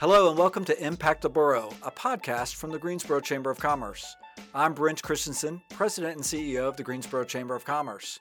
Hello, 0.00 0.28
and 0.28 0.38
welcome 0.38 0.64
to 0.64 0.80
Impact 0.80 1.22
the 1.22 1.28
Boro, 1.28 1.70
a 1.82 1.90
podcast 1.90 2.54
from 2.54 2.70
the 2.70 2.78
Greensboro 2.78 3.18
Chamber 3.18 3.50
of 3.50 3.58
Commerce. 3.58 4.14
I'm 4.54 4.72
Brent 4.72 5.02
Christensen, 5.02 5.60
President 5.70 6.14
and 6.14 6.22
CEO 6.22 6.68
of 6.68 6.76
the 6.76 6.84
Greensboro 6.84 7.24
Chamber 7.24 7.56
of 7.56 7.64
Commerce. 7.64 8.20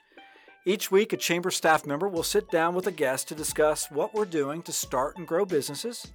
Each 0.65 0.89
week, 0.89 1.13
a 1.13 1.17
Chamber 1.17 1.51
staff 1.51 1.85
member 1.85 2.07
will 2.07 2.23
sit 2.23 2.49
down 2.49 2.73
with 2.73 2.87
a 2.87 2.91
guest 2.91 3.27
to 3.27 3.35
discuss 3.35 3.91
what 3.91 4.15
we're 4.15 4.25
doing 4.25 4.63
to 4.63 4.71
start 4.71 5.17
and 5.17 5.27
grow 5.27 5.45
businesses, 5.45 6.07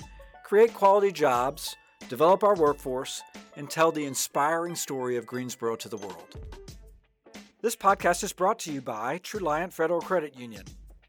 create 0.42 0.74
quality 0.74 1.12
jobs, 1.12 1.76
develop 2.08 2.42
our 2.42 2.56
workforce, 2.56 3.22
and 3.54 3.70
tell 3.70 3.92
the 3.92 4.04
inspiring 4.04 4.74
story 4.74 5.16
of 5.16 5.26
Greensboro 5.26 5.76
to 5.76 5.88
the 5.88 5.96
world. 5.96 6.40
This 7.60 7.76
podcast 7.76 8.24
is 8.24 8.32
brought 8.32 8.58
to 8.58 8.72
you 8.72 8.80
by 8.80 9.20
Truliant 9.20 9.72
Federal 9.72 10.00
Credit 10.00 10.36
Union 10.36 10.64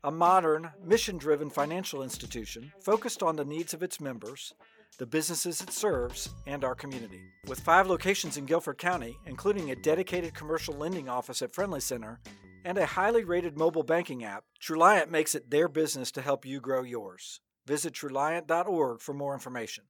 a 0.05 0.11
modern, 0.11 0.69
mission 0.83 1.17
driven 1.17 1.49
financial 1.49 2.03
institution 2.03 2.73
focused 2.81 3.23
on 3.23 3.37
the 3.37 3.45
needs 3.45 3.73
of 3.73 3.81
its 3.81 4.01
members, 4.01 4.53
the 4.99 5.05
businesses 5.05 5.61
it 5.61 5.71
serves, 5.71 6.29
and 6.45 6.65
our 6.65 6.75
community. 6.75 7.21
With 7.47 7.61
five 7.61 7.87
locations 7.87 8.35
in 8.35 8.45
Guilford 8.45 8.77
County, 8.77 9.17
including 9.25 9.71
a 9.71 9.77
dedicated 9.77 10.33
commercial 10.33 10.73
lending 10.73 11.07
office 11.07 11.41
at 11.41 11.55
Friendly 11.55 11.79
Center 11.79 12.19
and 12.65 12.77
a 12.77 12.85
highly 12.85 13.23
rated 13.23 13.57
mobile 13.57 13.83
banking 13.83 14.25
app, 14.25 14.43
Truliant 14.61 15.09
makes 15.09 15.35
it 15.35 15.49
their 15.49 15.69
business 15.69 16.11
to 16.11 16.21
help 16.21 16.45
you 16.45 16.59
grow 16.59 16.83
yours. 16.83 17.39
Visit 17.65 17.93
Truliant.org 17.93 18.99
for 18.99 19.13
more 19.13 19.33
information. 19.33 19.85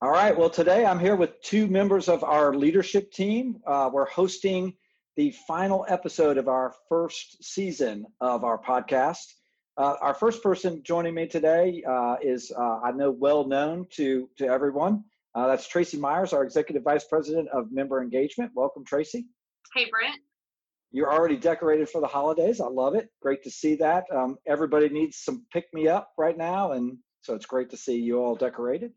All 0.00 0.10
right. 0.10 0.36
Well, 0.36 0.48
today 0.48 0.86
I'm 0.86 0.98
here 0.98 1.14
with 1.14 1.42
two 1.42 1.66
members 1.66 2.08
of 2.08 2.24
our 2.24 2.54
leadership 2.54 3.12
team. 3.12 3.60
Uh, 3.66 3.90
we're 3.92 4.06
hosting 4.06 4.72
the 5.16 5.32
final 5.46 5.84
episode 5.88 6.38
of 6.38 6.48
our 6.48 6.74
first 6.88 7.42
season 7.42 8.06
of 8.20 8.44
our 8.44 8.58
podcast. 8.58 9.24
Uh, 9.76 9.96
our 10.00 10.14
first 10.14 10.42
person 10.42 10.82
joining 10.84 11.14
me 11.14 11.26
today 11.26 11.82
uh, 11.88 12.16
is, 12.22 12.52
uh, 12.56 12.80
I 12.80 12.92
know, 12.92 13.10
well 13.10 13.46
known 13.46 13.86
to, 13.92 14.28
to 14.38 14.46
everyone. 14.46 15.04
Uh, 15.34 15.46
that's 15.46 15.68
Tracy 15.68 15.96
Myers, 15.96 16.32
our 16.32 16.44
Executive 16.44 16.82
Vice 16.82 17.04
President 17.04 17.48
of 17.48 17.72
Member 17.72 18.02
Engagement. 18.02 18.50
Welcome, 18.54 18.84
Tracy. 18.84 19.26
Hey, 19.74 19.88
Brent. 19.90 20.20
You're 20.92 21.12
already 21.12 21.36
decorated 21.36 21.88
for 21.88 22.00
the 22.00 22.08
holidays. 22.08 22.60
I 22.60 22.66
love 22.66 22.96
it. 22.96 23.08
Great 23.22 23.44
to 23.44 23.50
see 23.50 23.76
that. 23.76 24.04
Um, 24.12 24.38
everybody 24.46 24.88
needs 24.88 25.18
some 25.18 25.46
pick 25.52 25.66
me 25.72 25.86
up 25.86 26.10
right 26.18 26.36
now, 26.36 26.72
and 26.72 26.98
so 27.20 27.34
it's 27.34 27.46
great 27.46 27.70
to 27.70 27.76
see 27.76 27.96
you 27.96 28.18
all 28.18 28.34
decorated. 28.34 28.92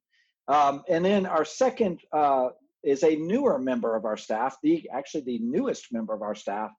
Um, 0.48 0.84
and 0.90 1.06
then 1.06 1.26
our 1.28 1.46
second 1.46 2.00
uh, 2.12 2.50
is 2.84 3.04
a 3.04 3.16
newer 3.16 3.60
member 3.60 3.96
of 3.96 4.06
our 4.06 4.18
staff, 4.18 4.58
the 4.64 4.90
actually 4.94 5.22
the 5.22 5.40
newest 5.40 5.92
member 5.92 6.14
of 6.14 6.22
our 6.22 6.36
staff, 6.36 6.72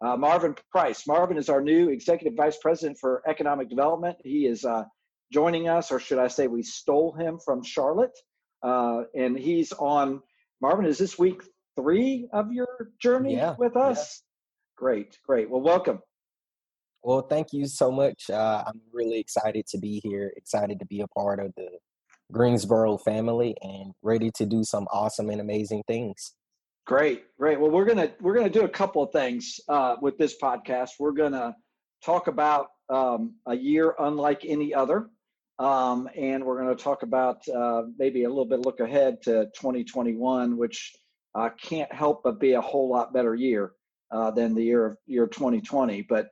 uh, 0.00 0.16
Marvin 0.16 0.54
Price. 0.70 1.06
Marvin 1.06 1.36
is 1.36 1.48
our 1.48 1.60
new 1.60 1.90
executive 1.90 2.36
vice 2.36 2.58
president 2.58 2.98
for 2.98 3.22
economic 3.28 3.68
development. 3.68 4.16
He 4.24 4.46
is 4.46 4.64
uh, 4.64 4.84
joining 5.32 5.68
us, 5.68 5.90
or 5.90 6.00
should 6.00 6.18
I 6.18 6.28
say, 6.28 6.46
we 6.46 6.62
stole 6.62 7.12
him 7.12 7.38
from 7.44 7.62
Charlotte, 7.62 8.16
uh, 8.62 9.02
and 9.14 9.38
he's 9.38 9.72
on. 9.72 10.20
Marvin, 10.62 10.84
is 10.84 10.98
this 10.98 11.18
week 11.18 11.42
three 11.78 12.28
of 12.32 12.52
your 12.52 12.90
journey 13.00 13.36
yeah, 13.36 13.54
with 13.58 13.76
us? 13.76 14.22
Yeah. 14.22 14.26
Great, 14.76 15.18
great. 15.26 15.50
Well, 15.50 15.60
welcome. 15.60 16.00
Well, 17.02 17.22
thank 17.22 17.52
you 17.52 17.66
so 17.66 17.90
much. 17.90 18.28
Uh, 18.28 18.64
I'm 18.66 18.80
really 18.92 19.18
excited 19.18 19.66
to 19.68 19.78
be 19.78 20.00
here. 20.04 20.32
Excited 20.36 20.78
to 20.80 20.86
be 20.86 21.00
a 21.00 21.08
part 21.08 21.40
of 21.40 21.52
the 21.56 21.68
Greensboro 22.32 22.98
family 22.98 23.54
and 23.62 23.92
ready 24.02 24.30
to 24.36 24.46
do 24.46 24.64
some 24.64 24.86
awesome 24.92 25.30
and 25.30 25.40
amazing 25.40 25.82
things. 25.86 26.34
Great, 26.86 27.24
great. 27.38 27.60
Well, 27.60 27.70
we're 27.70 27.84
gonna 27.84 28.10
we're 28.20 28.34
gonna 28.34 28.50
do 28.50 28.64
a 28.64 28.68
couple 28.68 29.02
of 29.02 29.12
things 29.12 29.60
uh, 29.68 29.96
with 30.00 30.18
this 30.18 30.36
podcast. 30.42 30.90
We're 30.98 31.12
gonna 31.12 31.54
talk 32.04 32.26
about 32.26 32.68
um, 32.88 33.34
a 33.46 33.54
year 33.54 33.94
unlike 33.98 34.44
any 34.44 34.74
other, 34.74 35.08
um, 35.58 36.08
and 36.16 36.44
we're 36.44 36.58
gonna 36.58 36.74
talk 36.74 37.02
about 37.02 37.46
uh, 37.48 37.82
maybe 37.98 38.24
a 38.24 38.28
little 38.28 38.46
bit 38.46 38.60
look 38.60 38.80
ahead 38.80 39.22
to 39.22 39.44
2021, 39.54 40.56
which 40.56 40.92
uh, 41.34 41.50
can't 41.62 41.92
help 41.92 42.22
but 42.24 42.40
be 42.40 42.54
a 42.54 42.60
whole 42.60 42.90
lot 42.90 43.12
better 43.12 43.34
year 43.34 43.72
uh, 44.10 44.30
than 44.30 44.54
the 44.54 44.64
year 44.64 44.86
of 44.86 44.96
year 45.06 45.26
2020. 45.26 46.02
But 46.08 46.28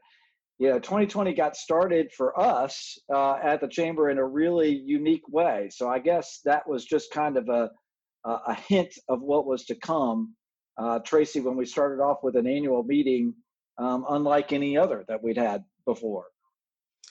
yeah, 0.59 0.75
2020 0.75 1.35
got 1.35 1.57
started 1.57 2.11
for 2.13 2.39
us 2.39 2.99
uh, 3.15 3.37
at 3.43 3.61
the 3.61 3.69
chamber 3.69 4.11
in 4.11 4.19
a 4.19 4.27
really 4.27 4.71
unique 4.71 5.27
way. 5.29 5.69
So 5.71 5.89
I 5.89 6.01
guess 6.01 6.41
that 6.45 6.69
was 6.69 6.85
just 6.85 7.13
kind 7.13 7.37
of 7.37 7.49
a 7.49 7.71
a 8.25 8.55
hint 8.55 8.93
of 9.09 9.23
what 9.23 9.47
was 9.47 9.65
to 9.67 9.75
come. 9.75 10.35
Uh, 10.77 10.99
Tracy, 11.01 11.41
when 11.41 11.57
we 11.57 11.65
started 11.65 12.03
off 12.03 12.19
with 12.23 12.37
an 12.37 12.47
annual 12.47 12.83
meeting, 12.83 13.35
um, 13.79 14.05
unlike 14.11 14.53
any 14.53 14.77
other 14.77 15.05
that 15.09 15.23
we'd 15.23 15.39
had 15.39 15.65
before. 15.87 16.27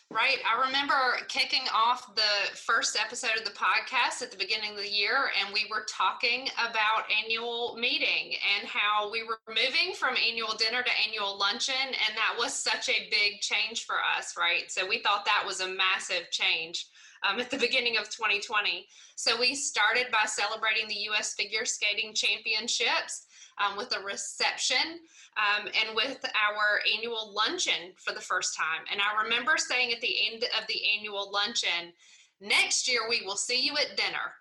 Right. 0.10 0.38
I 0.50 0.66
remember 0.66 0.96
kicking 1.28 1.68
off 1.76 2.16
the 2.16 2.56
first 2.56 2.98
episode 2.98 3.38
of 3.38 3.44
the 3.44 3.52
podcast 3.52 4.22
at 4.22 4.32
the 4.32 4.38
beginning 4.38 4.72
of 4.72 4.78
the 4.78 4.90
year, 4.90 5.32
and 5.38 5.54
we 5.54 5.68
were 5.70 5.86
talking 5.90 6.48
about 6.54 7.12
annual 7.24 7.76
meeting 7.78 8.36
and 8.58 8.70
how 8.70 9.12
we 9.12 9.24
were 9.24 9.40
moving 9.50 9.94
from 9.94 10.16
annual 10.16 10.56
dinner 10.56 10.82
to 10.82 10.92
annual 11.06 11.38
luncheon. 11.38 11.76
And 11.88 12.16
that 12.16 12.36
was 12.40 12.54
such 12.54 12.88
a 12.88 13.10
big 13.12 13.42
change 13.42 13.86
for 13.86 13.96
us, 14.18 14.36
right? 14.38 14.72
So 14.72 14.88
we 14.88 15.00
thought 15.00 15.26
that 15.26 15.44
was 15.46 15.60
a 15.60 15.68
massive 15.68 16.32
change 16.32 16.88
um, 17.28 17.42
at 17.42 17.52
the 17.52 17.58
beginning 17.58 17.98
of 17.98 18.06
2020. 18.06 18.88
So 19.18 19.38
we 19.38 19.56
started 19.56 20.08
by 20.10 20.26
celebrating 20.26 20.88
the 20.88 21.04
U.S. 21.12 21.34
Figure 21.34 21.66
Skating 21.66 22.14
Championships 22.14 23.27
um, 23.60 23.78
with 23.78 23.96
a 23.96 24.04
reception 24.04 25.00
um, 25.38 25.68
and 25.68 25.96
with 25.96 26.24
our 26.26 26.80
annual 26.96 27.34
luncheon 27.34 27.94
for 27.98 28.14
the 28.14 28.22
first 28.22 28.56
time. 28.56 28.86
And 28.92 29.02
I 29.02 29.24
remember 29.24 29.56
saying 29.58 29.92
at 29.92 30.02
the 30.02 30.16
end 30.32 30.44
of 30.44 30.68
the 30.68 30.82
annual 30.98 31.32
luncheon, 31.32 31.94
next 32.42 32.90
year 32.90 33.02
we 33.10 33.24
will 33.26 33.38
see 33.38 33.60
you 33.60 33.74
at 33.78 33.98
dinner 33.98 34.34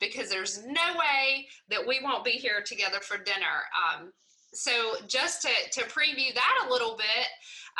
because 0.00 0.28
there's 0.28 0.64
no 0.64 0.96
way 0.98 1.46
that 1.68 1.86
we 1.86 2.00
won't 2.02 2.24
be 2.24 2.32
here 2.32 2.62
together 2.64 2.98
for 3.00 3.18
dinner. 3.18 3.62
Um, 3.76 4.12
so 4.54 4.96
just 5.06 5.42
to, 5.42 5.48
to 5.80 5.88
preview 5.88 6.34
that 6.34 6.66
a 6.66 6.70
little 6.70 6.96
bit, 6.96 7.26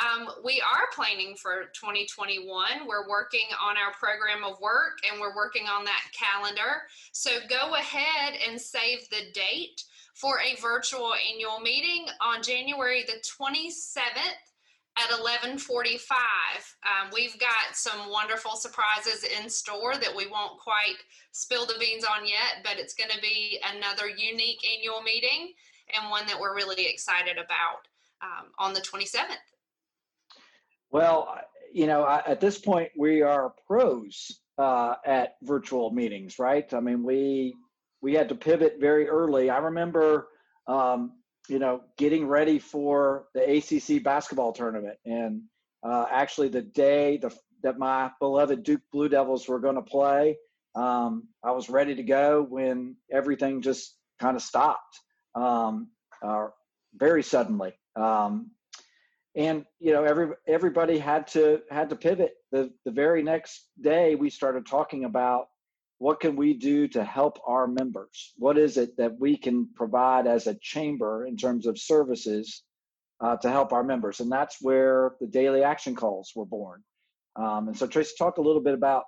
um, 0.01 0.29
we 0.43 0.63
are 0.63 0.87
planning 0.95 1.35
for 1.37 1.65
2021. 1.75 2.87
We're 2.87 3.09
working 3.09 3.47
on 3.63 3.77
our 3.77 3.93
program 3.93 4.43
of 4.43 4.59
work 4.61 4.99
and 5.11 5.21
we're 5.21 5.37
working 5.37 5.67
on 5.67 5.85
that 5.85 6.03
calendar. 6.13 6.83
So 7.13 7.31
go 7.51 7.75
ahead 7.75 8.35
and 8.49 8.59
save 8.59 9.09
the 9.11 9.31
date 9.35 9.85
for 10.15 10.41
a 10.41 10.61
virtual 10.61 11.13
annual 11.15 11.61
meeting 11.61 12.07
on 12.21 12.43
January 12.43 13.05
the 13.05 13.23
27th 13.23 14.53
at 14.99 15.11
11:45. 15.11 16.77
Um, 16.85 17.11
we've 17.13 17.39
got 17.39 17.75
some 17.75 18.11
wonderful 18.11 18.57
surprises 18.57 19.25
in 19.25 19.49
store 19.49 19.97
that 19.97 20.15
we 20.15 20.27
won't 20.27 20.61
quite 20.61 20.97
spill 21.33 21.67
the 21.67 21.79
beans 21.79 22.05
on 22.05 22.27
yet, 22.27 22.63
but 22.63 22.79
it's 22.79 22.95
going 22.95 23.11
to 23.11 23.21
be 23.21 23.59
another 23.75 24.09
unique 24.09 24.61
annual 24.77 25.01
meeting 25.03 25.55
and 25.95 26.11
one 26.11 26.27
that 26.27 26.39
we're 26.39 26.55
really 26.55 26.87
excited 26.87 27.39
about 27.39 27.89
um, 28.21 28.53
on 28.59 28.75
the 28.75 28.81
27th. 28.81 29.37
Well, 30.91 31.39
you 31.73 31.87
know, 31.87 32.07
at 32.27 32.41
this 32.41 32.59
point, 32.59 32.91
we 32.97 33.23
are 33.23 33.55
pros 33.67 34.41
uh, 34.59 34.97
at 35.07 35.37
virtual 35.43 35.91
meetings, 35.91 36.39
right? 36.39 36.73
I 36.75 36.81
mean, 36.81 37.03
we 37.03 37.55
we 38.03 38.15
had 38.15 38.29
to 38.29 38.35
pivot 38.35 38.77
very 38.81 39.09
early. 39.09 39.49
I 39.49 39.59
remember, 39.59 40.29
um, 40.67 41.13
you 41.49 41.59
know, 41.59 41.83
getting 41.97 42.27
ready 42.27 42.59
for 42.59 43.27
the 43.35 43.59
ACC 43.59 44.03
basketball 44.03 44.53
tournament, 44.53 44.99
and 45.07 45.43
uh, 45.83 46.07
actually 46.11 46.49
the 46.49 46.63
day 46.63 47.17
the, 47.17 47.35
that 47.63 47.79
my 47.79 48.11
beloved 48.21 48.63
Duke 48.65 48.83
Blue 48.93 49.09
Devils 49.09 49.49
were 49.49 49.61
going 49.61 49.77
to 49.77 49.83
play, 49.83 50.37
um, 50.75 51.29
I 51.45 51.53
was 51.53 51.71
ready 51.71 51.95
to 51.95 52.03
go 52.03 52.43
when 52.43 52.97
everything 53.11 53.63
just 53.63 53.97
kind 54.21 54.37
of 54.37 54.43
stopped 54.43 55.01
um, 55.35 55.89
uh, 56.23 56.49
very 56.95 57.23
suddenly. 57.23 57.73
Um, 57.97 58.51
and 59.35 59.65
you 59.79 59.93
know, 59.93 60.05
every 60.05 60.29
everybody 60.47 60.99
had 60.99 61.27
to 61.29 61.63
had 61.71 61.91
to 61.91 61.97
pivot. 61.97 62.35
The 62.51 62.71
the 62.85 62.91
very 62.91 63.23
next 63.23 63.67
day, 63.81 64.15
we 64.15 64.29
started 64.29 64.67
talking 64.67 65.05
about 65.05 65.47
what 66.03 66.19
can 66.19 66.35
we 66.35 66.53
do 66.53 66.89
to 66.89 67.05
help 67.05 67.39
our 67.47 67.69
members? 67.69 68.33
What 68.37 68.59
is 68.59 68.77
it 68.77 68.97
that 68.97 69.21
we 69.21 69.37
can 69.37 69.69
provide 69.73 70.27
as 70.27 70.49
a 70.49 70.57
chamber 70.61 71.25
in 71.25 71.37
terms 71.37 71.65
of 71.65 71.79
services 71.79 72.65
uh, 73.21 73.37
to 73.37 73.49
help 73.49 73.73
our 73.73 73.85
members? 73.85 74.19
And 74.19 74.31
that's 74.31 74.57
where 74.61 75.13
the 75.21 75.29
daily 75.29 75.63
action 75.63 75.95
calls 75.95 76.33
were 76.35 76.45
born. 76.45 76.83
Um, 77.37 77.69
and 77.69 77.79
so 77.79 77.87
Tracy, 77.87 78.15
talk 78.19 78.39
a 78.39 78.41
little 78.41 78.61
bit 78.61 78.75
about 78.75 79.05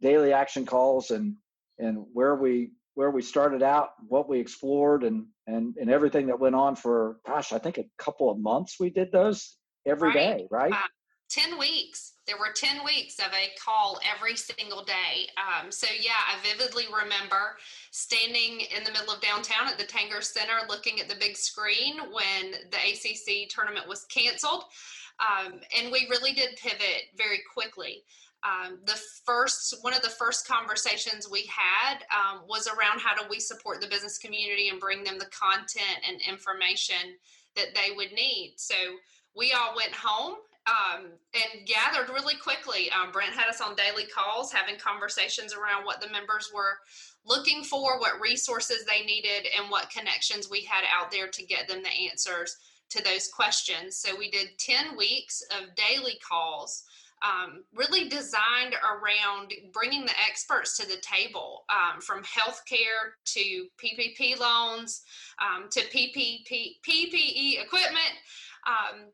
daily 0.00 0.32
action 0.32 0.64
calls 0.64 1.10
and 1.10 1.36
and 1.78 2.06
where 2.14 2.34
we 2.34 2.70
where 2.94 3.10
we 3.10 3.20
started 3.20 3.62
out, 3.62 3.90
what 4.08 4.26
we 4.26 4.40
explored, 4.40 5.04
and 5.04 5.26
and 5.46 5.76
and 5.76 5.90
everything 5.90 6.28
that 6.28 6.40
went 6.40 6.54
on 6.54 6.74
for 6.74 7.18
gosh, 7.26 7.52
I 7.52 7.58
think 7.58 7.76
a 7.76 7.84
couple 7.98 8.30
of 8.30 8.38
months. 8.38 8.76
We 8.80 8.88
did 8.88 9.12
those 9.12 9.58
every 9.84 10.08
right. 10.08 10.38
day, 10.38 10.48
right? 10.50 10.72
Uh, 10.72 10.88
10 11.28 11.58
weeks. 11.58 12.14
There 12.30 12.38
were 12.38 12.54
10 12.54 12.84
weeks 12.84 13.18
of 13.18 13.32
a 13.34 13.50
call 13.58 13.98
every 14.06 14.36
single 14.36 14.84
day. 14.84 15.26
Um, 15.36 15.72
so, 15.72 15.88
yeah, 16.00 16.12
I 16.28 16.40
vividly 16.46 16.84
remember 16.86 17.56
standing 17.90 18.60
in 18.60 18.84
the 18.84 18.92
middle 18.92 19.12
of 19.12 19.20
downtown 19.20 19.66
at 19.66 19.78
the 19.78 19.84
Tanger 19.84 20.22
Center 20.22 20.52
looking 20.68 21.00
at 21.00 21.08
the 21.08 21.16
big 21.16 21.36
screen 21.36 21.98
when 22.12 22.52
the 22.70 22.76
ACC 22.76 23.48
tournament 23.48 23.88
was 23.88 24.04
canceled. 24.04 24.62
Um, 25.18 25.54
and 25.76 25.90
we 25.90 26.06
really 26.08 26.32
did 26.32 26.54
pivot 26.54 27.10
very 27.16 27.40
quickly. 27.52 28.04
Um, 28.44 28.78
the 28.86 29.00
first 29.26 29.78
one 29.80 29.92
of 29.92 30.02
the 30.02 30.08
first 30.08 30.46
conversations 30.46 31.28
we 31.28 31.50
had 31.50 32.04
um, 32.14 32.42
was 32.48 32.68
around 32.68 33.00
how 33.00 33.20
do 33.20 33.28
we 33.28 33.40
support 33.40 33.80
the 33.80 33.88
business 33.88 34.18
community 34.18 34.68
and 34.68 34.78
bring 34.78 35.02
them 35.02 35.18
the 35.18 35.26
content 35.26 35.98
and 36.08 36.20
information 36.28 37.18
that 37.56 37.74
they 37.74 37.92
would 37.96 38.12
need. 38.12 38.54
So 38.56 38.76
we 39.34 39.52
all 39.52 39.74
went 39.74 39.92
home 39.92 40.36
um, 40.70 41.06
and 41.34 41.66
gathered 41.66 42.12
really 42.12 42.36
quickly. 42.36 42.90
Um, 42.90 43.10
Brent 43.10 43.34
had 43.34 43.48
us 43.48 43.60
on 43.60 43.74
daily 43.74 44.04
calls, 44.06 44.52
having 44.52 44.78
conversations 44.78 45.52
around 45.52 45.84
what 45.84 46.00
the 46.00 46.08
members 46.10 46.50
were 46.54 46.78
looking 47.26 47.64
for, 47.64 47.98
what 47.98 48.20
resources 48.20 48.84
they 48.84 49.04
needed, 49.04 49.46
and 49.58 49.70
what 49.70 49.90
connections 49.90 50.48
we 50.48 50.62
had 50.62 50.84
out 50.92 51.10
there 51.10 51.28
to 51.28 51.46
get 51.46 51.68
them 51.68 51.82
the 51.82 52.10
answers 52.10 52.56
to 52.90 53.02
those 53.02 53.28
questions. 53.28 53.96
So 53.96 54.16
we 54.16 54.30
did 54.30 54.58
10 54.58 54.96
weeks 54.96 55.42
of 55.58 55.74
daily 55.74 56.18
calls. 56.26 56.84
Um, 57.22 57.64
really 57.74 58.08
designed 58.08 58.74
around 58.82 59.52
bringing 59.74 60.06
the 60.06 60.14
experts 60.26 60.78
to 60.78 60.88
the 60.88 60.96
table 61.02 61.64
um, 61.68 62.00
from 62.00 62.22
healthcare 62.22 63.12
to 63.26 63.66
PPP 63.76 64.38
loans 64.38 65.02
um, 65.38 65.68
to 65.70 65.80
PPP, 65.80 66.76
PPE 66.82 67.62
equipment 67.62 68.16
um, 68.66 69.10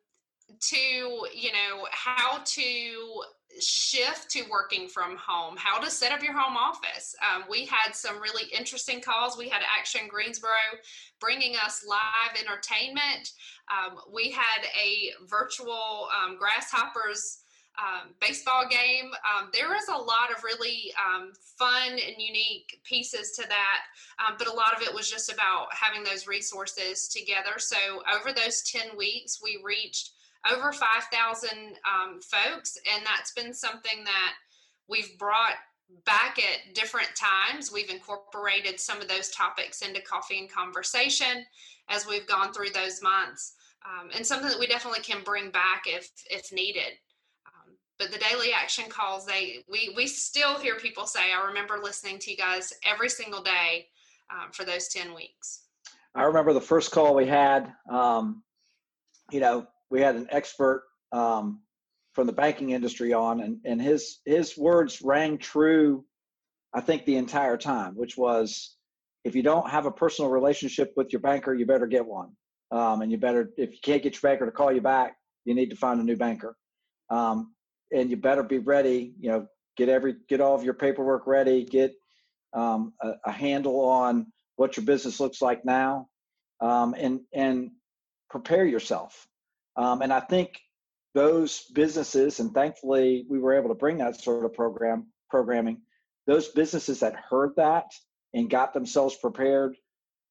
to 0.61 0.77
you 0.77 1.53
know 1.53 1.87
how 1.91 2.39
to 2.45 3.23
shift 3.59 4.31
to 4.31 4.43
working 4.51 4.87
from 4.89 5.17
home 5.17 5.57
how 5.57 5.79
to 5.79 5.91
set 5.91 6.13
up 6.13 6.23
your 6.23 6.35
home 6.35 6.57
office 6.57 7.15
um, 7.23 7.45
we 7.51 7.65
had 7.65 7.95
some 7.95 8.21
really 8.21 8.45
interesting 8.57 9.01
calls 9.01 9.37
we 9.39 9.49
had 9.49 9.63
action 9.79 10.03
greensboro 10.09 10.51
bringing 11.21 11.55
us 11.65 11.85
live 11.89 12.39
entertainment 12.39 13.33
um, 13.71 13.99
we 14.13 14.31
had 14.31 14.67
a 14.79 15.11
virtual 15.27 16.09
um, 16.15 16.37
grasshoppers 16.39 17.39
um, 17.79 18.15
baseball 18.21 18.67
game. 18.71 19.11
Um, 19.21 19.51
there 19.53 19.69
was 19.69 19.89
a 19.89 19.97
lot 19.97 20.31
of 20.35 20.43
really 20.43 20.95
um, 20.97 21.33
fun 21.59 21.93
and 21.93 22.17
unique 22.19 22.81
pieces 22.85 23.33
to 23.33 23.47
that, 23.49 23.81
but 24.39 24.49
a 24.49 24.53
lot 24.53 24.75
of 24.75 24.83
it 24.83 24.95
was 24.95 25.11
just 25.11 25.31
about 25.31 25.67
having 25.73 26.03
those 26.03 26.27
resources 26.27 27.09
together. 27.09 27.59
So 27.59 27.77
over 28.15 28.33
those 28.33 28.63
10 28.63 28.97
weeks, 28.97 29.41
we 29.43 29.61
reached 29.63 30.13
over 30.53 30.73
5,000 30.73 31.51
um, 31.85 32.21
folks, 32.21 32.79
and 32.93 33.05
that's 33.05 33.33
been 33.33 33.53
something 33.53 34.05
that 34.05 34.35
we've 34.89 35.17
brought 35.19 35.55
back 36.05 36.39
at 36.39 36.75
different 36.75 37.11
times. 37.17 37.73
We've 37.73 37.91
incorporated 37.91 38.81
some 38.81 39.01
of 39.01 39.09
those 39.09 39.31
topics 39.31 39.83
into 39.83 40.01
coffee 40.03 40.39
and 40.39 40.51
conversation 40.51 41.45
as 41.89 42.07
we've 42.07 42.27
gone 42.27 42.53
through 42.53 42.71
those 42.71 43.03
months. 43.03 43.55
Um, 43.87 44.11
and 44.15 44.27
something 44.27 44.49
that 44.49 44.59
we 44.59 44.67
definitely 44.67 45.01
can 45.01 45.23
bring 45.25 45.51
back 45.51 45.85
if 45.87 46.11
if 46.29 46.53
needed 46.53 46.99
um, 47.47 47.77
but 47.99 48.11
the 48.11 48.19
daily 48.19 48.53
action 48.53 48.87
calls 48.89 49.25
they 49.25 49.65
we 49.71 49.93
we 49.97 50.09
still 50.09 50.59
hear 50.59 50.75
people 50.77 51.07
say 51.07 51.33
i 51.33 51.47
remember 51.47 51.79
listening 51.81 52.19
to 52.21 52.31
you 52.33 52.37
guys 52.37 52.73
every 52.85 53.09
single 53.09 53.43
day 53.43 53.87
um, 54.33 54.51
for 54.51 54.65
those 54.65 54.89
10 54.89 55.15
weeks 55.15 55.67
i 56.17 56.25
remember 56.25 56.53
the 56.53 56.61
first 56.61 56.91
call 56.91 57.15
we 57.15 57.27
had 57.27 57.73
um, 57.89 58.43
you 59.31 59.39
know 59.39 59.67
we 59.91 60.01
had 60.01 60.17
an 60.17 60.29
expert 60.31 60.85
um, 61.13 61.61
from 62.15 62.27
the 62.27 62.33
banking 62.33 62.71
industry 62.71 63.13
on, 63.13 63.41
and, 63.41 63.59
and 63.65 63.81
his 63.81 64.21
his 64.25 64.57
words 64.57 65.03
rang 65.03 65.39
true. 65.39 66.05
I 66.75 66.81
think 66.81 67.05
the 67.05 67.17
entire 67.17 67.57
time, 67.57 67.95
which 67.95 68.17
was, 68.17 68.77
if 69.25 69.35
you 69.35 69.43
don't 69.43 69.71
have 69.71 69.87
a 69.87 69.91
personal 69.91 70.31
relationship 70.31 70.93
with 70.97 71.13
your 71.13 71.21
banker, 71.21 71.55
you 71.55 71.65
better 71.67 71.87
get 71.87 72.05
one, 72.07 72.31
um, 72.71 73.03
and 73.03 73.11
you 73.11 73.19
better 73.19 73.51
if 73.57 73.73
you 73.73 73.79
can't 73.83 74.03
get 74.03 74.15
your 74.15 74.31
banker 74.31 74.47
to 74.47 74.53
call 74.53 74.73
you 74.73 74.81
back, 74.81 75.17
you 75.45 75.55
need 75.55 75.71
to 75.71 75.77
find 75.77 76.01
a 76.01 76.05
new 76.05 76.17
banker, 76.17 76.57
um, 77.11 77.55
and 77.93 78.11
you 78.11 78.17
better 78.17 78.43
be 78.43 78.59
ready. 78.59 79.15
You 79.21 79.31
know, 79.31 79.47
get 79.77 79.89
every 79.89 80.17
get 80.29 80.41
all 80.41 80.55
of 80.55 80.65
your 80.65 80.75
paperwork 80.75 81.27
ready, 81.27 81.65
get 81.65 81.95
um, 82.53 82.93
a, 83.03 83.13
a, 83.27 83.33
handle 83.33 83.81
on 83.81 84.27
what 84.57 84.77
your 84.77 84.87
business 84.87 85.21
looks 85.21 85.43
like 85.43 85.65
now, 85.65 86.09
um, 86.61 86.95
and 86.99 87.21
and 87.33 87.71
prepare 88.31 88.65
yourself 88.65 89.29
um, 89.77 90.03
and 90.03 90.13
I 90.13 90.21
think 90.21 90.59
those 91.15 91.65
businesses, 91.75 92.41
and 92.41 92.53
thankfully 92.53 93.25
we 93.29 93.39
were 93.39 93.55
able 93.55 93.69
to 93.69 93.75
bring 93.75 93.99
that 93.99 94.21
sort 94.21 94.45
of 94.45 94.55
program 94.55 95.07
programming. 95.31 95.81
Those 96.27 96.49
businesses 96.49 97.01
that 97.01 97.15
heard 97.17 97.53
that 97.57 97.87
and 98.35 98.51
got 98.51 98.75
themselves 98.75 99.17
prepared, 99.17 99.77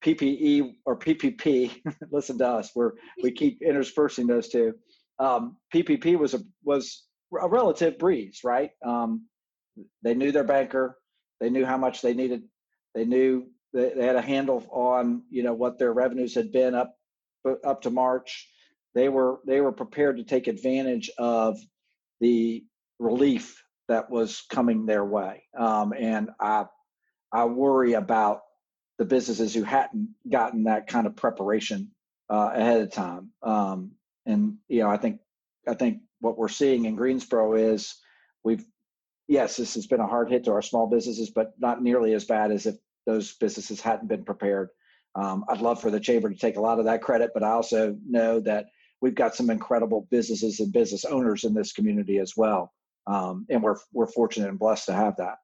PPE 0.03 0.75
or 0.85 0.97
PPP. 0.97 1.81
listen 2.11 2.37
to 2.37 2.47
us. 2.47 2.71
We're 2.75 2.93
we 3.23 3.31
keep 3.31 3.61
interspersing 3.65 4.27
those 4.27 4.49
two. 4.49 4.75
Um, 5.19 5.57
PPP 5.73 6.17
was 6.17 6.33
a 6.33 6.41
was 6.63 7.03
a 7.39 7.47
relative 7.47 7.97
breeze, 7.97 8.41
right? 8.43 8.71
Um, 8.85 9.25
they 10.03 10.13
knew 10.13 10.31
their 10.31 10.43
banker. 10.43 10.97
They 11.39 11.49
knew 11.49 11.65
how 11.65 11.77
much 11.77 12.01
they 12.01 12.13
needed. 12.13 12.43
They 12.93 13.05
knew 13.05 13.47
they, 13.73 13.91
they 13.95 14.05
had 14.05 14.15
a 14.15 14.21
handle 14.21 14.65
on 14.71 15.23
you 15.29 15.43
know 15.43 15.53
what 15.53 15.79
their 15.79 15.93
revenues 15.93 16.35
had 16.35 16.51
been 16.51 16.75
up 16.75 16.95
up 17.63 17.81
to 17.83 17.89
March 17.89 18.47
they 18.95 19.09
were 19.09 19.39
they 19.45 19.61
were 19.61 19.73
prepared 19.73 20.17
to 20.17 20.23
take 20.23 20.47
advantage 20.47 21.11
of 21.17 21.59
the 22.21 22.63
relief 22.97 23.63
that 23.87 24.09
was 24.09 24.43
coming 24.49 24.85
their 24.85 25.05
way. 25.05 25.43
Um, 25.57 25.93
and 25.97 26.29
I 26.39 26.65
I 27.31 27.45
worry 27.45 27.93
about 27.93 28.41
the 28.97 29.05
businesses 29.05 29.53
who 29.53 29.63
hadn't 29.63 30.15
gotten 30.29 30.63
that 30.63 30.87
kind 30.87 31.05
of 31.05 31.15
preparation 31.15 31.91
uh, 32.29 32.51
ahead 32.53 32.81
of 32.81 32.91
time. 32.91 33.31
Um, 33.43 33.91
and 34.25 34.55
you 34.69 34.79
know, 34.79 34.89
I 34.89 34.97
think 34.97 35.19
I 35.67 35.73
think 35.73 35.99
what 36.21 36.37
we're 36.37 36.47
seeing 36.47 36.85
in 36.85 36.95
Greensboro 36.95 37.55
is 37.55 37.95
we've 38.43 38.65
yes, 39.27 39.57
this 39.57 39.75
has 39.75 39.87
been 39.87 39.99
a 39.99 40.07
hard 40.07 40.29
hit 40.29 40.45
to 40.45 40.51
our 40.51 40.61
small 40.61 40.87
businesses, 40.87 41.29
but 41.29 41.53
not 41.59 41.83
nearly 41.83 42.13
as 42.13 42.25
bad 42.25 42.51
as 42.51 42.65
if 42.65 42.75
those 43.05 43.33
businesses 43.33 43.81
hadn't 43.81 44.07
been 44.07 44.23
prepared. 44.23 44.69
Um, 45.15 45.45
I'd 45.49 45.61
love 45.61 45.81
for 45.81 45.91
the 45.91 45.99
chamber 45.99 46.29
to 46.29 46.35
take 46.35 46.57
a 46.57 46.61
lot 46.61 46.79
of 46.79 46.85
that 46.85 47.01
credit, 47.01 47.31
but 47.33 47.43
I 47.43 47.51
also 47.51 47.97
know 48.07 48.39
that 48.41 48.67
we've 49.01 49.15
got 49.15 49.35
some 49.35 49.49
incredible 49.49 50.07
businesses 50.09 50.59
and 50.59 50.71
business 50.71 51.05
owners 51.05 51.43
in 51.43 51.53
this 51.53 51.73
community 51.73 52.19
as 52.19 52.33
well. 52.35 52.73
Um, 53.07 53.45
and 53.49 53.61
we're 53.61 53.77
we're 53.93 54.07
fortunate 54.07 54.49
and 54.49 54.59
blessed 54.59 54.87
to 54.87 54.93
have 54.93 55.15
that. 55.17 55.37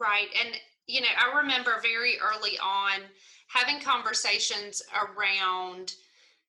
Right, 0.00 0.28
and 0.44 0.54
you 0.86 1.00
know, 1.00 1.06
I 1.18 1.38
remember 1.38 1.80
very 1.82 2.14
early 2.18 2.58
on 2.58 3.00
having 3.48 3.80
conversations 3.80 4.82
around 4.92 5.94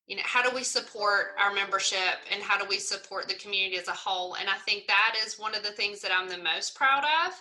you 0.07 0.15
know 0.15 0.23
how 0.23 0.47
do 0.47 0.55
we 0.55 0.63
support 0.63 1.35
our 1.39 1.53
membership 1.53 2.19
and 2.31 2.41
how 2.43 2.59
do 2.59 2.65
we 2.69 2.77
support 2.77 3.27
the 3.27 3.33
community 3.35 3.77
as 3.77 3.87
a 3.87 3.91
whole 3.91 4.35
and 4.35 4.49
i 4.49 4.57
think 4.57 4.85
that 4.87 5.15
is 5.25 5.39
one 5.39 5.55
of 5.55 5.63
the 5.63 5.71
things 5.71 5.99
that 6.01 6.11
i'm 6.11 6.29
the 6.29 6.37
most 6.37 6.75
proud 6.75 7.03
of 7.25 7.33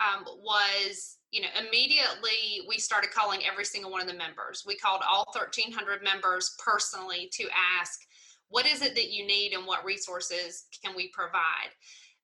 um, 0.00 0.24
was 0.42 1.16
you 1.30 1.40
know 1.40 1.48
immediately 1.66 2.60
we 2.68 2.78
started 2.78 3.10
calling 3.10 3.40
every 3.50 3.64
single 3.64 3.90
one 3.90 4.02
of 4.02 4.06
the 4.06 4.14
members 4.14 4.64
we 4.66 4.76
called 4.76 5.00
all 5.08 5.24
1300 5.32 6.02
members 6.02 6.56
personally 6.58 7.30
to 7.32 7.48
ask 7.80 8.00
what 8.50 8.66
is 8.66 8.82
it 8.82 8.94
that 8.94 9.12
you 9.12 9.26
need 9.26 9.52
and 9.52 9.66
what 9.66 9.84
resources 9.84 10.66
can 10.84 10.94
we 10.94 11.08
provide? 11.08 11.70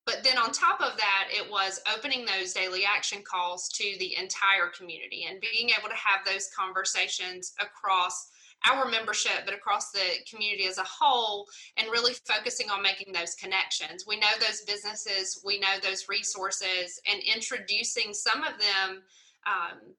But 0.04 0.22
then 0.22 0.38
on 0.38 0.52
top 0.52 0.80
of 0.80 0.96
that 0.98 1.28
it 1.30 1.50
was 1.50 1.80
opening 1.92 2.24
those 2.24 2.52
daily 2.52 2.84
action 2.84 3.22
calls 3.28 3.68
to 3.70 3.96
the 3.98 4.16
entire 4.16 4.68
community 4.76 5.26
and 5.28 5.40
being 5.40 5.70
able 5.70 5.88
to 5.88 5.94
have 5.94 6.20
those 6.24 6.48
conversations 6.56 7.54
across 7.60 8.30
our 8.64 8.88
membership 8.88 9.44
but 9.44 9.54
across 9.54 9.90
the 9.90 10.00
community 10.30 10.66
as 10.66 10.78
a 10.78 10.84
whole 10.84 11.46
and 11.76 11.90
really 11.90 12.14
focusing 12.24 12.70
on 12.70 12.82
making 12.82 13.12
those 13.12 13.34
connections. 13.34 14.04
We 14.06 14.18
know 14.18 14.32
those 14.40 14.62
businesses 14.62 15.42
we 15.44 15.58
know 15.58 15.76
those 15.82 16.08
resources 16.08 17.00
and 17.10 17.20
introducing 17.22 18.14
some 18.14 18.42
of 18.42 18.54
them 18.58 19.02
um, 19.46 19.94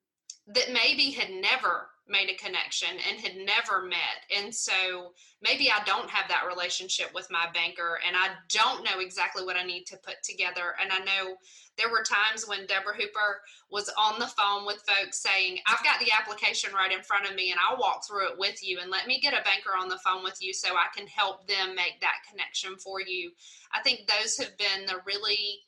that 0.47 0.71
maybe 0.71 1.11
had 1.11 1.29
never 1.29 1.89
made 2.09 2.29
a 2.29 2.35
connection 2.35 2.89
and 3.09 3.19
had 3.19 3.35
never 3.37 3.83
met. 3.83 4.25
And 4.35 4.53
so 4.53 5.13
maybe 5.41 5.69
I 5.69 5.83
don't 5.85 6.09
have 6.09 6.29
that 6.29 6.47
relationship 6.47 7.13
with 7.13 7.27
my 7.29 7.47
banker 7.53 7.99
and 8.05 8.15
I 8.15 8.29
don't 8.49 8.83
know 8.83 8.99
exactly 8.99 9.43
what 9.43 9.57
I 9.57 9.63
need 9.63 9.85
to 9.87 9.97
put 9.97 10.23
together. 10.23 10.75
And 10.81 10.91
I 10.91 10.99
know 10.99 11.35
there 11.77 11.89
were 11.89 12.03
times 12.03 12.47
when 12.47 12.65
Deborah 12.65 12.95
Hooper 12.95 13.41
was 13.71 13.91
on 13.97 14.19
the 14.19 14.27
phone 14.27 14.65
with 14.65 14.83
folks 14.87 15.21
saying, 15.21 15.59
I've 15.67 15.83
got 15.83 15.99
the 15.99 16.11
application 16.11 16.73
right 16.73 16.91
in 16.91 17.03
front 17.03 17.29
of 17.29 17.35
me 17.35 17.51
and 17.51 17.59
I'll 17.59 17.79
walk 17.79 18.07
through 18.07 18.31
it 18.31 18.39
with 18.39 18.63
you 18.63 18.79
and 18.81 18.89
let 18.89 19.07
me 19.07 19.19
get 19.19 19.33
a 19.33 19.43
banker 19.43 19.77
on 19.77 19.89
the 19.89 19.99
phone 19.99 20.23
with 20.23 20.37
you 20.41 20.53
so 20.53 20.75
I 20.75 20.87
can 20.95 21.07
help 21.07 21.47
them 21.47 21.75
make 21.75 22.01
that 22.01 22.23
connection 22.29 22.77
for 22.77 23.01
you. 23.01 23.31
I 23.73 23.81
think 23.81 24.07
those 24.07 24.37
have 24.37 24.57
been 24.57 24.85
the 24.87 25.01
really 25.05 25.59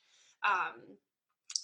um, 0.47 0.97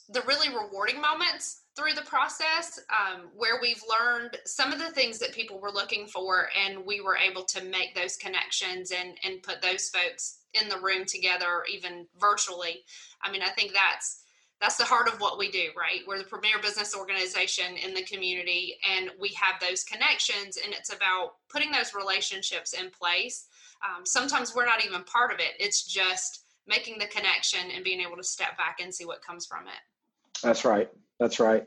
the 0.09 0.21
really 0.21 0.49
rewarding 0.49 1.01
moments 1.01 1.61
through 1.75 1.93
the 1.93 2.01
process 2.03 2.79
um, 2.89 3.27
where 3.35 3.59
we've 3.61 3.81
learned 3.89 4.37
some 4.45 4.71
of 4.71 4.79
the 4.79 4.91
things 4.91 5.19
that 5.19 5.33
people 5.33 5.59
were 5.59 5.71
looking 5.71 6.07
for 6.07 6.49
and 6.65 6.85
we 6.85 7.01
were 7.01 7.17
able 7.17 7.43
to 7.43 7.63
make 7.63 7.93
those 7.93 8.15
connections 8.17 8.91
and 8.91 9.17
and 9.23 9.43
put 9.43 9.61
those 9.61 9.89
folks 9.89 10.39
in 10.53 10.69
the 10.69 10.79
room 10.79 11.05
together 11.05 11.63
even 11.71 12.07
virtually 12.19 12.83
i 13.21 13.31
mean 13.31 13.41
i 13.41 13.49
think 13.49 13.73
that's 13.73 14.21
that's 14.61 14.77
the 14.77 14.85
heart 14.85 15.09
of 15.09 15.19
what 15.19 15.37
we 15.37 15.51
do 15.51 15.67
right 15.77 16.01
we're 16.07 16.17
the 16.17 16.23
premier 16.23 16.57
business 16.61 16.95
organization 16.95 17.75
in 17.75 17.93
the 17.93 18.03
community 18.03 18.77
and 18.97 19.09
we 19.19 19.29
have 19.29 19.59
those 19.59 19.83
connections 19.83 20.57
and 20.63 20.73
it's 20.73 20.93
about 20.93 21.33
putting 21.49 21.71
those 21.71 21.93
relationships 21.93 22.73
in 22.73 22.89
place 22.89 23.47
um, 23.83 24.05
sometimes 24.05 24.55
we're 24.55 24.65
not 24.65 24.85
even 24.85 25.03
part 25.03 25.33
of 25.33 25.39
it 25.39 25.53
it's 25.59 25.85
just 25.85 26.45
making 26.67 26.97
the 26.99 27.07
connection 27.07 27.59
and 27.73 27.83
being 27.83 28.01
able 28.01 28.17
to 28.17 28.23
step 28.23 28.57
back 28.57 28.77
and 28.81 28.93
see 28.93 29.05
what 29.05 29.21
comes 29.21 29.45
from 29.45 29.67
it. 29.67 30.41
That's 30.41 30.65
right. 30.65 30.89
That's 31.19 31.39
right. 31.39 31.65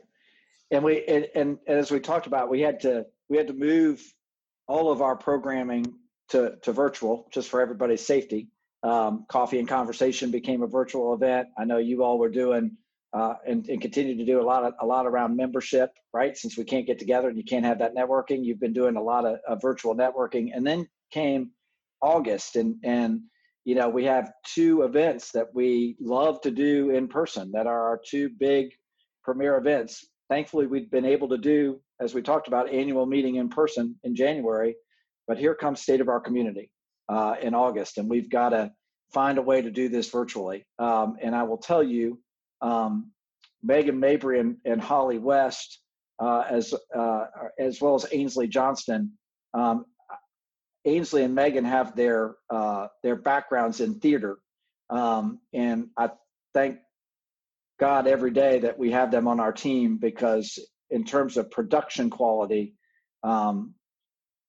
And 0.71 0.83
we 0.83 1.03
and, 1.05 1.27
and 1.35 1.57
as 1.67 1.91
we 1.91 1.99
talked 1.99 2.27
about, 2.27 2.49
we 2.49 2.61
had 2.61 2.81
to 2.81 3.05
we 3.29 3.37
had 3.37 3.47
to 3.47 3.53
move 3.53 4.01
all 4.67 4.91
of 4.91 5.01
our 5.01 5.15
programming 5.15 5.93
to 6.29 6.55
to 6.63 6.71
virtual 6.71 7.27
just 7.33 7.49
for 7.49 7.61
everybody's 7.61 8.05
safety. 8.05 8.49
Um, 8.83 9.25
Coffee 9.27 9.59
and 9.59 9.67
Conversation 9.67 10.31
became 10.31 10.61
a 10.61 10.67
virtual 10.67 11.13
event. 11.13 11.49
I 11.57 11.65
know 11.65 11.77
you 11.77 12.03
all 12.03 12.17
were 12.17 12.29
doing 12.29 12.77
uh, 13.13 13.33
and, 13.45 13.67
and 13.67 13.81
continue 13.81 14.15
to 14.15 14.25
do 14.25 14.39
a 14.39 14.43
lot 14.43 14.63
of 14.63 14.73
a 14.79 14.85
lot 14.85 15.07
around 15.07 15.35
membership, 15.35 15.91
right? 16.13 16.37
Since 16.37 16.57
we 16.57 16.63
can't 16.63 16.85
get 16.85 16.99
together 16.99 17.29
and 17.29 17.37
you 17.37 17.43
can't 17.43 17.65
have 17.65 17.79
that 17.79 17.95
networking, 17.95 18.43
you've 18.43 18.59
been 18.59 18.73
doing 18.73 18.95
a 18.95 19.01
lot 19.01 19.25
of, 19.25 19.39
of 19.47 19.61
virtual 19.61 19.95
networking. 19.95 20.49
And 20.53 20.65
then 20.65 20.87
came 21.11 21.51
August, 22.01 22.55
and 22.55 22.75
and 22.83 23.21
you 23.65 23.75
know 23.75 23.89
we 23.89 24.05
have 24.05 24.31
two 24.45 24.83
events 24.83 25.31
that 25.31 25.47
we 25.53 25.95
love 25.99 26.39
to 26.41 26.51
do 26.51 26.91
in 26.91 27.07
person 27.07 27.51
that 27.53 27.65
are 27.67 27.87
our 27.87 27.99
two 28.07 28.29
big 28.29 28.69
premier 29.29 29.57
events. 29.57 30.07
Thankfully, 30.27 30.65
we've 30.65 30.89
been 30.89 31.05
able 31.05 31.29
to 31.29 31.37
do, 31.37 31.79
as 32.01 32.15
we 32.15 32.23
talked 32.23 32.47
about, 32.47 32.73
annual 32.73 33.05
meeting 33.05 33.35
in 33.35 33.47
person 33.47 33.95
in 34.03 34.15
January. 34.15 34.75
But 35.27 35.37
here 35.37 35.53
comes 35.53 35.81
State 35.81 36.01
of 36.01 36.09
Our 36.09 36.19
Community 36.19 36.71
uh, 37.09 37.35
in 37.39 37.53
August, 37.53 37.99
and 37.99 38.09
we've 38.09 38.27
got 38.27 38.49
to 38.49 38.71
find 39.13 39.37
a 39.37 39.41
way 39.43 39.61
to 39.61 39.69
do 39.69 39.87
this 39.87 40.09
virtually. 40.09 40.65
Um, 40.79 41.17
and 41.21 41.35
I 41.35 41.43
will 41.43 41.59
tell 41.59 41.83
you 41.83 42.19
um, 42.63 43.11
Megan 43.61 43.99
Mabry 43.99 44.39
and, 44.39 44.57
and 44.65 44.81
Holly 44.81 45.19
West, 45.19 45.79
uh, 46.17 46.45
as 46.49 46.73
uh, 46.97 47.25
as 47.59 47.79
well 47.79 47.93
as 47.93 48.07
Ainsley 48.11 48.47
Johnston. 48.47 49.11
Um, 49.53 49.85
Ainsley 50.85 51.21
and 51.23 51.35
Megan 51.35 51.65
have 51.65 51.95
their 51.95 52.35
uh, 52.49 52.87
their 53.03 53.15
backgrounds 53.15 53.79
in 53.79 53.99
theater, 53.99 54.39
um, 54.89 55.39
and 55.53 55.89
I 55.95 56.09
thank 56.55 56.79
God 57.79 58.07
every 58.07 58.31
day 58.31 58.59
that 58.59 58.77
we 58.77 58.91
have 58.91 59.09
them 59.11 59.27
on 59.27 59.39
our 59.39 59.53
team 59.53 59.97
because 59.97 60.59
in 60.89 61.05
terms 61.05 61.37
of 61.37 61.49
production 61.49 62.09
quality, 62.09 62.75
um, 63.23 63.73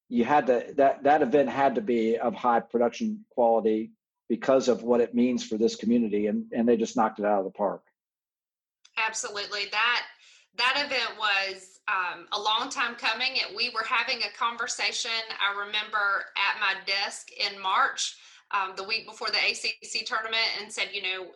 you 0.09 0.25
had 0.25 0.49
to 0.49 0.75
that 0.77 1.05
that 1.05 1.23
event 1.23 1.49
had 1.49 1.77
to 1.77 1.81
be 1.81 2.19
of 2.19 2.35
high 2.35 2.61
production 2.61 3.25
quality 3.31 3.93
because 4.29 4.69
of 4.69 4.83
what 4.83 5.01
it 5.01 5.15
means 5.15 5.45
for 5.45 5.57
this 5.57 5.77
community, 5.77 6.27
and 6.27 6.47
and 6.53 6.69
they 6.69 6.77
just 6.77 6.97
knocked 6.97 7.21
it 7.21 7.25
out 7.25 7.39
of 7.39 7.45
the 7.45 7.51
park. 7.51 7.83
Absolutely. 8.97 9.67
That 9.71 10.03
that 10.57 10.83
event 10.85 11.19
was 11.19 11.81
um, 11.89 12.27
a 12.33 12.41
long 12.41 12.69
time 12.71 12.97
coming. 12.97 13.37
We 13.57 13.71
were 13.71 13.85
having 13.85 14.19
a 14.19 14.37
conversation. 14.37 15.11
I 15.41 15.59
remember 15.59 16.25
at 16.37 16.61
my 16.61 16.75
desk 16.87 17.29
in 17.33 17.61
March, 17.61 18.17
um, 18.51 18.73
the 18.77 18.85
week 18.85 19.07
before 19.07 19.29
the 19.29 19.39
ACC 19.39 20.05
tournament, 20.07 20.49
and 20.61 20.73
said, 20.73 20.89
you 20.93 21.03
know, 21.03 21.27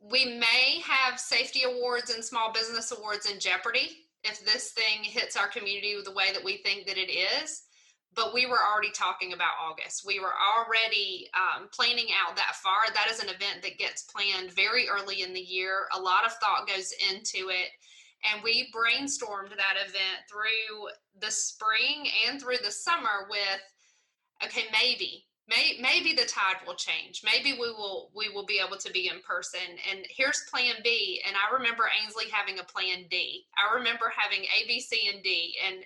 we 0.00 0.24
may 0.24 0.80
have 0.84 1.18
safety 1.18 1.62
awards 1.64 2.10
and 2.10 2.24
small 2.24 2.52
business 2.52 2.92
awards 2.92 3.30
in 3.30 3.40
jeopardy 3.40 4.06
if 4.24 4.44
this 4.44 4.72
thing 4.72 5.02
hits 5.02 5.36
our 5.36 5.48
community 5.48 5.96
the 6.04 6.12
way 6.12 6.32
that 6.32 6.44
we 6.44 6.58
think 6.58 6.86
that 6.86 6.98
it 6.98 7.10
is 7.10 7.62
but 8.16 8.32
we 8.32 8.46
were 8.46 8.58
already 8.58 8.90
talking 8.90 9.34
about 9.34 9.60
August. 9.62 10.04
We 10.06 10.18
were 10.18 10.32
already 10.32 11.28
um, 11.36 11.68
planning 11.70 12.06
out 12.18 12.34
that 12.36 12.56
far. 12.56 12.86
That 12.94 13.10
is 13.10 13.20
an 13.20 13.28
event 13.28 13.60
that 13.62 13.78
gets 13.78 14.04
planned 14.04 14.50
very 14.52 14.88
early 14.88 15.20
in 15.20 15.34
the 15.34 15.40
year. 15.40 15.86
A 15.94 16.00
lot 16.00 16.24
of 16.24 16.32
thought 16.32 16.66
goes 16.66 16.92
into 17.10 17.50
it. 17.50 17.68
And 18.32 18.42
we 18.42 18.72
brainstormed 18.74 19.50
that 19.50 19.76
event 19.86 20.24
through 20.30 20.88
the 21.20 21.30
spring 21.30 22.08
and 22.26 22.40
through 22.40 22.56
the 22.64 22.70
summer 22.70 23.28
with, 23.28 23.60
okay, 24.42 24.64
maybe, 24.72 25.25
may, 25.48 25.78
maybe 25.80 26.12
the 26.12 26.26
tide 26.26 26.56
will 26.66 26.74
change. 26.74 27.22
Maybe 27.24 27.52
we 27.52 27.70
will 27.70 28.10
we 28.14 28.28
will 28.28 28.46
be 28.46 28.60
able 28.64 28.76
to 28.78 28.90
be 28.90 29.08
in 29.08 29.20
person. 29.20 29.60
And 29.90 30.06
here's 30.10 30.44
Plan 30.50 30.76
B. 30.82 31.22
And 31.26 31.36
I 31.36 31.54
remember 31.54 31.84
Ainsley 32.02 32.26
having 32.30 32.58
a 32.58 32.64
Plan 32.64 33.04
D. 33.10 33.46
I 33.56 33.74
remember 33.76 34.12
having 34.16 34.44
A, 34.44 34.66
B, 34.66 34.80
C, 34.80 35.10
and 35.12 35.22
D. 35.22 35.54
And 35.66 35.84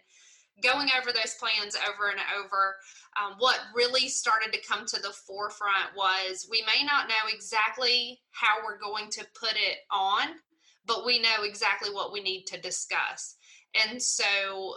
going 0.62 0.88
over 0.98 1.12
those 1.12 1.36
plans 1.38 1.76
over 1.76 2.10
and 2.10 2.20
over, 2.38 2.76
um, 3.20 3.36
what 3.38 3.58
really 3.74 4.08
started 4.08 4.52
to 4.52 4.66
come 4.66 4.86
to 4.86 5.00
the 5.00 5.12
forefront 5.26 5.96
was 5.96 6.48
we 6.50 6.62
may 6.62 6.84
not 6.84 7.08
know 7.08 7.32
exactly 7.32 8.20
how 8.32 8.58
we're 8.64 8.78
going 8.78 9.10
to 9.10 9.26
put 9.38 9.52
it 9.52 9.78
on, 9.90 10.28
but 10.86 11.04
we 11.04 11.20
know 11.20 11.44
exactly 11.44 11.90
what 11.92 12.12
we 12.12 12.22
need 12.22 12.44
to 12.46 12.60
discuss. 12.60 13.36
And 13.74 14.02
so, 14.02 14.76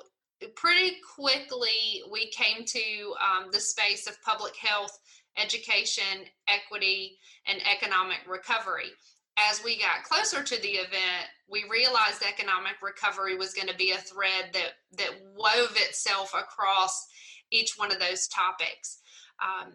pretty 0.56 0.98
quickly, 1.16 2.04
we 2.12 2.30
came 2.32 2.66
to 2.66 3.14
um, 3.22 3.50
the 3.52 3.60
space 3.60 4.08
of 4.08 4.22
public 4.22 4.56
health, 4.56 4.98
education, 5.38 6.26
equity, 6.48 7.18
and 7.48 7.60
economic 7.68 8.20
recovery 8.28 8.92
as 9.38 9.64
we 9.64 9.80
got 9.80 10.04
closer 10.04 10.44
to 10.44 10.62
the 10.62 10.70
event, 10.70 11.28
we 11.50 11.66
realized 11.70 12.22
economic 12.22 12.74
recovery 12.82 13.36
was 13.36 13.54
going 13.54 13.68
to 13.68 13.76
be 13.76 13.92
a 13.92 13.98
thread 13.98 14.52
that 14.54 14.74
that 14.98 15.12
wove 15.36 15.76
itself 15.76 16.34
across 16.34 17.08
each 17.52 17.74
one 17.78 17.92
of 17.92 18.00
those 18.00 18.28
topics. 18.28 19.00
Um, 19.42 19.74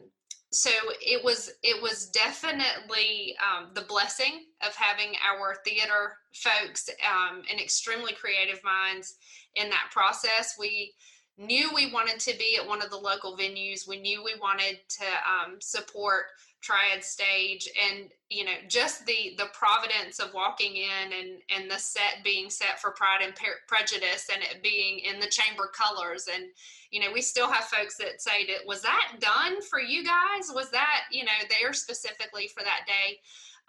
so 0.51 0.71
it 1.01 1.23
was 1.23 1.51
it 1.63 1.81
was 1.83 2.09
definitely 2.09 3.37
um, 3.43 3.71
the 3.75 3.83
blessing 3.83 4.47
of 4.67 4.75
having 4.75 5.15
our 5.29 5.57
theater 5.65 6.17
folks 6.33 6.89
um, 7.07 7.43
and 7.51 7.61
extremely 7.61 8.13
creative 8.15 8.61
minds 8.65 9.17
in 9.57 9.69
that 9.69 9.91
process. 9.93 10.57
We 10.59 10.95
knew 11.37 11.71
we 11.75 11.93
wanted 11.93 12.19
to 12.21 12.37
be 12.39 12.57
at 12.61 12.67
one 12.67 12.83
of 12.83 12.91
the 12.91 12.97
local 12.97 13.37
venues. 13.37 13.87
We 13.87 14.01
knew 14.01 14.25
we 14.25 14.35
wanted 14.41 14.79
to 14.89 15.05
um, 15.05 15.59
support 15.61 16.25
triad 16.61 17.05
stage 17.05 17.69
and 17.89 18.09
you 18.29 18.45
know 18.45 18.59
just 18.69 19.07
the 19.07 19.35
the 19.39 19.47
providence 19.53 20.19
of 20.19 20.35
walking 20.35 20.77
in 20.77 21.13
and 21.13 21.41
and 21.57 21.71
the 21.71 21.79
set 21.79 22.19
being 22.25 22.51
set 22.51 22.81
for 22.81 22.91
pride 22.91 23.21
and 23.23 23.33
prejudice 23.69 24.29
and 24.33 24.43
it 24.43 24.63
being 24.63 24.99
in 24.99 25.21
the 25.21 25.29
chamber 25.29 25.71
colors 25.73 26.29
and 26.35 26.45
you 26.91 27.01
know 27.01 27.13
we 27.13 27.21
still 27.21 27.51
have 27.51 27.65
folks 27.65 27.97
that 27.97 28.21
say 28.21 28.45
that 28.47 28.67
was 28.67 28.83
that 28.83 29.13
done 29.21 29.63
for 29.63 29.81
you 29.81 30.05
guys? 30.05 30.51
Was 30.53 30.71
that 30.71 31.03
you 31.13 31.25
know 31.25 31.31
there 31.49 31.73
specifically 31.73 32.49
for 32.49 32.63
that 32.65 32.81
day? 32.87 33.19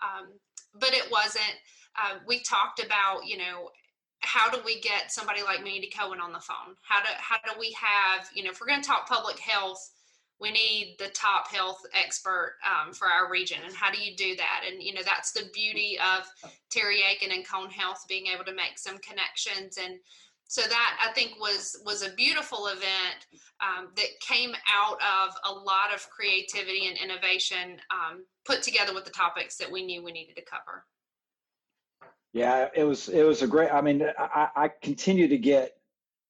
Um, 0.01 0.29
but 0.73 0.93
it 0.93 1.11
wasn't. 1.11 1.55
Uh, 1.95 2.19
we 2.27 2.39
talked 2.39 2.83
about 2.83 3.25
you 3.25 3.37
know 3.37 3.69
how 4.21 4.49
do 4.49 4.59
we 4.65 4.79
get 4.81 5.11
somebody 5.11 5.41
like 5.43 5.63
Mandy 5.63 5.89
Cohen 5.89 6.19
on 6.19 6.33
the 6.33 6.39
phone? 6.39 6.75
How 6.81 7.01
do 7.01 7.09
how 7.17 7.37
do 7.45 7.59
we 7.59 7.75
have 7.79 8.29
you 8.33 8.43
know 8.43 8.51
if 8.51 8.59
we're 8.59 8.67
going 8.67 8.81
to 8.81 8.87
talk 8.87 9.07
public 9.07 9.39
health, 9.39 9.91
we 10.39 10.51
need 10.51 10.95
the 10.99 11.09
top 11.09 11.47
health 11.49 11.81
expert 11.93 12.55
um, 12.65 12.93
for 12.93 13.07
our 13.07 13.29
region 13.29 13.57
and 13.65 13.75
how 13.75 13.91
do 13.91 14.01
you 14.01 14.15
do 14.15 14.35
that? 14.35 14.61
And 14.69 14.81
you 14.81 14.93
know 14.93 15.01
that's 15.03 15.31
the 15.31 15.49
beauty 15.53 15.97
of 15.99 16.25
Terry 16.69 17.01
Akin 17.11 17.31
and 17.31 17.47
cone 17.47 17.69
health 17.69 18.05
being 18.07 18.27
able 18.27 18.45
to 18.45 18.53
make 18.53 18.77
some 18.77 18.97
connections 18.99 19.77
and 19.77 19.99
so 20.49 20.61
that 20.63 20.99
i 21.07 21.13
think 21.13 21.39
was 21.39 21.79
was 21.85 22.01
a 22.01 22.11
beautiful 22.13 22.67
event 22.67 23.27
um, 23.61 23.89
that 23.95 24.07
came 24.19 24.51
out 24.67 24.97
of 25.01 25.35
a 25.45 25.51
lot 25.51 25.93
of 25.93 26.09
creativity 26.09 26.87
and 26.87 26.97
innovation 26.97 27.79
um, 27.91 28.25
put 28.45 28.63
together 28.63 28.93
with 28.93 29.05
the 29.05 29.11
topics 29.11 29.57
that 29.57 29.71
we 29.71 29.85
knew 29.85 30.03
we 30.03 30.11
needed 30.11 30.35
to 30.35 30.41
cover. 30.41 30.85
Yeah 32.33 32.69
it 32.75 32.83
was 32.83 33.09
it 33.09 33.23
was 33.23 33.41
a 33.41 33.47
great 33.47 33.71
i 33.71 33.79
mean 33.79 34.03
i, 34.17 34.49
I 34.55 34.67
continue 34.81 35.27
to 35.27 35.37
get 35.37 35.77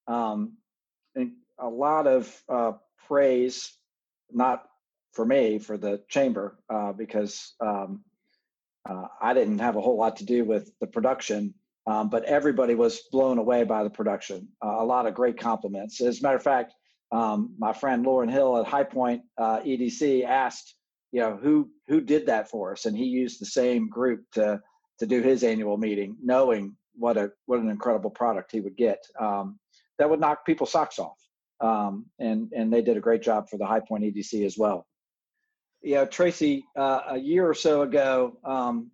um, 0.07 0.57
a 1.57 1.69
lot 1.69 2.07
of 2.07 2.43
uh, 2.49 2.73
praise 3.07 3.73
not 4.31 4.63
for 5.13 5.25
me 5.25 5.59
for 5.59 5.77
the 5.77 6.01
chamber 6.07 6.57
uh, 6.69 6.93
because 6.93 7.53
um, 7.61 8.03
uh, 8.89 9.07
I 9.21 9.33
didn't 9.33 9.59
have 9.59 9.75
a 9.75 9.81
whole 9.81 9.97
lot 9.97 10.17
to 10.17 10.25
do 10.25 10.45
with 10.45 10.71
the 10.79 10.87
production, 10.87 11.53
um, 11.87 12.09
but 12.09 12.23
everybody 12.25 12.75
was 12.75 13.01
blown 13.11 13.37
away 13.37 13.63
by 13.63 13.83
the 13.83 13.89
production. 13.89 14.47
Uh, 14.63 14.77
a 14.79 14.85
lot 14.85 15.07
of 15.07 15.13
great 15.13 15.37
compliments. 15.37 16.01
As 16.01 16.19
a 16.19 16.23
matter 16.23 16.37
of 16.37 16.43
fact, 16.43 16.73
um, 17.11 17.55
my 17.57 17.73
friend 17.73 18.05
Loren 18.05 18.29
Hill 18.29 18.57
at 18.57 18.67
High 18.67 18.83
Point 18.83 19.23
uh, 19.37 19.59
EDC 19.61 20.23
asked, 20.25 20.75
you 21.11 21.21
know, 21.21 21.37
who 21.41 21.69
who 21.87 22.01
did 22.01 22.27
that 22.27 22.49
for 22.49 22.71
us, 22.73 22.85
and 22.85 22.95
he 22.95 23.05
used 23.05 23.41
the 23.41 23.45
same 23.47 23.89
group 23.89 24.21
to 24.33 24.61
to 24.99 25.07
do 25.07 25.23
his 25.23 25.43
annual 25.43 25.77
meeting, 25.77 26.15
knowing 26.21 26.75
what 26.93 27.17
a 27.17 27.31
what 27.47 27.59
an 27.59 27.69
incredible 27.69 28.11
product 28.11 28.51
he 28.51 28.59
would 28.59 28.77
get. 28.77 29.03
Um, 29.19 29.59
that 29.97 30.09
would 30.09 30.19
knock 30.19 30.45
people's 30.45 30.71
socks 30.71 30.99
off 30.99 31.17
um, 31.61 32.05
and 32.19 32.51
and 32.53 32.71
they 32.71 32.81
did 32.81 32.97
a 32.97 33.01
great 33.01 33.21
job 33.21 33.49
for 33.49 33.57
the 33.57 33.65
High 33.65 33.81
Point 33.81 34.03
EDC 34.03 34.45
as 34.45 34.57
well. 34.57 34.85
Know, 35.83 36.05
Tracy, 36.05 36.65
uh, 36.75 37.01
a 37.09 37.17
year 37.17 37.47
or 37.47 37.53
so 37.53 37.81
ago, 37.83 38.37
um, 38.43 38.91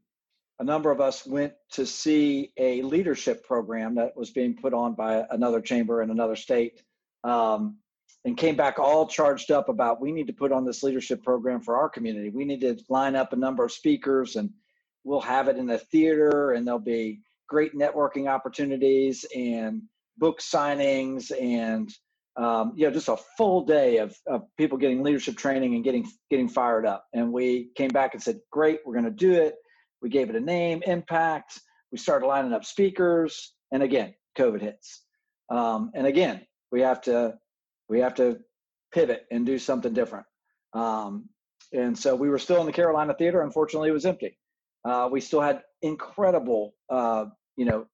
a 0.60 0.64
number 0.64 0.92
of 0.92 1.02
us 1.02 1.26
went 1.26 1.54
to 1.72 1.86
see 1.86 2.52
a 2.58 2.82
leadership 2.84 3.46
program 3.46 3.96
that 3.96 4.16
was 4.16 4.32
being 4.32 4.56
put 4.56 4.74
on 4.74 4.94
by 4.94 5.26
another 5.32 5.62
chamber 5.62 6.02
in 6.02 6.12
another 6.12 6.36
state, 6.36 6.82
um, 7.24 7.78
and 8.24 8.38
came 8.38 8.56
back 8.56 8.80
all 8.80 9.08
charged 9.08 9.52
up 9.52 9.70
about 9.70 10.00
we 10.02 10.12
need 10.12 10.28
to 10.28 10.34
put 10.34 10.52
on 10.52 10.66
this 10.66 10.84
leadership 10.84 11.24
program 11.24 11.62
for 11.62 11.78
our 11.78 11.90
community. 11.90 12.30
We 12.30 12.46
need 12.46 12.62
to 12.62 12.78
line 12.90 13.16
up 13.16 13.34
a 13.34 13.38
number 13.38 13.66
of 13.66 13.72
speakers, 13.72 14.36
and 14.36 14.52
we'll 15.04 15.22
have 15.22 15.48
it 15.48 15.58
in 15.58 15.68
the 15.68 15.78
theater, 15.78 16.52
and 16.52 16.66
there'll 16.66 16.80
be 16.80 17.22
great 17.48 17.76
networking 17.76 18.28
opportunities 18.28 19.26
and 19.36 19.84
book 20.18 20.40
signings 20.40 21.32
and 21.40 21.94
um, 22.38 22.74
you 22.76 22.86
know, 22.86 22.92
just 22.94 23.08
a 23.08 23.18
full 23.38 23.66
day 23.66 23.98
of, 23.98 24.16
of 24.28 24.44
people 24.58 24.78
getting 24.78 25.04
leadership 25.04 25.38
training 25.38 25.76
and 25.76 25.84
getting 25.84 26.08
getting 26.30 26.50
fired 26.50 26.86
up. 26.86 27.06
And 27.14 27.32
we 27.32 27.70
came 27.76 27.90
back 27.90 28.14
and 28.14 28.22
said, 28.22 28.40
"Great, 28.52 28.80
we're 28.86 28.94
going 28.94 29.06
to 29.06 29.12
do 29.12 29.34
it." 29.34 29.56
We 30.02 30.10
gave 30.10 30.30
it 30.30 30.36
a 30.36 30.40
name, 30.40 30.84
Impact. 30.86 31.60
We 31.92 31.98
started 31.98 32.28
lining 32.28 32.54
up 32.54 32.66
speakers, 32.66 33.54
and 33.72 33.82
again, 33.82 34.14
COVID 34.38 34.62
hits. 34.62 35.04
Um, 35.50 35.92
and 35.96 36.06
again, 36.08 36.46
we 36.72 36.82
have 36.82 37.02
to 37.02 37.36
we 37.90 38.00
have 38.02 38.16
to 38.16 38.40
pivot 38.94 39.26
and 39.32 39.46
do 39.46 39.58
something 39.58 39.94
different. 39.94 40.26
Um, 40.74 41.30
and 41.72 41.98
so 41.98 42.16
we 42.16 42.30
were 42.30 42.40
still 42.40 42.60
in 42.60 42.66
the 42.66 42.72
Carolina 42.74 43.14
Theater. 43.18 43.42
Unfortunately, 43.42 43.90
it 43.90 43.94
was 43.94 44.06
empty. 44.06 44.38
Uh, 44.84 45.10
we 45.12 45.20
still 45.20 45.42
had 45.42 45.62
incredible, 45.82 46.76
uh, 46.90 47.26
you 47.58 47.66
know, 47.66 47.86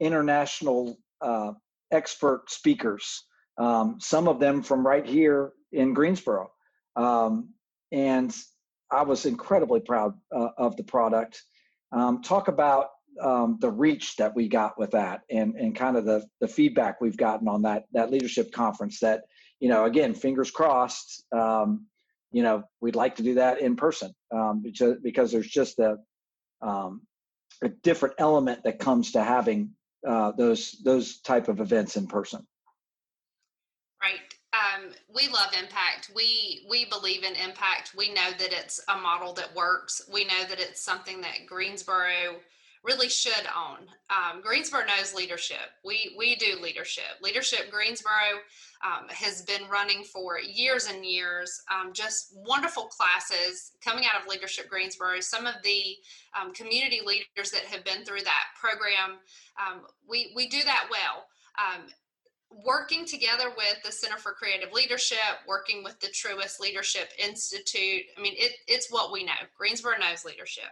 international 0.00 0.98
uh, 1.20 1.52
expert 1.92 2.50
speakers. 2.50 3.24
Um, 3.58 3.98
some 4.00 4.28
of 4.28 4.40
them 4.40 4.62
from 4.62 4.86
right 4.86 5.06
here 5.06 5.52
in 5.72 5.94
Greensboro, 5.94 6.50
um, 6.94 7.50
and 7.92 8.34
I 8.90 9.02
was 9.02 9.26
incredibly 9.26 9.80
proud 9.80 10.14
uh, 10.34 10.48
of 10.58 10.76
the 10.76 10.84
product. 10.84 11.42
Um, 11.92 12.22
talk 12.22 12.48
about 12.48 12.90
um, 13.22 13.58
the 13.60 13.70
reach 13.70 14.16
that 14.16 14.34
we 14.34 14.48
got 14.48 14.78
with 14.78 14.90
that, 14.92 15.22
and 15.30 15.54
and 15.56 15.74
kind 15.74 15.96
of 15.96 16.04
the 16.04 16.26
the 16.40 16.48
feedback 16.48 17.00
we've 17.00 17.16
gotten 17.16 17.48
on 17.48 17.62
that 17.62 17.84
that 17.92 18.10
leadership 18.10 18.52
conference. 18.52 19.00
That 19.00 19.22
you 19.60 19.68
know, 19.68 19.84
again, 19.84 20.14
fingers 20.14 20.50
crossed. 20.50 21.24
Um, 21.32 21.86
you 22.32 22.42
know, 22.42 22.64
we'd 22.80 22.96
like 22.96 23.16
to 23.16 23.22
do 23.22 23.34
that 23.34 23.60
in 23.60 23.76
person 23.76 24.12
um, 24.34 24.60
because 24.62 24.96
because 25.02 25.32
there's 25.32 25.48
just 25.48 25.78
a 25.78 25.96
a 27.62 27.68
different 27.68 28.16
element 28.18 28.64
that 28.64 28.78
comes 28.78 29.12
to 29.12 29.22
having 29.22 29.70
uh, 30.06 30.32
those 30.32 30.76
those 30.84 31.20
type 31.20 31.48
of 31.48 31.60
events 31.60 31.96
in 31.96 32.06
person. 32.06 32.46
We 35.14 35.28
love 35.28 35.50
impact. 35.58 36.10
We 36.14 36.66
we 36.68 36.84
believe 36.86 37.24
in 37.24 37.34
impact. 37.34 37.94
We 37.96 38.12
know 38.12 38.30
that 38.38 38.52
it's 38.52 38.80
a 38.88 38.96
model 38.96 39.32
that 39.34 39.54
works. 39.54 40.02
We 40.12 40.24
know 40.24 40.44
that 40.48 40.60
it's 40.60 40.80
something 40.80 41.20
that 41.22 41.46
Greensboro 41.46 42.40
really 42.86 43.08
should 43.08 43.46
own. 43.56 43.88
Um, 44.10 44.40
Greensboro 44.40 44.82
knows 44.86 45.14
leadership. 45.14 45.74
We 45.84 46.14
we 46.16 46.36
do 46.36 46.58
leadership. 46.60 47.20
Leadership 47.20 47.70
Greensboro 47.70 48.40
um, 48.84 49.08
has 49.08 49.42
been 49.42 49.68
running 49.68 50.04
for 50.04 50.38
years 50.38 50.86
and 50.86 51.04
years. 51.04 51.62
Um, 51.72 51.92
just 51.92 52.34
wonderful 52.36 52.84
classes 52.84 53.72
coming 53.84 54.04
out 54.04 54.22
of 54.22 54.28
Leadership 54.28 54.68
Greensboro. 54.68 55.20
Some 55.20 55.46
of 55.46 55.54
the 55.64 55.96
um, 56.40 56.52
community 56.52 57.00
leaders 57.04 57.50
that 57.50 57.62
have 57.62 57.84
been 57.84 58.04
through 58.04 58.22
that 58.22 58.44
program, 58.60 59.18
um, 59.60 59.82
we 60.08 60.32
we 60.36 60.46
do 60.46 60.62
that 60.64 60.88
well 60.90 61.26
um, 61.58 61.86
working 62.50 63.04
together 63.04 63.50
with 63.56 63.82
the 63.84 63.92
Center 63.92 64.16
for 64.16 64.32
Creative 64.32 64.72
Leadership, 64.72 65.18
working 65.46 65.82
with 65.82 65.98
the 66.00 66.08
Truist 66.08 66.60
Leadership 66.60 67.10
Institute. 67.18 68.02
I 68.16 68.20
mean, 68.20 68.34
it, 68.36 68.52
it's 68.66 68.90
what 68.90 69.12
we 69.12 69.24
know. 69.24 69.32
Greensboro 69.56 69.98
knows 69.98 70.24
leadership. 70.24 70.70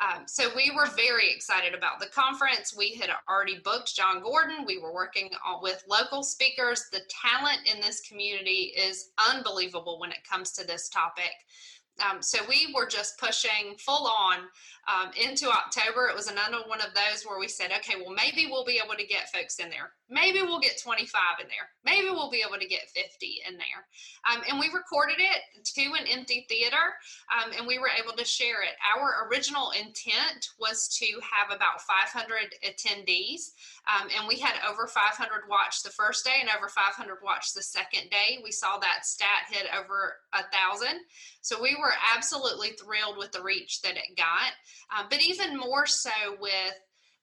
Um, 0.00 0.24
so 0.26 0.48
we 0.56 0.72
were 0.74 0.88
very 0.96 1.30
excited 1.30 1.74
about 1.74 2.00
the 2.00 2.06
conference. 2.06 2.74
We 2.76 2.94
had 2.94 3.10
already 3.28 3.60
booked 3.62 3.94
Jon 3.94 4.22
Gordon. 4.22 4.64
We 4.66 4.78
were 4.78 4.92
working 4.92 5.30
with 5.60 5.84
local 5.88 6.22
speakers. 6.22 6.86
The 6.90 7.02
talent 7.08 7.60
in 7.72 7.80
this 7.80 8.00
community 8.00 8.72
is 8.76 9.10
unbelievable 9.30 10.00
when 10.00 10.10
it 10.10 10.26
comes 10.28 10.50
to 10.52 10.66
this 10.66 10.88
topic. 10.88 11.32
Um, 12.00 12.22
so 12.22 12.38
we 12.48 12.72
were 12.74 12.86
just 12.86 13.18
pushing 13.18 13.76
full 13.78 14.08
on 14.08 14.38
um, 14.88 15.10
into 15.14 15.48
October. 15.48 16.08
It 16.08 16.16
was 16.16 16.28
another 16.28 16.64
one 16.66 16.80
of 16.80 16.94
those 16.94 17.22
where 17.24 17.38
we 17.38 17.48
said, 17.48 17.70
okay, 17.70 17.94
well, 18.00 18.14
maybe 18.14 18.48
we'll 18.50 18.64
be 18.64 18.80
able 18.82 18.96
to 18.96 19.06
get 19.06 19.30
folks 19.30 19.58
in 19.58 19.68
there. 19.70 19.92
Maybe 20.08 20.42
we'll 20.42 20.60
get 20.60 20.80
25 20.82 21.06
in 21.40 21.46
there. 21.46 21.68
Maybe 21.84 22.08
we'll 22.10 22.30
be 22.30 22.42
able 22.46 22.58
to 22.58 22.66
get 22.66 22.90
50 22.94 23.42
in 23.48 23.56
there. 23.56 23.86
Um, 24.28 24.42
and 24.48 24.58
we 24.58 24.68
recorded 24.74 25.18
it 25.18 25.40
to 25.64 25.82
an 25.94 26.06
empty 26.10 26.46
theater 26.48 26.96
um, 27.30 27.52
and 27.56 27.66
we 27.66 27.78
were 27.78 27.90
able 27.92 28.16
to 28.16 28.24
share 28.24 28.62
it. 28.62 28.74
Our 28.96 29.28
original 29.28 29.72
intent 29.72 30.48
was 30.58 30.88
to 30.98 31.06
have 31.22 31.54
about 31.54 31.80
500 31.80 32.54
attendees. 32.66 33.52
Um, 33.88 34.08
and 34.16 34.28
we 34.28 34.38
had 34.38 34.54
over 34.68 34.86
500 34.86 35.48
watch 35.48 35.82
the 35.82 35.90
first 35.90 36.24
day 36.24 36.40
and 36.40 36.50
over 36.50 36.68
500 36.68 37.18
watch 37.22 37.54
the 37.54 37.62
second 37.62 38.10
day. 38.10 38.38
We 38.42 38.50
saw 38.50 38.78
that 38.78 39.06
stat 39.06 39.48
hit 39.50 39.66
over 39.72 40.16
a 40.32 40.42
thousand. 40.50 41.00
So 41.42 41.60
we 41.60 41.76
were 41.78 41.92
absolutely 42.16 42.70
thrilled 42.70 43.18
with 43.18 43.32
the 43.32 43.42
reach 43.42 43.82
that 43.82 43.96
it 43.96 44.16
got. 44.16 44.52
Uh, 44.96 45.04
but 45.10 45.22
even 45.22 45.56
more 45.56 45.86
so 45.86 46.10
with 46.40 46.74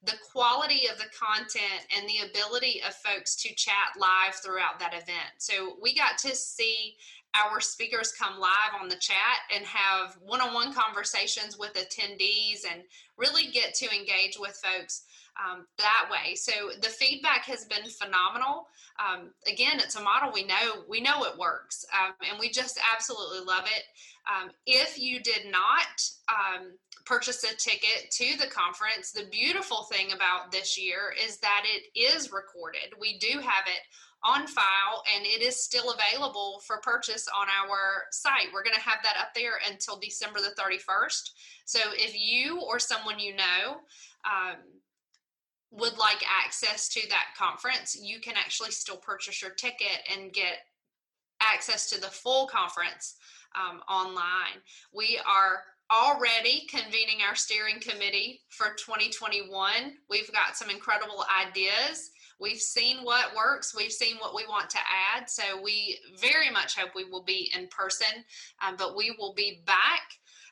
the 0.03 0.17
quality 0.31 0.87
of 0.89 0.97
the 0.97 1.09
content 1.17 1.85
and 1.95 2.07
the 2.07 2.29
ability 2.29 2.81
of 2.87 2.93
folks 2.95 3.35
to 3.35 3.53
chat 3.55 3.93
live 3.97 4.35
throughout 4.35 4.79
that 4.79 4.93
event. 4.93 5.33
So 5.39 5.75
we 5.81 5.93
got 5.93 6.17
to 6.19 6.35
see 6.35 6.95
our 7.35 7.59
speakers 7.59 8.11
come 8.11 8.39
live 8.39 8.81
on 8.81 8.89
the 8.89 8.95
chat 8.95 9.15
and 9.55 9.65
have 9.65 10.17
one-on-one 10.25 10.73
conversations 10.73 11.57
with 11.57 11.73
attendees 11.73 12.61
and 12.71 12.81
really 13.17 13.51
get 13.51 13.73
to 13.75 13.95
engage 13.95 14.37
with 14.39 14.59
folks 14.63 15.03
um, 15.39 15.65
that 15.77 16.09
way. 16.11 16.35
So 16.35 16.51
the 16.81 16.89
feedback 16.89 17.45
has 17.45 17.65
been 17.65 17.89
phenomenal. 17.89 18.67
Um, 18.99 19.31
again, 19.47 19.79
it's 19.79 19.95
a 19.95 20.01
model 20.01 20.31
we 20.33 20.43
know 20.43 20.83
we 20.87 20.99
know 20.99 21.23
it 21.23 21.37
works, 21.37 21.85
um, 21.93 22.13
and 22.29 22.39
we 22.39 22.49
just 22.49 22.79
absolutely 22.93 23.39
love 23.45 23.65
it. 23.65 23.83
Um, 24.27 24.51
if 24.65 24.99
you 24.99 25.21
did 25.21 25.49
not 25.49 26.01
um, 26.27 26.71
purchase 27.05 27.43
a 27.43 27.55
ticket 27.55 28.11
to 28.11 28.37
the 28.37 28.47
conference, 28.47 29.11
the 29.11 29.29
beautiful 29.31 29.83
thing 29.83 30.11
about 30.11 30.51
this 30.51 30.77
year 30.77 31.13
is 31.25 31.37
that 31.37 31.63
it 31.65 31.97
is 31.97 32.31
recorded. 32.31 32.93
We 32.99 33.17
do 33.19 33.39
have 33.39 33.65
it 33.67 33.81
on 34.23 34.47
file 34.47 35.03
and 35.15 35.25
it 35.25 35.41
is 35.41 35.63
still 35.63 35.93
available 35.93 36.61
for 36.65 36.77
purchase 36.77 37.27
on 37.27 37.47
our 37.47 38.03
site. 38.11 38.47
We're 38.53 38.63
going 38.63 38.75
to 38.75 38.81
have 38.81 38.99
that 39.03 39.17
up 39.19 39.33
there 39.33 39.59
until 39.69 39.97
December 39.97 40.39
the 40.39 40.61
31st. 40.61 41.29
So 41.65 41.79
if 41.93 42.13
you 42.19 42.61
or 42.61 42.79
someone 42.79 43.19
you 43.19 43.35
know 43.35 43.77
um, 44.25 44.57
would 45.71 45.97
like 45.97 46.23
access 46.27 46.89
to 46.89 47.07
that 47.09 47.27
conference, 47.37 47.97
you 48.01 48.19
can 48.19 48.35
actually 48.37 48.71
still 48.71 48.97
purchase 48.97 49.41
your 49.41 49.51
ticket 49.51 50.01
and 50.13 50.33
get 50.33 50.57
access 51.41 51.89
to 51.91 52.01
the 52.01 52.07
full 52.07 52.47
conference 52.47 53.15
um, 53.55 53.79
online. 53.89 54.61
We 54.93 55.19
are 55.25 55.63
already 55.91 56.67
convening 56.67 57.19
our 57.27 57.35
steering 57.35 57.79
committee 57.79 58.41
for 58.49 58.75
2021. 58.77 59.71
We've 60.09 60.31
got 60.31 60.55
some 60.55 60.69
incredible 60.69 61.25
ideas. 61.47 62.11
We've 62.39 62.59
seen 62.59 63.03
what 63.03 63.35
works. 63.35 63.75
We've 63.75 63.91
seen 63.91 64.17
what 64.17 64.33
we 64.33 64.45
want 64.47 64.69
to 64.71 64.77
add. 64.77 65.29
So 65.29 65.43
we 65.61 65.99
very 66.19 66.49
much 66.49 66.77
hope 66.77 66.91
we 66.95 67.03
will 67.03 67.23
be 67.23 67.51
in 67.55 67.67
person, 67.67 68.23
um, 68.65 68.75
but 68.77 68.95
we 68.95 69.13
will 69.17 69.33
be 69.33 69.61
back 69.65 70.01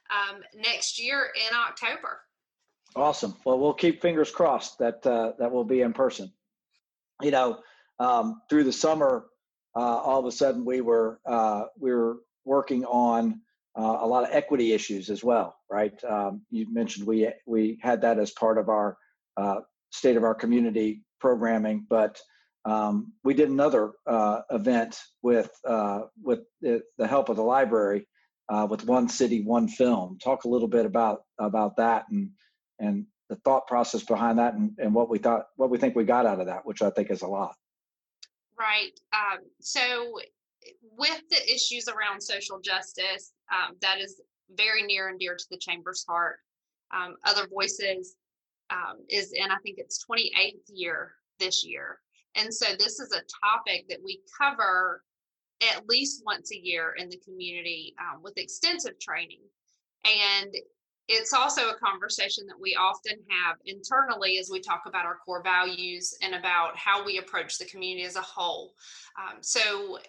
um, 0.10 0.42
next 0.54 1.02
year 1.02 1.30
in 1.36 1.56
October. 1.56 2.20
Awesome. 2.96 3.36
Well, 3.46 3.60
we'll 3.60 3.74
keep 3.74 4.02
fingers 4.02 4.32
crossed 4.32 4.80
that 4.80 5.06
uh, 5.06 5.34
that 5.40 5.52
will 5.52 5.64
be 5.64 5.82
in 5.82 5.94
person. 5.94 6.32
You 7.22 7.32
know, 7.32 7.60
um, 8.00 8.42
through 8.50 8.64
the 8.66 8.74
summer, 8.74 9.26
uh, 9.76 9.80
all 9.80 10.20
of 10.20 10.26
a 10.26 10.32
sudden 10.32 10.66
we 10.66 10.82
were 10.82 11.20
uh, 11.26 11.66
we 11.80 11.94
were 11.94 12.18
working 12.46 12.86
on 12.86 13.42
uh, 13.78 14.00
a 14.02 14.08
lot 14.08 14.24
of 14.24 14.30
equity 14.32 14.74
issues 14.74 15.10
as 15.10 15.24
well, 15.24 15.58
right? 15.70 15.94
Um, 16.04 16.42
you 16.50 16.72
mentioned 16.74 17.06
we 17.06 17.30
we 17.46 17.78
had 17.82 18.02
that 18.02 18.20
as 18.20 18.32
part 18.32 18.58
of 18.58 18.70
our 18.70 18.98
uh, 19.36 19.62
state 19.92 20.18
of 20.18 20.24
our 20.24 20.36
community 20.36 21.04
programming, 21.20 21.86
but 21.90 22.20
um, 22.66 23.14
we 23.24 23.34
did 23.34 23.50
another 23.50 23.94
uh, 24.06 24.42
event 24.52 25.00
with 25.22 25.50
with 26.22 26.40
the, 26.62 26.82
help 27.08 27.30
of 27.30 27.38
the 27.38 27.44
library 27.44 28.08
with 28.70 28.86
one 28.86 29.08
city, 29.08 29.44
one 29.44 29.68
film. 29.68 30.18
Talk 30.24 30.44
a 30.44 30.50
little 30.50 30.68
bit 30.68 30.86
about 30.86 31.22
about 31.40 31.78
that 31.78 32.06
and 32.10 32.30
and 32.80 33.06
the 33.30 33.36
thought 33.38 33.68
process 33.68 34.04
behind 34.04 34.40
that 34.40 34.54
and, 34.54 34.72
and 34.78 34.94
what 34.94 35.10
we 35.10 35.18
thought 35.18 35.48
what 35.56 35.70
we 35.70 35.78
think 35.78 35.96
we 35.96 36.04
got 36.04 36.26
out 36.26 36.40
of 36.40 36.48
that 36.48 36.66
which 36.66 36.82
i 36.82 36.90
think 36.90 37.12
is 37.12 37.22
a 37.22 37.28
lot 37.28 37.56
right 38.60 39.00
um, 39.14 39.40
so 39.60 40.20
with 40.98 41.22
the 41.30 41.54
issues 41.54 41.88
around 41.88 42.22
social 42.22 42.60
justice 42.60 43.34
um, 43.52 43.76
that 43.82 44.00
is 44.00 44.22
very 44.56 44.84
near 44.84 45.10
and 45.10 45.20
dear 45.20 45.36
to 45.36 45.46
the 45.52 45.58
chamber's 45.58 46.06
heart 46.08 46.38
um, 46.96 47.16
other 47.26 47.48
voices 47.48 48.16
um, 48.70 48.98
is 49.10 49.34
in 49.34 49.52
i 49.52 49.58
think 49.64 49.78
it's 49.78 50.06
28th 50.06 50.54
year 50.70 51.14
this 51.40 51.66
year 51.66 52.00
and 52.36 52.54
so 52.54 52.66
this 52.78 53.00
is 53.00 53.12
a 53.12 53.24
topic 53.46 53.86
that 53.90 54.00
we 54.04 54.20
cover 54.40 55.04
at 55.74 55.88
least 55.88 56.24
once 56.26 56.52
a 56.52 56.58
year 56.58 56.94
in 56.98 57.10
the 57.10 57.20
community 57.26 57.96
um, 58.00 58.22
with 58.22 58.38
extensive 58.38 59.00
training 59.00 59.42
and 60.06 60.54
it's 61.08 61.34
also 61.34 61.70
a 61.70 61.76
conversation 61.76 62.46
that 62.48 62.60
we 62.60 62.76
often 62.76 63.18
have 63.30 63.58
internally 63.66 64.40
as 64.40 64.50
we 64.52 64.60
talk 64.60 64.84
about 64.86 65.06
our 65.06 65.18
core 65.26 65.42
values 65.42 66.14
and 66.22 66.36
about 66.36 66.76
how 66.76 67.06
we 67.06 67.18
approach 67.18 67.58
the 67.58 67.66
community 67.66 68.06
as 68.06 68.18
a 68.18 68.22
whole. 68.22 68.74
Um, 69.18 69.38
so 69.42 70.00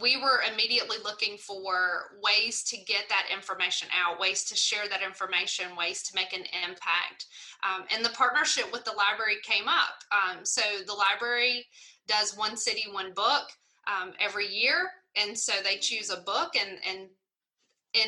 we 0.00 0.16
were 0.16 0.42
immediately 0.52 0.98
looking 1.04 1.38
for 1.38 2.18
ways 2.22 2.62
to 2.64 2.76
get 2.76 3.08
that 3.08 3.26
information 3.32 3.88
out, 3.94 4.20
ways 4.20 4.44
to 4.44 4.56
share 4.56 4.88
that 4.88 5.02
information, 5.02 5.76
ways 5.76 6.02
to 6.04 6.14
make 6.14 6.32
an 6.32 6.44
impact. 6.68 7.26
Um, 7.62 7.86
and 7.94 8.04
the 8.04 8.10
partnership 8.10 8.72
with 8.72 8.84
the 8.84 8.92
library 8.92 9.36
came 9.44 9.68
up. 9.68 10.02
Um, 10.12 10.44
so 10.44 10.62
the 10.86 10.94
library 10.94 11.66
does 12.06 12.36
one 12.36 12.56
city, 12.56 12.84
one 12.90 13.12
book. 13.14 13.48
um, 13.88 14.12
every 14.20 14.46
year. 14.46 14.90
And 15.16 15.36
so 15.36 15.52
they 15.64 15.78
choose 15.78 16.10
a 16.10 16.20
book 16.20 16.52
and, 16.56 16.78
and 16.88 17.08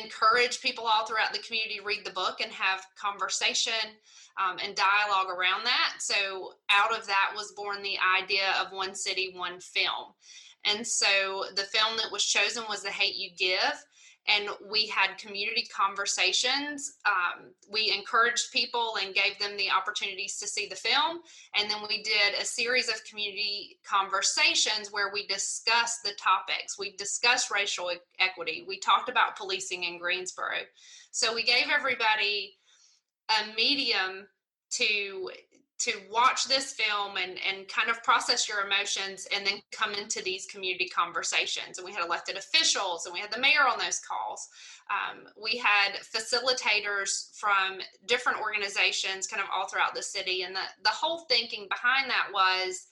encourage 0.03 0.61
people 0.61 0.85
all 0.85 1.05
throughout 1.05 1.33
the 1.33 1.39
community 1.39 1.77
to 1.79 1.83
read 1.85 2.05
the 2.05 2.11
book 2.11 2.39
and 2.41 2.51
have 2.51 2.85
conversation 2.95 3.73
um, 4.41 4.57
and 4.63 4.75
dialogue 4.75 5.27
around 5.29 5.65
that. 5.65 5.95
So 5.99 6.53
out 6.69 6.97
of 6.97 7.07
that 7.07 7.31
was 7.35 7.53
born 7.55 7.81
the 7.81 7.97
idea 8.21 8.53
of 8.61 8.71
One 8.71 8.95
City, 8.95 9.33
One 9.35 9.59
Film. 9.59 10.13
And 10.65 10.85
so 10.85 11.45
the 11.55 11.63
film 11.63 11.97
that 11.97 12.11
was 12.11 12.23
chosen 12.23 12.63
was 12.69 12.83
The 12.83 12.91
Hate 12.91 13.15
You 13.15 13.29
Give 13.37 13.85
and 14.27 14.49
we 14.69 14.85
had 14.87 15.17
community 15.17 15.67
conversations. 15.75 16.97
Um, 17.05 17.51
we 17.71 17.91
encouraged 17.95 18.51
people 18.51 18.97
and 19.01 19.15
gave 19.15 19.39
them 19.39 19.57
the 19.57 19.71
opportunities 19.71 20.37
to 20.37 20.47
see 20.47 20.67
the 20.67 20.75
film. 20.75 21.21
And 21.57 21.69
then 21.69 21.79
we 21.87 22.03
did 22.03 22.39
a 22.39 22.45
series 22.45 22.87
of 22.87 23.03
community 23.03 23.79
conversations 23.83 24.91
where 24.91 25.11
we 25.11 25.25
discussed 25.25 26.03
the 26.03 26.13
topics. 26.19 26.77
We 26.77 26.95
discussed 26.97 27.49
racial 27.51 27.91
equity. 28.19 28.63
We 28.67 28.79
talked 28.79 29.09
about 29.09 29.37
policing 29.37 29.83
in 29.83 29.97
Greensboro. 29.97 30.65
So 31.09 31.33
we 31.33 31.43
gave 31.43 31.65
everybody 31.73 32.57
a 33.29 33.55
medium 33.55 34.27
to 34.71 35.31
to 35.81 35.93
watch 36.11 36.45
this 36.45 36.73
film 36.73 37.17
and, 37.17 37.37
and 37.47 37.67
kind 37.67 37.89
of 37.89 38.03
process 38.03 38.47
your 38.47 38.65
emotions 38.65 39.27
and 39.35 39.45
then 39.45 39.55
come 39.71 39.93
into 39.93 40.23
these 40.23 40.45
community 40.45 40.87
conversations. 40.87 41.77
And 41.77 41.85
we 41.85 41.91
had 41.91 42.05
elected 42.05 42.37
officials 42.37 43.05
and 43.05 43.13
we 43.13 43.19
had 43.19 43.31
the 43.31 43.39
mayor 43.39 43.67
on 43.67 43.79
those 43.79 43.99
calls. 43.99 44.47
Um, 44.89 45.23
we 45.41 45.57
had 45.57 45.93
facilitators 46.01 47.35
from 47.35 47.79
different 48.05 48.39
organizations 48.39 49.25
kind 49.25 49.41
of 49.41 49.49
all 49.55 49.67
throughout 49.67 49.95
the 49.95 50.03
city. 50.03 50.43
And 50.43 50.55
the, 50.55 50.65
the 50.83 50.89
whole 50.89 51.25
thinking 51.29 51.67
behind 51.69 52.09
that 52.09 52.27
was 52.31 52.87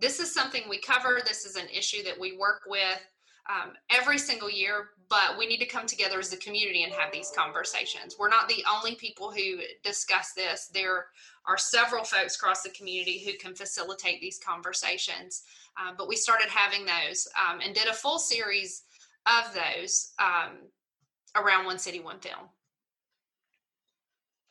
this 0.00 0.18
is 0.18 0.34
something 0.34 0.62
we 0.68 0.80
cover, 0.80 1.20
this 1.24 1.44
is 1.46 1.56
an 1.56 1.68
issue 1.72 2.02
that 2.02 2.18
we 2.18 2.36
work 2.36 2.62
with 2.66 3.00
um, 3.48 3.72
every 3.90 4.18
single 4.18 4.50
year, 4.50 4.88
but 5.08 5.38
we 5.38 5.46
need 5.46 5.58
to 5.58 5.66
come 5.66 5.86
together 5.86 6.18
as 6.18 6.32
a 6.32 6.36
community 6.36 6.82
and 6.82 6.92
have 6.92 7.12
these 7.12 7.32
conversations. 7.36 8.16
We're 8.18 8.28
not 8.28 8.48
the 8.48 8.64
only 8.72 8.96
people 8.96 9.30
who 9.30 9.60
discuss 9.84 10.32
this. 10.32 10.68
There 10.74 11.06
are 11.46 11.58
several 11.58 12.04
folks 12.04 12.36
across 12.36 12.62
the 12.62 12.70
community 12.70 13.22
who 13.24 13.36
can 13.38 13.54
facilitate 13.54 14.20
these 14.20 14.38
conversations. 14.38 15.42
Um, 15.80 15.94
but 15.96 16.08
we 16.08 16.16
started 16.16 16.48
having 16.48 16.86
those 16.86 17.28
um, 17.36 17.60
and 17.64 17.74
did 17.74 17.86
a 17.86 17.92
full 17.92 18.18
series 18.18 18.82
of 19.26 19.54
those 19.54 20.12
um, 20.18 20.56
around 21.36 21.64
One 21.66 21.78
City, 21.78 22.00
One 22.00 22.18
Film. 22.18 22.48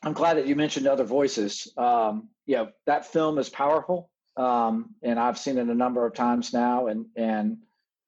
I'm 0.02 0.12
glad 0.12 0.36
that 0.36 0.46
you 0.46 0.54
mentioned 0.54 0.86
other 0.86 1.04
voices. 1.04 1.72
Um, 1.76 2.28
you 2.46 2.56
know, 2.56 2.68
that 2.86 3.06
film 3.12 3.38
is 3.38 3.48
powerful. 3.48 4.10
Um, 4.36 4.94
and 5.02 5.18
I've 5.18 5.38
seen 5.38 5.58
it 5.58 5.68
a 5.68 5.74
number 5.74 6.06
of 6.06 6.14
times 6.14 6.52
now. 6.52 6.86
And, 6.86 7.06
and, 7.16 7.58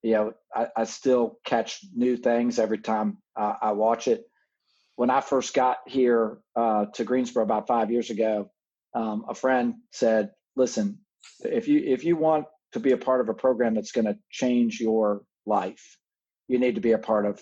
you 0.02 0.12
know, 0.12 0.32
I, 0.54 0.68
I 0.76 0.84
still 0.84 1.38
catch 1.44 1.80
new 1.94 2.16
things 2.16 2.58
every 2.58 2.78
time 2.78 3.18
uh, 3.34 3.54
I 3.60 3.72
watch 3.72 4.06
it. 4.06 4.30
When 4.96 5.10
I 5.10 5.20
first 5.20 5.54
got 5.54 5.78
here 5.86 6.38
uh, 6.54 6.86
to 6.94 7.04
Greensboro 7.04 7.42
about 7.42 7.66
five 7.66 7.90
years 7.90 8.10
ago, 8.10 8.50
um, 8.94 9.24
a 9.28 9.34
friend 9.34 9.74
said, 9.92 10.30
"Listen, 10.56 10.98
if 11.40 11.68
you 11.68 11.82
if 11.84 12.04
you 12.04 12.16
want 12.16 12.46
to 12.72 12.80
be 12.80 12.92
a 12.92 12.98
part 12.98 13.20
of 13.20 13.28
a 13.28 13.34
program 13.34 13.74
that's 13.74 13.92
going 13.92 14.06
to 14.06 14.18
change 14.30 14.80
your 14.80 15.22
life, 15.46 15.98
you 16.48 16.58
need 16.58 16.74
to 16.74 16.80
be 16.80 16.92
a 16.92 16.98
part 16.98 17.26
of 17.26 17.40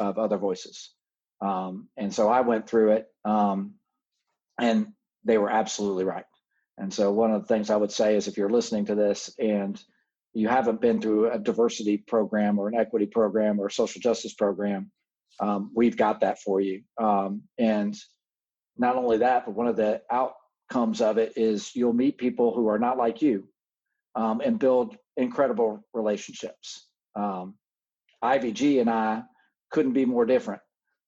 of 0.00 0.18
other 0.18 0.36
voices." 0.36 0.94
Um, 1.40 1.88
and 1.96 2.12
so 2.12 2.28
I 2.28 2.40
went 2.40 2.68
through 2.68 2.92
it, 2.92 3.06
um, 3.24 3.74
and 4.60 4.88
they 5.24 5.38
were 5.38 5.50
absolutely 5.50 6.04
right. 6.04 6.24
And 6.78 6.92
so 6.92 7.12
one 7.12 7.32
of 7.32 7.42
the 7.42 7.48
things 7.48 7.70
I 7.70 7.76
would 7.76 7.92
say 7.92 8.16
is, 8.16 8.28
if 8.28 8.36
you're 8.36 8.50
listening 8.50 8.86
to 8.86 8.94
this 8.94 9.30
and 9.38 9.80
you 10.32 10.48
haven't 10.48 10.80
been 10.80 11.00
through 11.00 11.30
a 11.30 11.38
diversity 11.38 11.98
program 11.98 12.58
or 12.58 12.68
an 12.68 12.76
equity 12.76 13.06
program 13.06 13.60
or 13.60 13.66
a 13.66 13.70
social 13.72 14.00
justice 14.00 14.34
program, 14.34 14.90
um, 15.40 15.72
we've 15.74 15.96
got 15.96 16.20
that 16.20 16.40
for 16.40 16.60
you. 16.60 16.82
Um, 17.00 17.42
and 17.58 17.96
not 18.76 18.96
only 18.96 19.18
that, 19.18 19.46
but 19.46 19.54
one 19.54 19.66
of 19.66 19.76
the 19.76 20.02
out 20.10 20.34
outcomes 20.70 21.00
of 21.00 21.18
it 21.18 21.34
is 21.36 21.74
you'll 21.74 21.92
meet 21.92 22.18
people 22.18 22.54
who 22.54 22.68
are 22.68 22.78
not 22.78 22.98
like 22.98 23.22
you 23.22 23.44
um, 24.14 24.40
and 24.40 24.58
build 24.58 24.96
incredible 25.16 25.84
relationships. 25.94 26.86
Um, 27.14 27.54
Ivy 28.22 28.52
G 28.52 28.80
and 28.80 28.90
I 28.90 29.22
couldn't 29.70 29.92
be 29.92 30.04
more 30.04 30.26
different. 30.26 30.60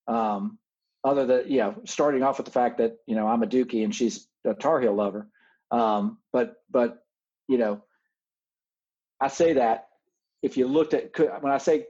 Um, 0.06 0.58
other 1.02 1.26
than 1.26 1.50
you 1.50 1.58
know, 1.58 1.74
starting 1.84 2.22
off 2.22 2.38
with 2.38 2.46
the 2.46 2.52
fact 2.52 2.78
that 2.78 2.96
you 3.06 3.16
know 3.16 3.26
I'm 3.26 3.42
a 3.42 3.46
Dookie 3.46 3.84
and 3.84 3.94
she's 3.94 4.28
a 4.44 4.54
Tar 4.54 4.80
Heel 4.80 4.94
lover. 4.94 5.28
Um, 5.70 6.18
but 6.32 6.56
but 6.70 6.98
you 7.48 7.58
know, 7.58 7.82
I 9.20 9.28
say 9.28 9.54
that 9.54 9.88
if 10.42 10.56
you 10.56 10.66
looked 10.66 10.94
at 10.94 11.18
when 11.42 11.52
I 11.52 11.58
say 11.58 11.86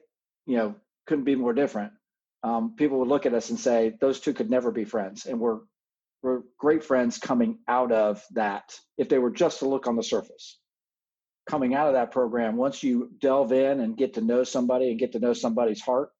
you 0.46 0.56
know 0.56 0.74
couldn't 1.06 1.24
be 1.24 1.34
more 1.34 1.52
different, 1.52 1.92
um, 2.42 2.74
people 2.76 2.98
would 3.00 3.08
look 3.08 3.26
at 3.26 3.34
us 3.34 3.50
and 3.50 3.58
say 3.58 3.94
those 4.00 4.20
two 4.20 4.32
could 4.32 4.50
never 4.50 4.70
be 4.70 4.84
friends, 4.84 5.26
and 5.26 5.40
we're 5.40 5.60
were 6.22 6.44
great 6.58 6.84
friends 6.84 7.18
coming 7.18 7.58
out 7.68 7.92
of 7.92 8.22
that 8.32 8.78
if 8.98 9.08
they 9.08 9.18
were 9.18 9.30
just 9.30 9.60
to 9.60 9.68
look 9.68 9.86
on 9.86 9.96
the 9.96 10.02
surface. 10.02 10.58
Coming 11.48 11.74
out 11.74 11.88
of 11.88 11.94
that 11.94 12.12
program 12.12 12.56
once 12.56 12.82
you 12.82 13.10
delve 13.20 13.52
in 13.52 13.80
and 13.80 13.96
get 13.96 14.14
to 14.14 14.20
know 14.20 14.44
somebody 14.44 14.90
and 14.90 14.98
get 14.98 15.12
to 15.12 15.18
know 15.18 15.32
somebody's 15.32 15.80
heart 15.80 16.10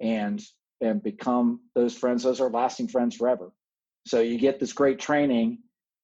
and 0.00 0.42
and 0.82 1.02
become 1.02 1.60
those 1.74 1.96
friends 1.96 2.22
those 2.22 2.40
are 2.40 2.50
lasting 2.50 2.88
friends 2.88 3.16
forever. 3.16 3.52
So 4.06 4.20
you 4.20 4.38
get 4.38 4.60
this 4.60 4.72
great 4.72 4.98
training 4.98 5.58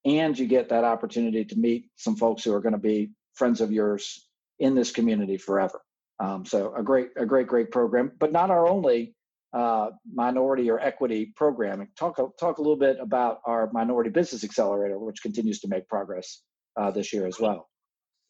and 0.05 0.39
you 0.39 0.47
get 0.47 0.71
that 0.71 0.85
opportunity 0.85 1.45
to 1.45 1.57
meet 1.57 1.91
some 1.97 2.17
folks 2.17 2.43
who 2.43 2.55
are 2.55 2.61
going 2.61 2.73
to 2.73 2.79
be 2.79 3.11
friends 3.35 3.61
of 3.61 3.71
yours 3.71 4.27
in 4.59 4.75
this 4.75 4.91
community 4.91 5.37
forever. 5.37 5.81
Um, 6.21 6.45
so 6.45 6.75
a 6.75 6.83
great 6.83 7.11
a 7.17 7.27
great 7.27 7.49
great 7.49 7.71
program 7.71 8.13
but 8.19 8.33
not 8.33 8.51
our 8.51 8.67
only 8.69 9.15
uh, 9.53 9.91
minority 10.13 10.71
or 10.71 10.81
equity 10.81 11.33
programming. 11.37 11.89
Talk 11.97 12.17
talk 12.39 12.59
a 12.59 12.63
little 12.63 12.77
bit 12.77 12.99
about 13.01 13.41
our 13.47 13.71
minority 13.73 14.11
business 14.11 14.45
accelerator, 14.45 14.99
which 14.99 15.23
continues 15.23 15.61
to 15.61 15.69
make 15.69 15.89
progress 15.89 16.43
uh, 16.81 16.91
this 16.91 17.13
year 17.13 17.27
as 17.27 17.39
well. 17.39 17.69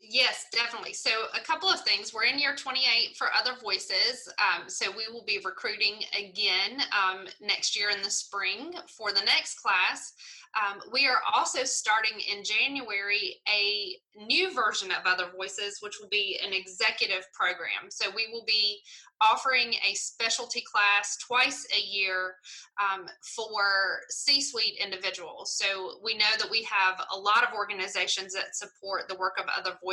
Yes, 0.03 0.47
definitely. 0.51 0.95
So, 0.95 1.11
a 1.33 1.41
couple 1.41 1.69
of 1.69 1.81
things. 1.83 2.13
We're 2.13 2.25
in 2.25 2.39
year 2.39 2.57
28 2.57 3.17
for 3.17 3.29
Other 3.33 3.57
Voices. 3.63 4.29
Um, 4.39 4.69
so, 4.69 4.91
we 4.91 5.05
will 5.13 5.25
be 5.25 5.41
recruiting 5.45 6.03
again 6.19 6.83
um, 6.91 7.27
next 7.41 7.79
year 7.79 7.91
in 7.91 8.03
the 8.03 8.11
spring 8.11 8.75
for 8.89 9.13
the 9.13 9.25
next 9.25 9.61
class. 9.61 10.13
Um, 10.55 10.81
we 10.93 11.07
are 11.07 11.21
also 11.35 11.65
starting 11.65 12.21
in 12.31 12.45
January 12.45 13.41
a 13.49 13.97
new 14.27 14.53
version 14.53 14.91
of 14.91 15.07
Other 15.07 15.31
Voices, 15.35 15.79
which 15.81 15.99
will 16.01 16.11
be 16.11 16.39
an 16.45 16.53
executive 16.53 17.27
program. 17.33 17.89
So 17.91 18.11
we 18.15 18.29
will 18.31 18.45
be 18.45 18.81
offering 19.23 19.75
a 19.89 19.95
specialty 19.95 20.63
class 20.63 21.17
twice 21.17 21.67
a 21.75 21.81
year 21.81 22.35
um, 22.81 23.07
for 23.23 24.01
C 24.11 24.43
suite 24.43 24.79
individuals. 24.83 25.57
So 25.57 25.93
we 26.03 26.17
know 26.19 26.33
that 26.39 26.51
we 26.51 26.65
have 26.65 27.01
a 27.15 27.19
lot 27.19 27.45
of 27.45 27.55
organizations 27.55 28.35
that 28.35 28.57
support 28.57 29.09
the 29.09 29.17
work 29.17 29.39
of 29.39 29.47
Other 29.57 29.79
Voices, 29.83 29.92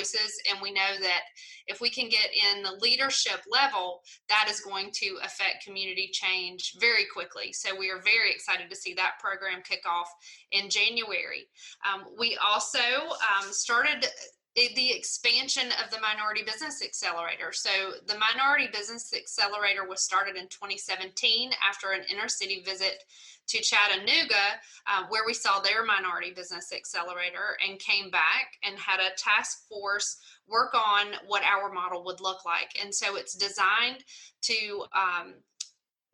and 0.50 0.60
we 0.62 0.72
know 0.72 1.00
that 1.02 1.22
if 1.68 1.82
we 1.82 1.90
can 1.90 2.10
get 2.10 2.30
in 2.34 2.64
the 2.64 2.78
leadership 2.82 3.42
level, 3.50 4.02
that 4.28 4.48
is 4.50 4.60
going 4.62 4.90
to 4.94 5.18
affect 5.24 5.66
community 5.66 6.10
change 6.12 6.74
very 6.80 7.06
quickly. 7.14 7.54
So 7.54 7.78
we 7.78 7.90
are 7.90 8.02
very 8.02 8.32
excited 8.32 8.70
to 8.70 8.76
see 8.76 8.94
that 8.96 9.20
program 9.20 9.62
kick 9.64 9.82
off 9.88 10.10
in 10.52 10.70
January. 10.70 11.48
Um, 11.86 12.06
we 12.18 12.38
also 12.38 12.80
um, 12.80 13.52
started 13.52 14.06
the 14.56 14.92
expansion 14.92 15.68
of 15.84 15.92
the 15.92 16.00
Minority 16.00 16.44
Business 16.44 16.84
Accelerator. 16.84 17.52
So, 17.52 17.70
the 18.08 18.18
Minority 18.18 18.68
Business 18.72 19.14
Accelerator 19.16 19.88
was 19.88 20.02
started 20.02 20.36
in 20.36 20.48
2017 20.48 21.52
after 21.68 21.92
an 21.92 22.02
inner 22.10 22.28
city 22.28 22.64
visit 22.66 23.04
to 23.48 23.62
Chattanooga, 23.62 24.60
uh, 24.88 25.04
where 25.10 25.24
we 25.26 25.34
saw 25.34 25.60
their 25.60 25.86
Minority 25.86 26.32
Business 26.32 26.74
Accelerator 26.74 27.58
and 27.68 27.80
came 27.80 28.10
back 28.10 28.58
and 28.64 28.78
had 28.78 29.00
a 29.00 29.16
task 29.18 29.68
force 29.68 30.18
work 30.48 30.74
on 30.74 31.08
what 31.28 31.44
our 31.44 31.72
model 31.72 32.04
would 32.06 32.20
look 32.20 32.44
like. 32.46 32.72
And 32.82 32.94
so, 32.94 33.16
it's 33.16 33.36
designed 33.36 34.04
to 34.42 34.84
um, 34.94 35.34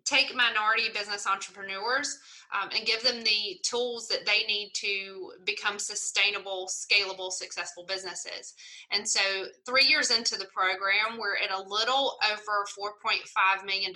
take 0.05 0.35
minority 0.35 0.89
business 0.93 1.27
entrepreneurs 1.27 2.19
um, 2.53 2.69
and 2.75 2.85
give 2.85 3.01
them 3.03 3.23
the 3.23 3.59
tools 3.63 4.07
that 4.07 4.25
they 4.25 4.45
need 4.47 4.71
to 4.73 5.31
become 5.45 5.79
sustainable, 5.79 6.69
scalable, 6.69 7.31
successful 7.31 7.85
businesses. 7.87 8.53
And 8.91 9.07
so, 9.07 9.19
three 9.65 9.85
years 9.87 10.11
into 10.11 10.37
the 10.37 10.47
program, 10.55 11.19
we're 11.19 11.37
at 11.37 11.51
a 11.51 11.69
little 11.69 12.17
over 12.31 12.65
$4.5 12.79 13.65
million 13.65 13.93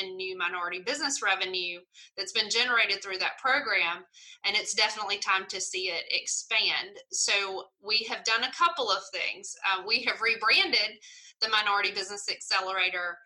in 0.00 0.16
new 0.16 0.36
minority 0.36 0.80
business 0.80 1.22
revenue 1.22 1.80
that's 2.16 2.32
been 2.32 2.50
generated 2.50 3.02
through 3.02 3.18
that 3.18 3.38
program. 3.38 4.04
And 4.44 4.56
it's 4.56 4.74
definitely 4.74 5.18
time 5.18 5.44
to 5.48 5.60
see 5.60 5.90
it 5.90 6.04
expand. 6.10 6.96
So, 7.10 7.64
we 7.82 8.06
have 8.10 8.24
done 8.24 8.44
a 8.44 8.52
couple 8.52 8.90
of 8.90 9.02
things. 9.12 9.54
Uh, 9.70 9.82
we 9.86 10.02
have 10.04 10.20
rebranded 10.22 10.98
the 11.42 11.48
Minority 11.48 11.90
Business 11.90 12.28
Accelerator 12.30 13.18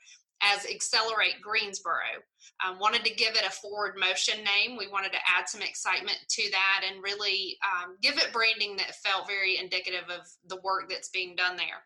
as 0.42 0.66
Accelerate 0.66 1.40
Greensboro. 1.42 2.22
Um, 2.64 2.78
wanted 2.78 3.04
to 3.04 3.14
give 3.14 3.34
it 3.34 3.46
a 3.46 3.50
forward 3.50 3.94
motion 3.98 4.36
name. 4.44 4.76
We 4.76 4.88
wanted 4.88 5.12
to 5.12 5.18
add 5.18 5.48
some 5.48 5.62
excitement 5.62 6.18
to 6.28 6.50
that 6.50 6.82
and 6.88 7.02
really 7.02 7.58
um, 7.64 7.96
give 8.02 8.16
it 8.18 8.32
branding 8.32 8.76
that 8.76 8.94
felt 8.96 9.26
very 9.26 9.58
indicative 9.58 10.04
of 10.08 10.26
the 10.48 10.60
work 10.62 10.88
that's 10.88 11.08
being 11.08 11.34
done 11.36 11.56
there. 11.56 11.84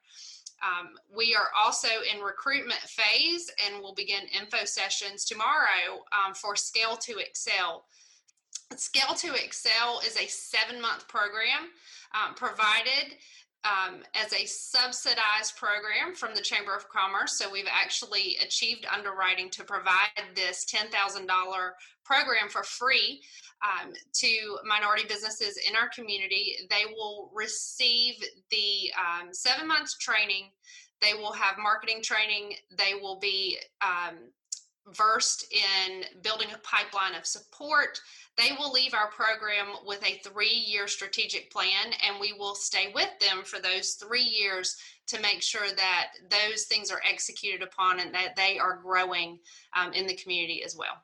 Um, 0.62 0.90
we 1.14 1.34
are 1.34 1.48
also 1.58 1.88
in 2.12 2.20
recruitment 2.20 2.80
phase 2.80 3.50
and 3.66 3.82
we'll 3.82 3.94
begin 3.94 4.22
info 4.38 4.64
sessions 4.64 5.24
tomorrow 5.24 6.04
um, 6.12 6.34
for 6.34 6.54
Scale 6.54 6.96
to 6.98 7.18
Excel. 7.18 7.84
Scale 8.76 9.14
to 9.14 9.34
Excel 9.34 10.00
is 10.06 10.16
a 10.16 10.26
seven 10.26 10.80
month 10.80 11.08
program 11.08 11.70
um, 12.14 12.34
provided 12.34 13.16
um, 13.64 14.02
as 14.14 14.32
a 14.32 14.46
subsidized 14.46 15.56
program 15.56 16.14
from 16.14 16.34
the 16.34 16.40
Chamber 16.40 16.74
of 16.74 16.88
Commerce. 16.88 17.36
So 17.36 17.50
we've 17.50 17.68
actually 17.70 18.36
achieved 18.42 18.86
underwriting 18.92 19.50
to 19.50 19.64
provide 19.64 20.08
this 20.34 20.64
$10,000 20.64 21.26
program 22.04 22.48
for 22.48 22.62
free 22.62 23.20
um, 23.62 23.92
to 24.14 24.58
minority 24.66 25.04
businesses 25.06 25.58
in 25.68 25.76
our 25.76 25.88
community. 25.94 26.56
They 26.70 26.84
will 26.94 27.30
receive 27.34 28.14
the 28.50 28.90
um, 28.98 29.28
seven 29.32 29.68
months 29.68 29.98
training. 29.98 30.50
They 31.02 31.14
will 31.14 31.32
have 31.32 31.56
marketing 31.58 32.02
training. 32.02 32.54
They 32.76 32.94
will 32.94 33.18
be 33.18 33.58
um, 33.82 34.16
versed 34.94 35.52
in 35.52 36.04
building 36.22 36.48
a 36.54 36.58
pipeline 36.58 37.14
of 37.14 37.26
support. 37.26 38.00
They 38.40 38.54
will 38.58 38.72
leave 38.72 38.94
our 38.94 39.10
program 39.10 39.66
with 39.84 40.02
a 40.04 40.18
three 40.18 40.64
year 40.66 40.88
strategic 40.88 41.50
plan, 41.50 41.92
and 42.06 42.18
we 42.18 42.32
will 42.32 42.54
stay 42.54 42.90
with 42.94 43.10
them 43.20 43.42
for 43.44 43.60
those 43.60 43.92
three 43.92 44.22
years 44.22 44.76
to 45.08 45.20
make 45.20 45.42
sure 45.42 45.68
that 45.76 46.12
those 46.30 46.64
things 46.64 46.90
are 46.90 47.02
executed 47.08 47.62
upon 47.62 48.00
and 48.00 48.14
that 48.14 48.36
they 48.36 48.58
are 48.58 48.80
growing 48.82 49.38
um, 49.76 49.92
in 49.92 50.06
the 50.06 50.14
community 50.14 50.62
as 50.64 50.76
well. 50.76 50.94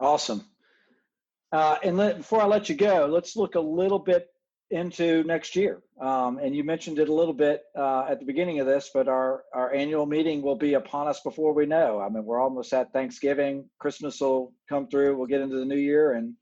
Awesome. 0.00 0.44
Uh, 1.52 1.76
and 1.84 1.96
let, 1.96 2.18
before 2.18 2.42
I 2.42 2.46
let 2.46 2.68
you 2.68 2.74
go, 2.74 3.08
let's 3.10 3.36
look 3.36 3.54
a 3.54 3.60
little 3.60 3.98
bit 3.98 4.28
into 4.70 5.22
next 5.24 5.56
year. 5.56 5.82
Um, 6.00 6.38
and 6.38 6.54
you 6.54 6.62
mentioned 6.62 6.98
it 6.98 7.08
a 7.08 7.14
little 7.14 7.34
bit 7.34 7.62
uh, 7.76 8.06
at 8.08 8.20
the 8.20 8.26
beginning 8.26 8.60
of 8.60 8.66
this, 8.66 8.90
but 8.92 9.08
our, 9.08 9.44
our 9.54 9.72
annual 9.72 10.06
meeting 10.06 10.42
will 10.42 10.56
be 10.56 10.74
upon 10.74 11.08
us 11.08 11.20
before 11.20 11.54
we 11.54 11.66
know. 11.66 12.00
I 12.00 12.08
mean, 12.08 12.24
we're 12.24 12.40
almost 12.40 12.72
at 12.72 12.92
Thanksgiving. 12.92 13.68
Christmas 13.78 14.20
will 14.20 14.52
come 14.68 14.88
through. 14.88 15.16
We'll 15.16 15.26
get 15.26 15.40
into 15.40 15.56
the 15.56 15.64
new 15.64 15.78
year 15.78 16.12
and 16.12 16.34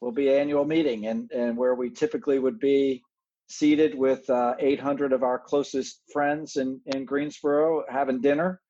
we'll 0.00 0.12
be 0.12 0.30
annual 0.30 0.64
meeting 0.64 1.06
and, 1.06 1.30
and 1.30 1.56
where 1.56 1.74
we 1.74 1.90
typically 1.90 2.38
would 2.38 2.58
be 2.58 3.02
seated 3.48 3.94
with 3.94 4.28
uh, 4.30 4.54
800 4.58 5.12
of 5.12 5.22
our 5.22 5.38
closest 5.38 6.00
friends 6.12 6.56
in, 6.56 6.80
in 6.86 7.04
Greensboro 7.04 7.84
having 7.88 8.20
dinner. 8.20 8.60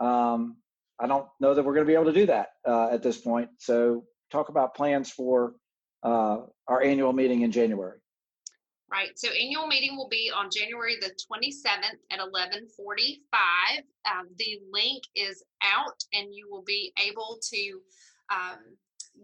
Um, 0.00 0.56
I 0.98 1.06
don't 1.06 1.26
know 1.40 1.54
that 1.54 1.64
we're 1.64 1.74
going 1.74 1.86
to 1.86 1.90
be 1.90 1.94
able 1.94 2.12
to 2.12 2.12
do 2.12 2.26
that 2.26 2.48
uh, 2.66 2.88
at 2.90 3.02
this 3.02 3.18
point. 3.18 3.50
So 3.58 4.04
talk 4.32 4.48
about 4.48 4.74
plans 4.74 5.10
for 5.10 5.54
uh, 6.02 6.38
our 6.66 6.82
annual 6.82 7.12
meeting 7.12 7.42
in 7.42 7.52
January. 7.52 7.99
Right. 8.90 9.16
So 9.16 9.28
annual 9.30 9.68
meeting 9.68 9.96
will 9.96 10.08
be 10.08 10.32
on 10.34 10.50
January 10.50 10.96
the 11.00 11.14
27th 11.30 12.00
at 12.10 12.18
11:45. 12.18 13.84
Um, 14.04 14.28
the 14.36 14.58
link 14.72 15.04
is 15.14 15.44
out, 15.62 16.02
and 16.12 16.34
you 16.34 16.48
will 16.50 16.64
be 16.64 16.92
able 17.00 17.38
to 17.40 17.80
um, 18.30 18.58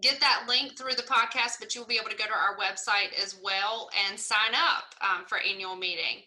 get 0.00 0.20
that 0.20 0.44
link 0.48 0.78
through 0.78 0.94
the 0.94 1.02
podcast. 1.02 1.58
But 1.58 1.74
you 1.74 1.80
will 1.80 1.88
be 1.88 1.96
able 1.96 2.10
to 2.10 2.16
go 2.16 2.26
to 2.26 2.32
our 2.32 2.56
website 2.56 3.12
as 3.20 3.34
well 3.42 3.90
and 4.08 4.18
sign 4.18 4.54
up 4.54 4.94
um, 5.00 5.24
for 5.26 5.38
annual 5.38 5.74
meeting 5.74 6.22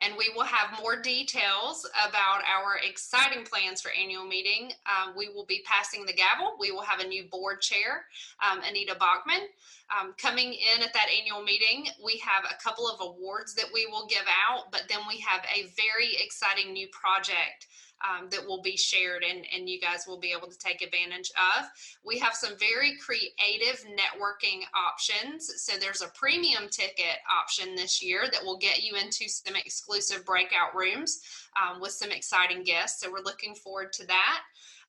and 0.00 0.14
we 0.18 0.30
will 0.34 0.44
have 0.44 0.78
more 0.80 1.00
details 1.00 1.88
about 2.08 2.42
our 2.44 2.78
exciting 2.86 3.44
plans 3.44 3.80
for 3.80 3.90
annual 3.90 4.26
meeting. 4.26 4.72
Um, 4.86 5.14
we 5.16 5.28
will 5.28 5.46
be 5.46 5.62
passing 5.64 6.04
the 6.04 6.12
gavel. 6.12 6.56
We 6.58 6.72
will 6.72 6.82
have 6.82 7.00
a 7.00 7.06
new 7.06 7.24
board 7.24 7.60
chair, 7.60 8.06
um, 8.42 8.60
Anita 8.68 8.96
Bachman. 8.98 9.48
Um, 9.92 10.14
coming 10.18 10.52
in 10.52 10.82
at 10.82 10.92
that 10.94 11.08
annual 11.18 11.42
meeting, 11.42 11.88
we 12.02 12.18
have 12.18 12.44
a 12.44 12.62
couple 12.62 12.88
of 12.88 13.00
awards 13.00 13.54
that 13.54 13.66
we 13.72 13.86
will 13.86 14.06
give 14.06 14.26
out, 14.48 14.72
but 14.72 14.84
then 14.88 15.00
we 15.08 15.20
have 15.20 15.42
a 15.44 15.68
very 15.76 16.16
exciting 16.20 16.72
new 16.72 16.88
project 16.88 17.66
um, 18.04 18.28
that 18.30 18.46
will 18.46 18.60
be 18.62 18.76
shared 18.76 19.24
and, 19.28 19.44
and 19.54 19.68
you 19.68 19.80
guys 19.80 20.06
will 20.06 20.18
be 20.18 20.32
able 20.36 20.48
to 20.48 20.58
take 20.58 20.82
advantage 20.82 21.30
of. 21.58 21.66
We 22.04 22.18
have 22.18 22.34
some 22.34 22.58
very 22.58 22.96
creative 22.98 23.84
networking 23.86 24.62
options. 24.74 25.50
So 25.62 25.78
there's 25.78 26.02
a 26.02 26.08
premium 26.14 26.68
ticket 26.70 27.18
option 27.32 27.74
this 27.74 28.02
year 28.02 28.24
that 28.30 28.44
will 28.44 28.58
get 28.58 28.82
you 28.82 28.94
into 28.94 29.28
some 29.28 29.56
exclusive 29.56 30.24
breakout 30.24 30.74
rooms 30.74 31.20
um, 31.60 31.80
with 31.80 31.92
some 31.92 32.10
exciting 32.10 32.62
guests. 32.62 33.00
So 33.00 33.10
we're 33.10 33.24
looking 33.24 33.54
forward 33.54 33.92
to 33.94 34.06
that. 34.06 34.40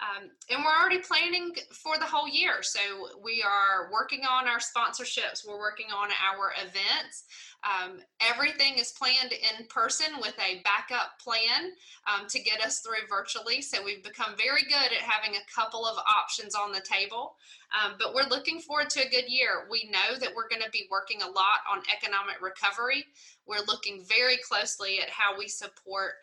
Um, 0.01 0.29
and 0.49 0.63
we're 0.63 0.75
already 0.75 0.99
planning 0.99 1.53
for 1.71 1.97
the 1.97 2.05
whole 2.05 2.27
year. 2.27 2.61
So 2.61 2.79
we 3.23 3.43
are 3.43 3.89
working 3.93 4.21
on 4.29 4.47
our 4.47 4.59
sponsorships, 4.59 5.47
we're 5.47 5.59
working 5.59 5.87
on 5.95 6.09
our 6.09 6.51
events. 6.61 7.23
Um, 7.65 7.97
everything 8.21 8.75
is 8.77 8.91
planned 8.91 9.31
in 9.33 9.65
person 9.67 10.07
with 10.21 10.35
a 10.39 10.61
backup 10.61 11.19
plan 11.19 11.71
um, 12.05 12.27
to 12.27 12.39
get 12.39 12.61
us 12.61 12.79
through 12.79 13.07
virtually. 13.09 13.61
So 13.61 13.83
we've 13.83 14.03
become 14.03 14.35
very 14.37 14.61
good 14.61 14.93
at 14.93 15.01
having 15.01 15.35
a 15.35 15.53
couple 15.53 15.83
of 15.85 15.97
options 15.97 16.53
on 16.53 16.71
the 16.71 16.81
table. 16.81 17.35
Um, 17.73 17.95
but 17.97 18.13
we're 18.13 18.29
looking 18.29 18.59
forward 18.59 18.91
to 18.91 19.05
a 19.05 19.09
good 19.09 19.27
year. 19.27 19.65
We 19.69 19.89
know 19.91 20.17
that 20.19 20.29
we're 20.35 20.47
going 20.47 20.61
to 20.61 20.69
be 20.69 20.87
working 20.91 21.23
a 21.23 21.27
lot 21.27 21.65
on 21.71 21.81
economic 21.91 22.39
recovery. 22.39 23.03
We're 23.47 23.65
looking 23.65 24.05
very 24.07 24.37
closely 24.37 24.99
at 25.01 25.09
how 25.09 25.37
we 25.37 25.47
support 25.47 26.13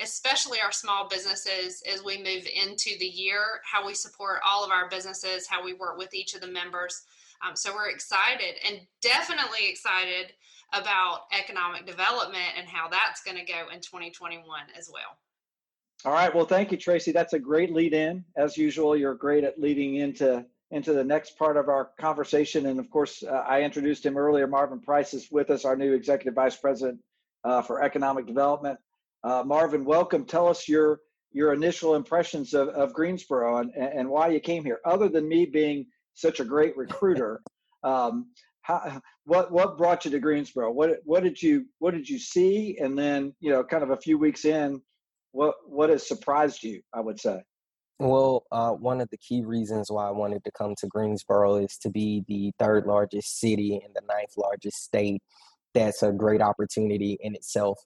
especially 0.00 0.58
our 0.58 0.72
small 0.72 1.06
businesses 1.06 1.82
as 1.92 2.02
we 2.02 2.16
move 2.16 2.46
into 2.56 2.98
the 2.98 3.06
year, 3.06 3.60
how 3.70 3.86
we 3.86 3.94
support 3.94 4.40
all 4.44 4.64
of 4.64 4.70
our 4.70 4.88
businesses, 4.88 5.46
how 5.46 5.62
we 5.62 5.74
work 5.74 5.98
with 5.98 6.14
each 6.14 6.34
of 6.34 6.40
the 6.40 6.46
members. 6.46 7.02
Um, 7.46 7.56
so 7.56 7.74
we're 7.74 7.90
excited 7.90 8.54
and 8.66 8.80
definitely 9.00 9.68
excited 9.68 10.32
about 10.72 11.22
economic 11.38 11.86
development 11.86 12.52
and 12.58 12.66
how 12.66 12.88
that's 12.88 13.22
going 13.22 13.36
to 13.36 13.44
go 13.44 13.68
in 13.72 13.80
2021 13.80 14.44
as 14.78 14.90
well. 14.92 15.18
All 16.04 16.12
right. 16.12 16.34
Well, 16.34 16.46
thank 16.46 16.72
you, 16.72 16.78
Tracy. 16.78 17.12
That's 17.12 17.32
a 17.32 17.38
great 17.38 17.72
lead 17.72 17.94
in. 17.94 18.24
As 18.36 18.56
usual, 18.56 18.96
you're 18.96 19.14
great 19.14 19.44
at 19.44 19.60
leading 19.60 19.96
into 19.96 20.44
into 20.72 20.94
the 20.94 21.04
next 21.04 21.38
part 21.38 21.58
of 21.58 21.68
our 21.68 21.90
conversation. 22.00 22.66
And 22.66 22.80
of 22.80 22.90
course, 22.90 23.22
uh, 23.22 23.44
I 23.46 23.60
introduced 23.60 24.06
him 24.06 24.16
earlier. 24.16 24.46
Marvin 24.46 24.80
Price 24.80 25.12
is 25.12 25.30
with 25.30 25.50
us, 25.50 25.66
our 25.66 25.76
new 25.76 25.92
executive 25.92 26.34
vice 26.34 26.56
president 26.56 26.98
uh, 27.44 27.60
for 27.60 27.82
economic 27.82 28.26
development. 28.26 28.78
Uh, 29.22 29.44
Marvin, 29.44 29.84
welcome. 29.84 30.24
Tell 30.24 30.48
us 30.48 30.68
your 30.68 31.00
your 31.30 31.52
initial 31.52 31.94
impressions 31.94 32.52
of, 32.52 32.68
of 32.68 32.92
Greensboro 32.92 33.58
and, 33.58 33.72
and 33.74 34.08
why 34.08 34.28
you 34.28 34.40
came 34.40 34.64
here. 34.64 34.80
Other 34.84 35.08
than 35.08 35.28
me 35.28 35.46
being 35.46 35.86
such 36.14 36.40
a 36.40 36.44
great 36.44 36.76
recruiter, 36.76 37.42
um, 37.84 38.26
how, 38.62 39.00
what 39.24 39.52
what 39.52 39.76
brought 39.76 40.04
you 40.04 40.10
to 40.10 40.18
Greensboro? 40.18 40.72
What 40.72 40.98
what 41.04 41.22
did 41.22 41.42
you 41.42 41.66
what 41.78 41.94
did 41.94 42.08
you 42.08 42.18
see? 42.18 42.78
And 42.80 42.98
then 42.98 43.34
you 43.40 43.50
know, 43.50 43.64
kind 43.64 43.82
of 43.82 43.90
a 43.90 43.96
few 43.96 44.18
weeks 44.18 44.44
in, 44.44 44.80
what 45.32 45.54
what 45.66 45.90
has 45.90 46.06
surprised 46.06 46.62
you? 46.62 46.80
I 46.92 47.00
would 47.00 47.20
say. 47.20 47.42
Well, 47.98 48.44
uh, 48.50 48.72
one 48.72 49.00
of 49.00 49.08
the 49.10 49.18
key 49.18 49.44
reasons 49.44 49.90
why 49.90 50.08
I 50.08 50.10
wanted 50.10 50.44
to 50.44 50.50
come 50.50 50.74
to 50.78 50.88
Greensboro 50.88 51.56
is 51.56 51.78
to 51.82 51.90
be 51.90 52.24
the 52.26 52.52
third 52.58 52.86
largest 52.86 53.38
city 53.38 53.80
and 53.84 53.94
the 53.94 54.02
ninth 54.08 54.32
largest 54.36 54.78
state. 54.78 55.22
That's 55.74 56.02
a 56.02 56.10
great 56.10 56.42
opportunity 56.42 57.16
in 57.20 57.34
itself 57.34 57.78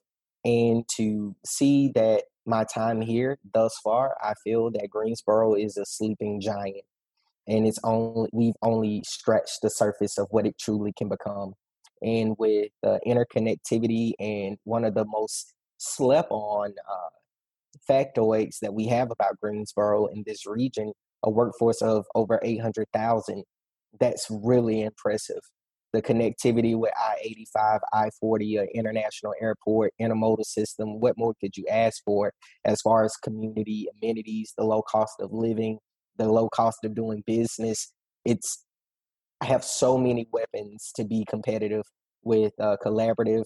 and 0.47 0.87
to 0.95 1.35
see 1.45 1.91
that 1.95 2.23
my 2.45 2.63
time 2.63 3.01
here 3.01 3.37
thus 3.53 3.77
far, 3.83 4.15
I 4.21 4.33
feel 4.43 4.71
that 4.71 4.89
Greensboro 4.89 5.55
is 5.55 5.75
a 5.75 5.85
sleeping 5.85 6.39
giant, 6.39 6.85
and 7.47 7.65
it's 7.65 7.79
only 7.83 8.29
we've 8.33 8.55
only 8.61 9.03
stretched 9.05 9.61
the 9.61 9.69
surface 9.69 10.17
of 10.17 10.27
what 10.31 10.45
it 10.45 10.57
truly 10.59 10.93
can 10.93 11.09
become. 11.09 11.53
And 12.01 12.35
with 12.37 12.69
the 12.83 12.99
interconnectivity 13.07 14.13
and 14.19 14.57
one 14.65 14.83
of 14.83 14.93
the 14.93 15.05
most 15.05 15.53
slept 15.77 16.29
on 16.31 16.73
uh, 16.89 17.89
factoids 17.89 18.59
that 18.61 18.73
we 18.73 18.87
have 18.87 19.09
about 19.11 19.39
Greensboro 19.41 20.07
in 20.07 20.23
this 20.25 20.45
region, 20.45 20.93
a 21.23 21.29
workforce 21.29 21.81
of 21.81 22.05
over 22.13 22.39
800,000, 22.43 23.43
that's 23.99 24.27
really 24.29 24.83
impressive 24.83 25.39
the 25.93 26.01
connectivity 26.01 26.77
with 26.77 26.91
I 26.95 27.15
85, 27.21 27.81
I 27.93 28.09
40, 28.19 28.57
an 28.57 28.67
international 28.75 29.33
airport, 29.41 29.93
intermodal 29.99 30.45
system. 30.45 30.99
What 30.99 31.17
more 31.17 31.33
could 31.39 31.55
you 31.55 31.65
ask 31.69 32.03
for 32.03 32.33
as 32.65 32.81
far 32.81 33.03
as 33.05 33.15
community 33.15 33.87
amenities, 33.95 34.53
the 34.57 34.65
low 34.65 34.81
cost 34.81 35.15
of 35.19 35.31
living, 35.31 35.79
the 36.17 36.29
low 36.31 36.49
cost 36.49 36.79
of 36.83 36.95
doing 36.95 37.23
business? 37.25 37.91
It's, 38.25 38.63
I 39.41 39.45
have 39.45 39.63
so 39.63 39.97
many 39.97 40.27
weapons 40.31 40.91
to 40.95 41.05
be 41.05 41.25
competitive 41.29 41.83
with 42.23 42.53
a 42.59 42.77
collaborative 42.77 43.43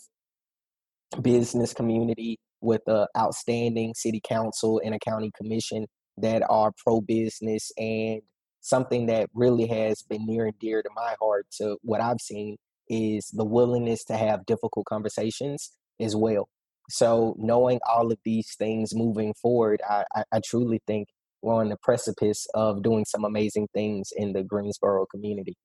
business 1.22 1.74
community, 1.74 2.40
with 2.62 2.82
an 2.88 3.08
outstanding 3.18 3.94
city 3.94 4.22
council 4.24 4.82
and 4.84 4.96
a 4.96 5.00
county 5.00 5.32
commission 5.36 5.88
that 6.18 6.44
are 6.50 6.72
pro 6.84 7.02
business 7.02 7.72
and 7.78 8.22
something 8.62 9.08
that 9.08 9.28
really 9.34 9.66
has 9.68 10.04
been 10.04 10.26
near 10.26 10.46
and 10.46 10.58
dear 10.60 10.82
to 10.82 10.90
my 10.96 11.16
heart 11.20 11.48
to 11.58 11.78
what 11.82 12.00
I've 12.00 12.22
seen 12.22 12.58
is 12.88 13.30
the 13.34 13.46
willingness 13.46 14.04
to 14.06 14.18
have 14.18 14.46
difficult 14.46 14.86
conversations 14.86 15.72
as 16.00 16.16
well. 16.16 16.48
So 16.90 17.36
knowing 17.40 17.80
all 17.90 18.12
of 18.12 18.20
these 18.24 18.54
things 18.58 18.94
moving 18.94 19.34
forward, 19.42 19.82
I, 19.90 20.04
I, 20.16 20.24
I 20.34 20.42
truly 20.46 20.82
think 20.86 21.08
we're 21.42 21.56
on 21.56 21.70
the 21.70 21.78
precipice 21.82 22.48
of 22.54 22.84
doing 22.84 23.06
some 23.06 23.26
amazing 23.26 23.68
things 23.74 24.10
in 24.16 24.34
the 24.34 24.44
Greensboro 24.44 25.06
community. 25.08 25.58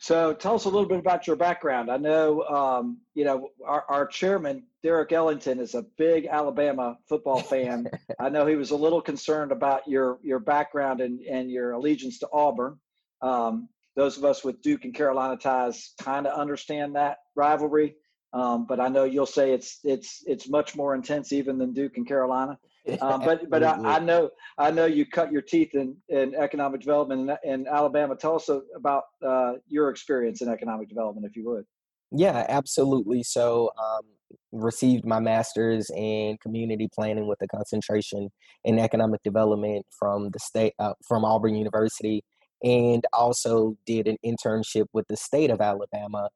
So 0.00 0.32
tell 0.32 0.54
us 0.54 0.64
a 0.64 0.68
little 0.68 0.88
bit 0.88 1.00
about 1.00 1.26
your 1.26 1.34
background. 1.34 1.90
I 1.90 1.96
know, 1.96 2.42
um, 2.44 2.98
you 3.14 3.24
know, 3.24 3.48
our, 3.66 3.84
our 3.88 4.06
chairman, 4.06 4.62
Derek 4.84 5.10
Ellington, 5.10 5.58
is 5.58 5.74
a 5.74 5.84
big 5.96 6.26
Alabama 6.26 6.96
football 7.08 7.40
fan. 7.40 7.90
I 8.20 8.28
know 8.28 8.46
he 8.46 8.54
was 8.54 8.70
a 8.70 8.76
little 8.76 9.00
concerned 9.00 9.50
about 9.50 9.88
your, 9.88 10.18
your 10.22 10.38
background 10.38 11.00
and, 11.00 11.20
and 11.20 11.50
your 11.50 11.72
allegiance 11.72 12.20
to 12.20 12.28
Auburn. 12.32 12.78
Um, 13.22 13.68
those 13.96 14.16
of 14.16 14.24
us 14.24 14.44
with 14.44 14.62
Duke 14.62 14.84
and 14.84 14.94
Carolina 14.94 15.36
ties 15.36 15.94
kind 16.00 16.28
of 16.28 16.38
understand 16.38 16.94
that 16.94 17.18
rivalry. 17.34 17.96
Um, 18.32 18.66
but 18.66 18.78
I 18.78 18.88
know 18.88 19.04
you'll 19.04 19.26
say 19.26 19.52
it's 19.52 19.80
it's 19.82 20.22
it's 20.26 20.48
much 20.48 20.76
more 20.76 20.94
intense 20.94 21.32
even 21.32 21.58
than 21.58 21.72
Duke 21.72 21.96
and 21.96 22.06
Carolina. 22.06 22.58
Um, 23.02 23.20
but 23.24 23.48
but 23.50 23.62
I, 23.62 23.96
I, 23.96 23.98
know 23.98 24.30
I 24.56 24.70
know 24.70 24.86
you 24.86 25.06
cut 25.06 25.30
your 25.30 25.42
teeth 25.42 25.74
in, 25.74 25.96
in 26.08 26.34
economic 26.34 26.80
development 26.80 27.30
in, 27.44 27.50
in 27.50 27.66
Alabama. 27.68 28.16
Tell 28.16 28.36
us 28.36 28.48
about 28.74 29.04
uh, 29.24 29.54
your 29.68 29.90
experience 29.90 30.40
in 30.42 30.48
economic 30.48 30.88
development, 30.88 31.26
if 31.26 31.36
you 31.36 31.44
would. 31.48 31.64
Yeah, 32.10 32.46
absolutely. 32.48 33.22
So, 33.22 33.70
um, 33.78 34.06
received 34.52 35.04
my 35.04 35.20
master's 35.20 35.90
in 35.90 36.38
community 36.42 36.88
planning 36.94 37.26
with 37.26 37.40
a 37.42 37.48
concentration 37.48 38.30
in 38.64 38.78
economic 38.78 39.22
development 39.22 39.84
from 39.98 40.30
the 40.30 40.38
state 40.38 40.72
uh, 40.78 40.94
from 41.06 41.24
Auburn 41.24 41.54
University, 41.54 42.24
and 42.64 43.04
also 43.12 43.76
did 43.86 44.08
an 44.08 44.16
internship 44.24 44.86
with 44.92 45.06
the 45.08 45.16
state 45.16 45.50
of 45.50 45.60
Alabama 45.60 46.28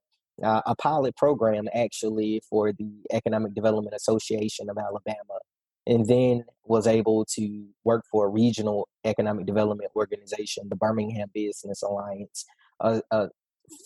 uh, 0.43 0.62
a 0.67 0.75
pilot 0.77 1.17
program 1.17 1.69
actually 1.75 2.43
for 2.49 2.73
the 2.73 2.91
Economic 3.12 3.55
Development 3.55 3.95
Association 3.95 4.69
of 4.71 4.79
Alabama, 4.79 5.38
and 5.87 6.07
then 6.07 6.45
was 6.64 6.87
able 6.87 7.25
to 7.25 7.66
work 7.85 8.05
for 8.11 8.27
a 8.27 8.29
regional 8.29 8.88
economic 9.05 9.47
development 9.47 9.90
organization, 9.97 10.68
the 10.68 10.77
Birmingham 10.77 11.29
Business 11.35 11.83
Alliance, 11.83 12.45
a, 12.81 13.03
a 13.11 13.29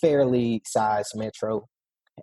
fairly 0.01 0.63
sized 0.67 1.13
metro. 1.15 1.69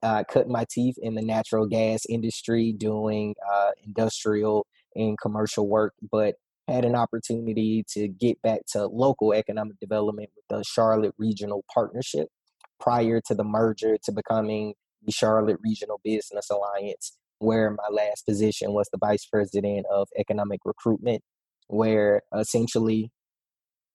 Uh, 0.02 0.24
cut 0.24 0.48
my 0.48 0.66
teeth 0.72 0.96
in 1.04 1.14
the 1.14 1.22
natural 1.22 1.68
gas 1.68 2.02
industry 2.10 2.74
doing 2.74 3.36
uh, 3.54 3.70
industrial 3.86 4.66
and 4.96 5.20
commercial 5.22 5.68
work, 5.68 5.94
but 6.12 6.34
had 6.68 6.84
an 6.84 6.96
opportunity 6.96 7.86
to 7.88 8.08
get 8.08 8.42
back 8.42 8.62
to 8.72 8.88
local 8.88 9.34
economic 9.34 9.80
development 9.80 10.30
with 10.36 10.46
the 10.50 10.64
Charlotte 10.64 11.14
Regional 11.20 11.64
Partnership, 11.72 12.28
prior 12.80 13.22
to 13.28 13.36
the 13.36 13.44
merger 13.44 13.98
to 14.04 14.12
becoming 14.12 14.74
the 15.06 15.12
Charlotte 15.12 15.60
Regional 15.64 16.00
Business 16.04 16.50
Alliance, 16.50 17.18
where 17.44 17.72
my 17.72 17.90
last 17.92 18.26
position 18.26 18.74
was 18.74 18.88
the 18.92 18.98
vice 18.98 19.26
president 19.26 19.86
of 19.92 20.08
economic 20.18 20.62
recruitment, 20.66 21.22
where 21.68 22.22
essentially 22.38 23.12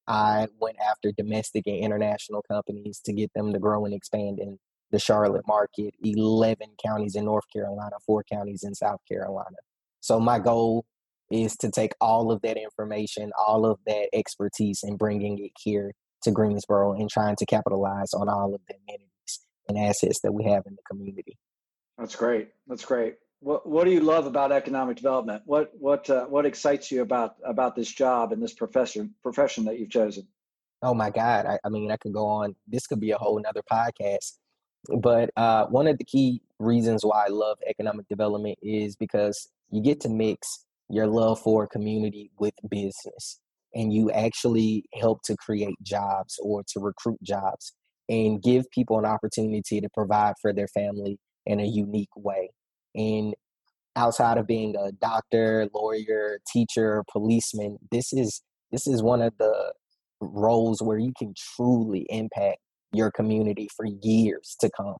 I 0.06 0.48
went 0.61 0.76
after 0.90 1.12
domestic 1.12 1.66
and 1.66 1.76
international 1.76 2.42
companies 2.50 3.00
to 3.04 3.12
get 3.12 3.30
them 3.34 3.52
to 3.52 3.58
grow 3.58 3.84
and 3.84 3.94
expand 3.94 4.38
in 4.38 4.58
the 4.90 4.98
Charlotte 4.98 5.46
market, 5.46 5.94
11 6.02 6.66
counties 6.84 7.14
in 7.14 7.24
North 7.26 7.44
Carolina, 7.52 7.96
four 8.06 8.24
counties 8.30 8.62
in 8.64 8.74
South 8.74 9.00
Carolina. 9.11 9.56
So 10.00 10.18
my 10.18 10.38
goal 10.38 10.84
is 11.30 11.56
to 11.56 11.70
take 11.70 11.92
all 12.00 12.32
of 12.32 12.40
that 12.42 12.56
information, 12.56 13.30
all 13.38 13.66
of 13.66 13.78
that 13.87 14.08
expertise, 14.14 14.80
and 14.82 14.98
bringing 14.98 15.38
it 15.38 15.52
here 15.61 15.92
to 16.22 16.30
Greensboro 16.30 16.94
and 16.94 17.11
trying 17.11 17.37
to 17.37 17.46
capitalize 17.46 18.14
on 18.14 18.28
all 18.28 18.54
of 18.54 18.61
the 18.66 18.74
amenities 18.74 19.40
and 19.68 19.78
assets 19.78 20.20
that 20.22 20.32
we 20.32 20.44
have 20.44 20.64
in 20.66 20.74
the 20.74 20.82
community. 20.90 21.37
That's 21.98 22.16
great. 22.16 22.48
That's 22.66 22.84
great. 22.84 23.16
What 23.40 23.68
What 23.68 23.85
do 23.85 23.90
you 23.90 24.01
love 24.01 24.27
about 24.27 24.53
economic 24.53 24.96
development? 24.96 25.42
What 25.46 25.70
What 25.79 26.09
uh, 26.11 26.27
What 26.27 26.46
excites 26.46 26.90
you 26.90 27.03
about 27.03 27.37
about 27.44 27.77
this 27.77 27.90
job 27.90 28.33
and 28.33 28.42
this 28.42 28.55
profession 28.55 29.14
profession 29.22 29.64
that 29.66 29.79
you've 29.79 29.90
chosen? 29.90 30.27
Oh 30.83 30.94
my 30.94 31.11
God! 31.11 31.46
I, 31.46 31.59
I 31.64 31.68
mean, 31.68 31.90
I 31.90 31.96
could 31.96 32.12
go 32.12 32.27
on. 32.27 32.55
This 32.66 32.87
could 32.87 33.01
be 33.01 33.11
a 33.11 33.18
whole 33.18 33.38
another 33.38 33.62
podcast. 33.70 34.38
But 35.01 35.31
uh, 35.37 35.66
one 35.66 35.87
of 35.87 35.98
the 35.98 36.05
key 36.05 36.40
reasons 36.59 37.05
why 37.05 37.27
I 37.27 37.29
love 37.29 37.59
economic 37.68 38.09
development 38.09 38.59
is 38.62 38.96
because 38.96 39.48
you 39.70 39.83
get 39.83 40.01
to 40.01 40.09
mix 40.09 40.64
your 40.88 41.07
love 41.07 41.40
for 41.40 41.66
community 41.66 42.31
with 42.38 42.55
business 42.68 43.40
and 43.74 43.92
you 43.92 44.11
actually 44.11 44.85
help 44.94 45.22
to 45.24 45.37
create 45.37 45.74
jobs 45.83 46.38
or 46.42 46.62
to 46.68 46.81
recruit 46.81 47.22
jobs 47.22 47.74
and 48.09 48.42
give 48.42 48.70
people 48.70 48.98
an 48.98 49.05
opportunity 49.05 49.81
to 49.81 49.88
provide 49.90 50.35
for 50.40 50.53
their 50.53 50.68
family 50.68 51.18
in 51.44 51.61
a 51.61 51.66
unique 51.66 52.09
way. 52.16 52.51
And 52.98 53.34
outside 53.96 54.38
of 54.38 54.46
being 54.46 54.74
a 54.76 54.90
doctor, 54.92 55.68
lawyer, 55.72 56.40
teacher, 56.52 57.04
policeman, 57.11 57.78
this 57.90 58.12
is 58.12 58.42
this 58.72 58.87
is 58.87 59.02
one 59.02 59.22
of 59.22 59.32
the 59.38 59.72
roles 60.20 60.82
where 60.82 60.98
you 60.98 61.12
can 61.16 61.32
truly 61.56 62.06
impact 62.11 62.58
your 62.92 63.11
community 63.11 63.68
for 63.74 63.87
years 63.87 64.56
to 64.61 64.68
come. 64.76 64.96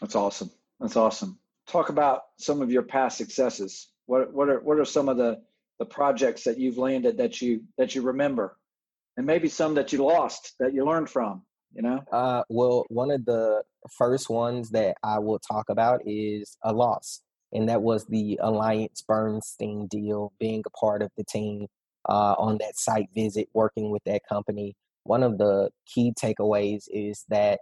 That's 0.00 0.16
awesome. 0.16 0.50
That's 0.80 0.96
awesome. 0.96 1.38
Talk 1.68 1.88
about 1.88 2.22
some 2.38 2.60
of 2.60 2.70
your 2.70 2.82
past 2.82 3.16
successes. 3.16 3.88
What 4.06 4.34
what 4.34 4.48
are 4.48 4.60
what 4.60 4.78
are 4.78 4.84
some 4.84 5.08
of 5.08 5.16
the 5.16 5.40
the 5.78 5.86
projects 5.86 6.42
that 6.44 6.58
you've 6.58 6.78
landed 6.78 7.18
that 7.18 7.40
you 7.40 7.62
that 7.78 7.94
you 7.94 8.02
remember 8.02 8.56
and 9.16 9.26
maybe 9.26 9.48
some 9.48 9.74
that 9.74 9.92
you 9.92 10.04
lost 10.04 10.54
that 10.58 10.74
you 10.74 10.84
learned 10.84 11.08
from 11.10 11.42
you 11.72 11.82
know 11.82 12.02
uh, 12.12 12.42
well 12.48 12.84
one 12.88 13.10
of 13.10 13.24
the 13.24 13.62
first 13.96 14.28
ones 14.30 14.70
that 14.70 14.96
i 15.02 15.18
will 15.18 15.38
talk 15.38 15.68
about 15.68 16.00
is 16.06 16.56
a 16.62 16.72
loss 16.72 17.22
and 17.52 17.68
that 17.68 17.80
was 17.80 18.04
the 18.06 18.38
AllianceBernstein 18.42 19.88
deal 19.88 20.32
being 20.40 20.62
a 20.66 20.70
part 20.70 21.00
of 21.00 21.10
the 21.16 21.24
team 21.24 21.66
uh, 22.08 22.34
on 22.38 22.58
that 22.58 22.76
site 22.76 23.08
visit 23.14 23.48
working 23.54 23.90
with 23.90 24.02
that 24.04 24.22
company 24.28 24.74
one 25.04 25.22
of 25.22 25.38
the 25.38 25.70
key 25.86 26.12
takeaways 26.20 26.84
is 26.90 27.24
that 27.28 27.60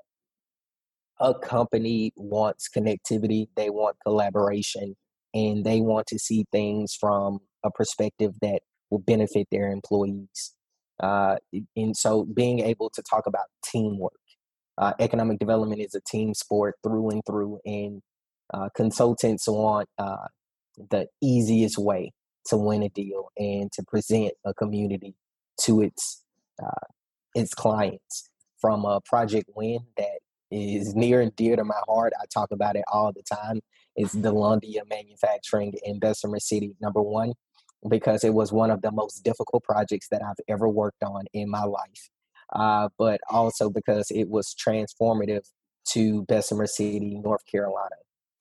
a 1.21 1.35
company 1.35 2.12
wants 2.17 2.69
connectivity 2.75 3.47
they 3.57 3.71
want 3.71 3.97
collaboration 4.05 4.97
and 5.35 5.64
they 5.64 5.81
want 5.81 6.07
to 6.07 6.19
see 6.19 6.47
things 6.53 6.97
from 6.99 7.40
a 7.64 7.71
perspective 7.71 8.35
that 8.40 8.61
will 8.90 9.01
benefit 9.01 9.49
their 9.51 9.71
employees. 9.71 10.55
Uh, 11.03 11.37
and 11.77 11.97
so 11.97 12.25
being 12.25 12.61
able 12.61 12.91
to 12.91 13.03
talk 13.03 13.27
about 13.27 13.47
teamwork, 13.65 14.13
uh, 14.79 14.93
economic 14.99 15.39
development 15.39 15.81
is 15.81 15.95
a 15.95 16.01
team 16.01 16.35
sport 16.35 16.77
through 16.83 17.11
and 17.11 17.23
through, 17.27 17.59
and 17.65 18.03
uh, 18.53 18.69
consultants 18.75 19.49
want 19.49 19.89
uh, 19.99 20.27
the 20.91 21.07
easiest 21.23 21.79
way 21.79 22.13
to 22.47 22.57
win 22.57 22.83
a 22.83 22.89
deal 22.89 23.31
and 23.39 23.71
to 23.73 23.83
present 23.85 24.33
a 24.45 24.53
community 24.53 25.15
to 25.61 25.81
its 25.81 26.23
uh, 26.63 26.87
its 27.35 27.55
clients. 27.55 28.29
From 28.61 28.87
a 28.87 29.01
project 29.05 29.51
win 29.55 29.81
that 29.99 30.21
is 30.51 30.95
near 30.95 31.21
and 31.21 31.35
dear 31.37 31.55
to 31.57 31.65
my 31.65 31.81
heart, 31.87 32.13
I 32.21 32.25
talk 32.33 32.51
about 32.51 32.77
it 32.77 32.85
all 32.91 33.13
the 33.13 33.23
time. 33.23 33.61
It's 33.95 34.15
Delundia 34.15 34.89
Manufacturing 34.89 35.75
in 35.85 35.99
Bessemer 35.99 36.41
City, 36.41 36.75
number 36.81 37.03
one 37.03 37.35
because 37.88 38.25
it 38.25 38.35
was 38.35 38.53
one 38.53 38.70
of 38.70 38.83
the 38.83 38.90
most 38.90 39.23
difficult 39.25 39.62
projects 39.64 40.09
that 40.11 40.23
I've 40.23 40.40
ever 40.49 40.68
worked 40.68 41.03
on 41.03 41.25
in 41.33 41.51
my 41.51 41.64
life. 41.64 42.11
Uh, 42.53 42.88
but 42.99 43.20
also 43.31 43.70
because 43.70 44.11
it 44.11 44.29
was 44.29 44.55
transformative 44.55 45.44
to 45.90 46.23
Bessemer 46.25 46.66
City, 46.66 47.20
North 47.23 47.44
Carolina, 47.51 47.97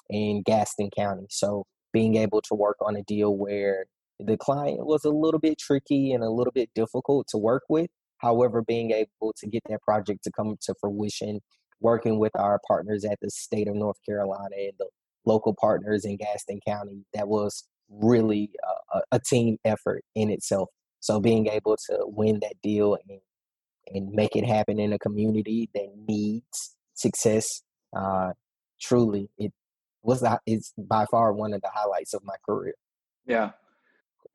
in 0.09 0.43
Gaston 0.43 0.89
County. 0.95 1.25
So 1.29 1.65
being 1.91 2.15
able 2.15 2.41
to 2.41 2.55
work 2.55 2.77
on 2.81 2.95
a 2.95 3.03
deal 3.03 3.35
where 3.35 3.85
the 4.19 4.37
client 4.37 4.85
was 4.85 5.03
a 5.05 5.09
little 5.09 5.39
bit 5.39 5.57
tricky 5.57 6.11
and 6.11 6.23
a 6.23 6.29
little 6.29 6.53
bit 6.53 6.69
difficult 6.75 7.27
to 7.29 7.37
work 7.37 7.63
with. 7.69 7.89
However, 8.17 8.61
being 8.61 8.91
able 8.91 9.33
to 9.37 9.47
get 9.47 9.63
that 9.69 9.81
project 9.81 10.23
to 10.23 10.31
come 10.31 10.55
to 10.61 10.75
fruition, 10.79 11.41
working 11.81 12.19
with 12.19 12.31
our 12.35 12.59
partners 12.65 13.03
at 13.03 13.19
the 13.21 13.29
state 13.29 13.67
of 13.67 13.75
North 13.75 13.97
Carolina 14.05 14.55
and 14.57 14.73
the 14.79 14.87
local 15.25 15.55
partners 15.59 16.05
in 16.05 16.17
Gaston 16.17 16.59
County, 16.65 17.05
that 17.13 17.27
was 17.27 17.65
really 18.01 18.51
a, 18.93 19.01
a, 19.13 19.19
team 19.19 19.57
effort 19.65 20.03
in 20.15 20.29
itself. 20.29 20.69
So 20.99 21.19
being 21.19 21.47
able 21.47 21.77
to 21.89 21.99
win 22.05 22.39
that 22.41 22.55
deal 22.61 22.97
and 23.07 23.19
and 23.93 24.11
make 24.11 24.35
it 24.35 24.45
happen 24.45 24.79
in 24.79 24.93
a 24.93 24.99
community 24.99 25.69
that 25.75 25.87
needs 26.07 26.77
success, 26.93 27.61
uh, 27.95 28.31
truly, 28.79 29.29
it 29.37 29.51
was 30.01 30.21
that 30.21 30.39
it's 30.45 30.73
by 30.77 31.05
far 31.11 31.33
one 31.33 31.53
of 31.53 31.61
the 31.61 31.69
highlights 31.73 32.13
of 32.13 32.23
my 32.23 32.35
career. 32.45 32.75
Yeah, 33.25 33.51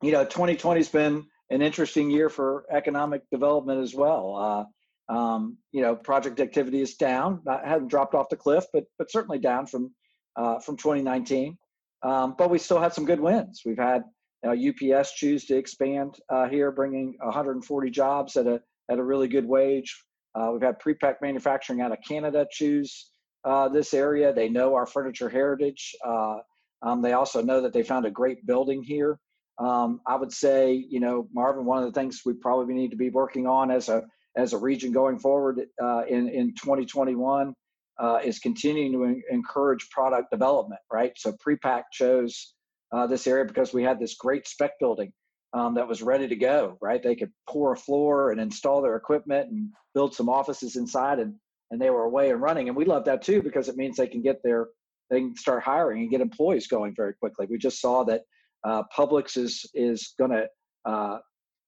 you 0.01 0.11
know, 0.11 0.23
2020 0.23 0.79
has 0.79 0.89
been 0.89 1.25
an 1.49 1.61
interesting 1.61 2.11
year 2.11 2.29
for 2.29 2.65
economic 2.71 3.23
development 3.31 3.81
as 3.81 3.95
well. 3.95 4.67
Uh, 5.09 5.13
um, 5.13 5.57
you 5.71 5.81
know, 5.81 5.95
project 5.95 6.39
activity 6.39 6.81
is 6.81 6.95
down. 6.95 7.41
Not, 7.43 7.65
hasn't 7.65 7.89
dropped 7.89 8.13
off 8.13 8.29
the 8.29 8.37
cliff, 8.37 8.65
but 8.71 8.83
but 8.97 9.11
certainly 9.11 9.39
down 9.39 9.65
from 9.65 9.93
uh, 10.35 10.59
from 10.59 10.77
2019. 10.77 11.57
Um, 12.01 12.35
but 12.37 12.49
we 12.49 12.57
still 12.57 12.79
had 12.79 12.93
some 12.93 13.05
good 13.05 13.19
wins. 13.19 13.61
We've 13.65 13.77
had 13.77 14.03
UPS 14.45 15.13
choose 15.13 15.45
to 15.45 15.57
expand 15.57 16.15
uh, 16.29 16.47
here, 16.47 16.71
bringing 16.71 17.15
140 17.19 17.89
jobs 17.91 18.37
at 18.37 18.47
a 18.47 18.61
at 18.89 18.97
a 18.97 19.03
really 19.03 19.27
good 19.27 19.45
wage. 19.45 20.03
Uh, 20.33 20.49
we've 20.53 20.61
had 20.61 20.79
Prepac 20.79 21.15
manufacturing 21.21 21.81
out 21.81 21.91
of 21.91 21.97
Canada 22.07 22.47
choose 22.49 23.11
uh, 23.43 23.67
this 23.69 23.93
area. 23.93 24.33
They 24.33 24.49
know 24.49 24.75
our 24.75 24.85
furniture 24.85 25.29
heritage. 25.29 25.95
Uh, 26.05 26.37
um, 26.81 27.01
they 27.01 27.13
also 27.13 27.41
know 27.41 27.61
that 27.61 27.73
they 27.73 27.83
found 27.83 28.05
a 28.05 28.11
great 28.11 28.45
building 28.45 28.83
here. 28.83 29.19
Um, 29.57 29.99
I 30.07 30.15
would 30.15 30.31
say, 30.31 30.85
you 30.89 30.99
know, 30.99 31.27
Marvin, 31.33 31.65
one 31.65 31.83
of 31.83 31.85
the 31.85 31.99
things 31.99 32.21
we 32.25 32.33
probably 32.33 32.73
need 32.73 32.91
to 32.91 32.97
be 32.97 33.09
working 33.09 33.47
on 33.47 33.71
as 33.71 33.89
a 33.89 34.03
as 34.37 34.53
a 34.53 34.57
region 34.57 34.91
going 34.91 35.19
forward 35.19 35.59
uh, 35.81 36.03
in 36.07 36.29
in 36.29 36.53
2021 36.55 37.53
uh, 37.99 38.19
is 38.23 38.39
continuing 38.39 38.91
to 38.93 39.03
en- 39.05 39.23
encourage 39.29 39.89
product 39.89 40.31
development. 40.31 40.81
Right, 40.91 41.13
so 41.17 41.33
Prepac 41.33 41.83
chose 41.91 42.53
uh, 42.91 43.07
this 43.07 43.27
area 43.27 43.45
because 43.45 43.73
we 43.73 43.83
had 43.83 43.99
this 43.99 44.15
great 44.15 44.47
spec 44.47 44.71
building 44.79 45.11
um, 45.53 45.75
that 45.75 45.87
was 45.87 46.01
ready 46.01 46.27
to 46.27 46.35
go. 46.35 46.77
Right, 46.81 47.01
they 47.01 47.15
could 47.15 47.31
pour 47.47 47.73
a 47.73 47.77
floor 47.77 48.31
and 48.31 48.39
install 48.39 48.81
their 48.81 48.95
equipment 48.95 49.49
and 49.51 49.69
build 49.93 50.15
some 50.15 50.29
offices 50.29 50.75
inside, 50.75 51.19
and 51.19 51.35
and 51.71 51.79
they 51.81 51.89
were 51.89 52.03
away 52.03 52.31
and 52.31 52.41
running. 52.41 52.67
And 52.67 52.77
we 52.77 52.85
love 52.85 53.05
that 53.05 53.21
too 53.21 53.41
because 53.41 53.69
it 53.69 53.77
means 53.77 53.97
they 53.97 54.07
can 54.07 54.21
get 54.21 54.41
their 54.43 54.67
they 55.09 55.19
can 55.19 55.35
start 55.35 55.63
hiring 55.63 56.01
and 56.01 56.11
get 56.11 56.21
employees 56.21 56.67
going 56.67 56.93
very 56.95 57.13
quickly. 57.13 57.47
We 57.49 57.57
just 57.57 57.81
saw 57.81 58.03
that 58.05 58.21
uh, 58.63 58.83
Publix 58.95 59.37
is 59.37 59.69
is 59.73 60.13
going 60.17 60.31
to 60.31 60.47
uh, 60.85 61.19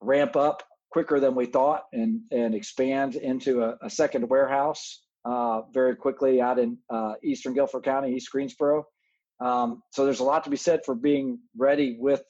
ramp 0.02 0.36
up 0.36 0.64
quicker 0.92 1.20
than 1.20 1.36
we 1.36 1.46
thought 1.46 1.84
and 1.94 2.22
and 2.32 2.54
expand 2.54 3.16
into 3.16 3.64
a, 3.64 3.78
a 3.82 3.90
second 3.90 4.30
warehouse 4.30 5.02
uh, 5.26 5.62
very 5.74 5.96
quickly 5.96 6.42
out 6.42 6.60
in 6.60 6.78
uh, 6.90 7.14
eastern 7.24 7.54
Guilford 7.54 7.84
County, 7.84 8.14
East 8.14 8.32
Greensboro. 8.32 8.86
Um, 9.40 9.82
so 9.92 10.06
there's 10.06 10.20
a 10.20 10.24
lot 10.24 10.44
to 10.44 10.50
be 10.50 10.58
said 10.58 10.82
for 10.86 10.96
being 10.96 11.40
ready 11.58 11.98
with 12.00 12.24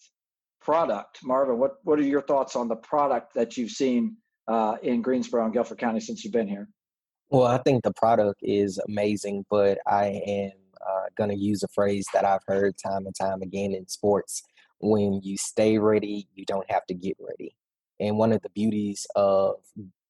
product. 0.62 1.20
Marvin, 1.24 1.58
what 1.58 1.76
what 1.84 2.00
are 2.00 2.04
your 2.04 2.22
thoughts 2.22 2.56
on 2.56 2.68
the 2.68 2.76
product 2.76 3.34
that 3.34 3.58
you've 3.58 3.72
seen 3.72 4.18
uh, 4.48 4.78
in 4.82 5.02
Greensboro 5.02 5.44
and 5.44 5.54
Guilford 5.54 5.78
County 5.78 6.00
since 6.00 6.24
you've 6.24 6.34
been 6.34 6.48
here? 6.48 6.70
Well, 7.30 7.48
I 7.48 7.60
think 7.60 7.84
the 7.84 7.94
product 7.94 8.42
is 8.44 8.80
amazing, 8.88 9.46
but 9.50 9.80
I 9.88 10.22
am 10.28 10.52
uh, 10.86 11.06
going 11.18 11.30
to 11.30 11.36
use 11.38 11.64
a 11.64 11.68
phrase 11.70 12.06
that 12.14 12.26
I've 12.26 12.44
heard 12.46 12.76
time 12.78 13.06
and 13.06 13.16
time 13.16 13.42
again 13.42 13.74
in 13.74 13.88
sports. 13.88 14.44
When 14.80 15.22
you 15.24 15.38
stay 15.38 15.78
ready, 15.78 16.28
you 16.34 16.46
don't 16.46 16.70
have 16.70 16.86
to 16.88 16.94
get 16.94 17.16
ready. 17.20 17.56
And 18.00 18.18
one 18.18 18.34
of 18.34 18.42
the 18.42 18.50
beauties 18.50 19.06
of 19.16 19.56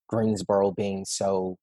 Greensboro 0.08 0.72
being 0.72 1.06
so 1.06 1.58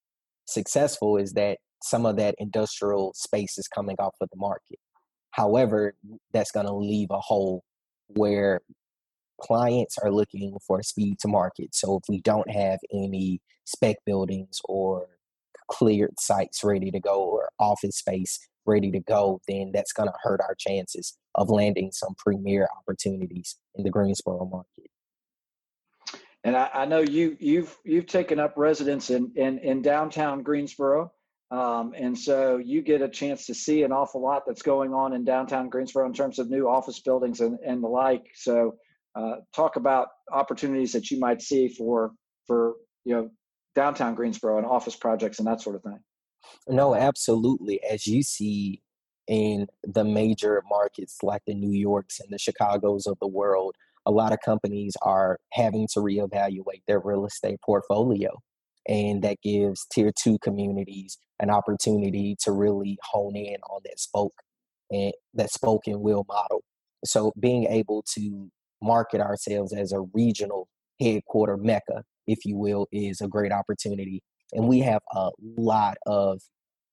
successful 0.49 1.17
is 1.17 1.33
that 1.35 1.59
some 1.83 2.07
of 2.07 2.17
that 2.17 2.35
industrial 2.39 3.13
space 3.15 3.59
is 3.59 3.69
coming 3.69 3.97
off 3.99 4.15
of 4.21 4.29
the 4.31 4.37
market. 4.39 4.79
However, 5.31 5.95
that's 6.33 6.51
going 6.51 6.67
to 6.67 6.75
leave 6.75 7.09
a 7.11 7.21
hole 7.21 7.63
where 8.09 8.61
clients 9.41 9.97
are 9.99 10.11
looking 10.11 10.57
for 10.67 10.83
speed 10.83 11.19
to 11.21 11.29
market. 11.29 11.75
So 11.75 11.97
if 11.99 12.03
we 12.09 12.21
don't 12.21 12.51
have 12.51 12.81
any 12.93 13.41
spec 13.65 13.97
buildings 14.05 14.59
or 14.65 15.07
cleared 15.71 16.19
sites 16.19 16.65
ready 16.65 16.91
to 16.91 16.99
go 16.99 17.23
or 17.23 17.51
office 17.61 17.99
space 17.99 18.41
ready 18.67 18.91
to 18.91 19.01
go, 19.01 19.41
then 19.47 19.71
that's 19.73 19.93
going 19.93 20.09
to 20.09 20.15
hurt 20.23 20.41
our 20.41 20.55
chances 20.59 21.17
of 21.35 21.51
landing 21.51 21.91
some 21.93 22.15
premier 22.17 22.69
opportunities 22.79 23.57
in 23.75 23.85
the 23.85 23.91
Greensboro 23.91 24.45
market. 24.47 24.91
And 26.45 26.57
I, 26.57 26.71
I 26.73 26.85
know 26.85 27.01
you 27.01 27.37
you've 27.41 27.77
you've 27.85 28.07
taken 28.07 28.39
up 28.39 28.55
residence 28.57 29.11
in 29.11 29.33
in, 29.37 29.59
in 29.59 29.83
downtown 29.83 30.43
Greensboro, 30.43 31.13
um, 31.51 31.93
and 31.97 32.17
so 32.17 32.59
you 32.59 32.83
get 32.83 33.03
a 33.03 33.09
chance 33.09 33.47
to 33.47 33.55
see 33.55 33.83
an 33.83 33.93
awful 33.93 34.23
lot 34.23 34.45
that's 34.47 34.63
going 34.63 34.93
on 34.93 35.15
in 35.15 35.25
downtown 35.25 35.69
Greensboro 35.69 36.07
in 36.07 36.13
terms 36.13 36.39
of 36.39 36.49
new 36.49 36.69
office 36.69 37.01
buildings 37.01 37.41
and, 37.41 37.59
and 37.67 37.83
the 37.83 37.89
like. 37.89 38.25
So, 38.35 38.77
uh, 39.17 39.37
talk 39.55 39.77
about 39.77 40.09
opportunities 40.33 40.93
that 40.93 41.11
you 41.11 41.19
might 41.19 41.43
see 41.43 41.69
for 41.69 42.13
for 42.47 42.75
you 43.05 43.15
know 43.15 43.31
downtown 43.75 44.15
Greensboro 44.15 44.59
and 44.59 44.67
office 44.67 44.97
projects 44.97 45.39
and 45.39 45.49
that 45.49 45.61
sort 45.61 45.77
of 45.77 45.83
thing. 45.83 45.99
No, 46.69 46.95
absolutely. 46.95 47.81
As 47.83 48.07
you 48.07 48.23
see 48.23 48.83
in 49.27 49.67
the 49.85 50.05
major 50.05 50.63
markets 50.69 51.19
like 51.23 51.43
the 51.47 51.55
New 51.55 51.73
Yorks 51.73 52.21
and 52.21 52.33
the 52.33 52.39
Chicagos 52.39 53.07
of 53.07 53.19
the 53.21 53.29
world, 53.29 53.77
a 54.09 54.11
lot 54.11 54.33
of 54.33 54.39
companies 54.45 54.95
are 55.03 55.39
having 55.53 55.87
to 55.93 56.01
reevaluate 56.01 56.83
their 56.89 56.99
real 56.99 57.27
estate 57.27 57.59
portfolio. 57.65 58.31
And 58.89 59.23
that 59.23 59.37
gives 59.43 59.87
tier 59.93 60.11
two 60.19 60.39
communities 60.43 61.19
an 61.39 61.51
opportunity 61.51 62.35
to 62.43 62.53
really 62.53 62.99
hone 63.03 63.37
in 63.37 63.57
on 63.71 63.83
that 63.85 64.01
spoke 64.01 64.33
eh, 64.93 64.97
and 64.97 65.13
that 65.35 65.53
spoken 65.53 66.01
will 66.01 66.25
model. 66.27 66.63
So 67.05 67.33
being 67.39 67.67
able 67.67 68.03
to 68.15 68.51
market 68.83 69.21
ourselves 69.21 69.75
as 69.75 69.93
a 69.93 70.01
regional 70.15 70.69
headquarter 71.01 71.59
mecca, 71.59 72.03
if 72.27 72.39
you 72.45 72.57
will, 72.57 72.89
is 72.91 73.21
a 73.21 73.29
great 73.29 73.53
opportunity 73.53 74.23
and 74.55 74.67
we 74.67 74.81
have 74.81 75.03
a 75.15 75.31
lot 75.59 75.99
of 76.07 76.41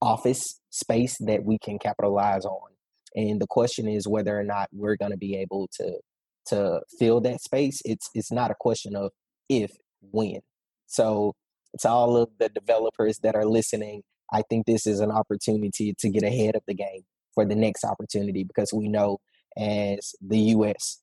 office 0.02 0.60
space 0.70 1.18
that 1.22 1.46
we 1.46 1.58
can 1.58 1.80
capitalize 1.80 2.44
on. 2.44 2.72
And 3.16 3.42
the 3.42 3.48
question 3.48 3.88
is 3.88 4.06
whether 4.06 4.38
or 4.38 4.44
not 4.44 4.68
we're 4.74 4.98
going 4.98 5.12
to 5.12 5.18
be 5.18 5.38
able 5.38 5.70
to 5.78 6.00
to 6.48 6.82
fill 7.00 7.22
that 7.22 7.42
space. 7.42 7.82
It's 7.86 8.10
it's 8.14 8.32
not 8.32 8.52
a 8.52 8.56
question 8.60 8.96
of 8.96 9.12
if, 9.50 9.72
when. 10.12 10.40
So 10.88 11.34
it's 11.74 11.86
all 11.86 12.18
of 12.18 12.30
the 12.40 12.50
developers 12.50 13.20
that 13.20 13.36
are 13.36 13.46
listening. 13.46 14.04
I 14.32 14.42
think 14.50 14.66
this 14.66 14.88
is 14.88 15.00
an 15.00 15.12
opportunity 15.12 15.94
to 16.00 16.10
get 16.10 16.24
ahead 16.24 16.56
of 16.56 16.64
the 16.68 16.74
game 16.74 17.04
for 17.34 17.46
the 17.46 17.56
next 17.56 17.84
opportunity 17.84 18.44
because 18.44 18.74
we 18.74 18.88
know 18.88 19.20
as 19.58 20.16
the 20.22 20.40
U.S. 20.40 21.02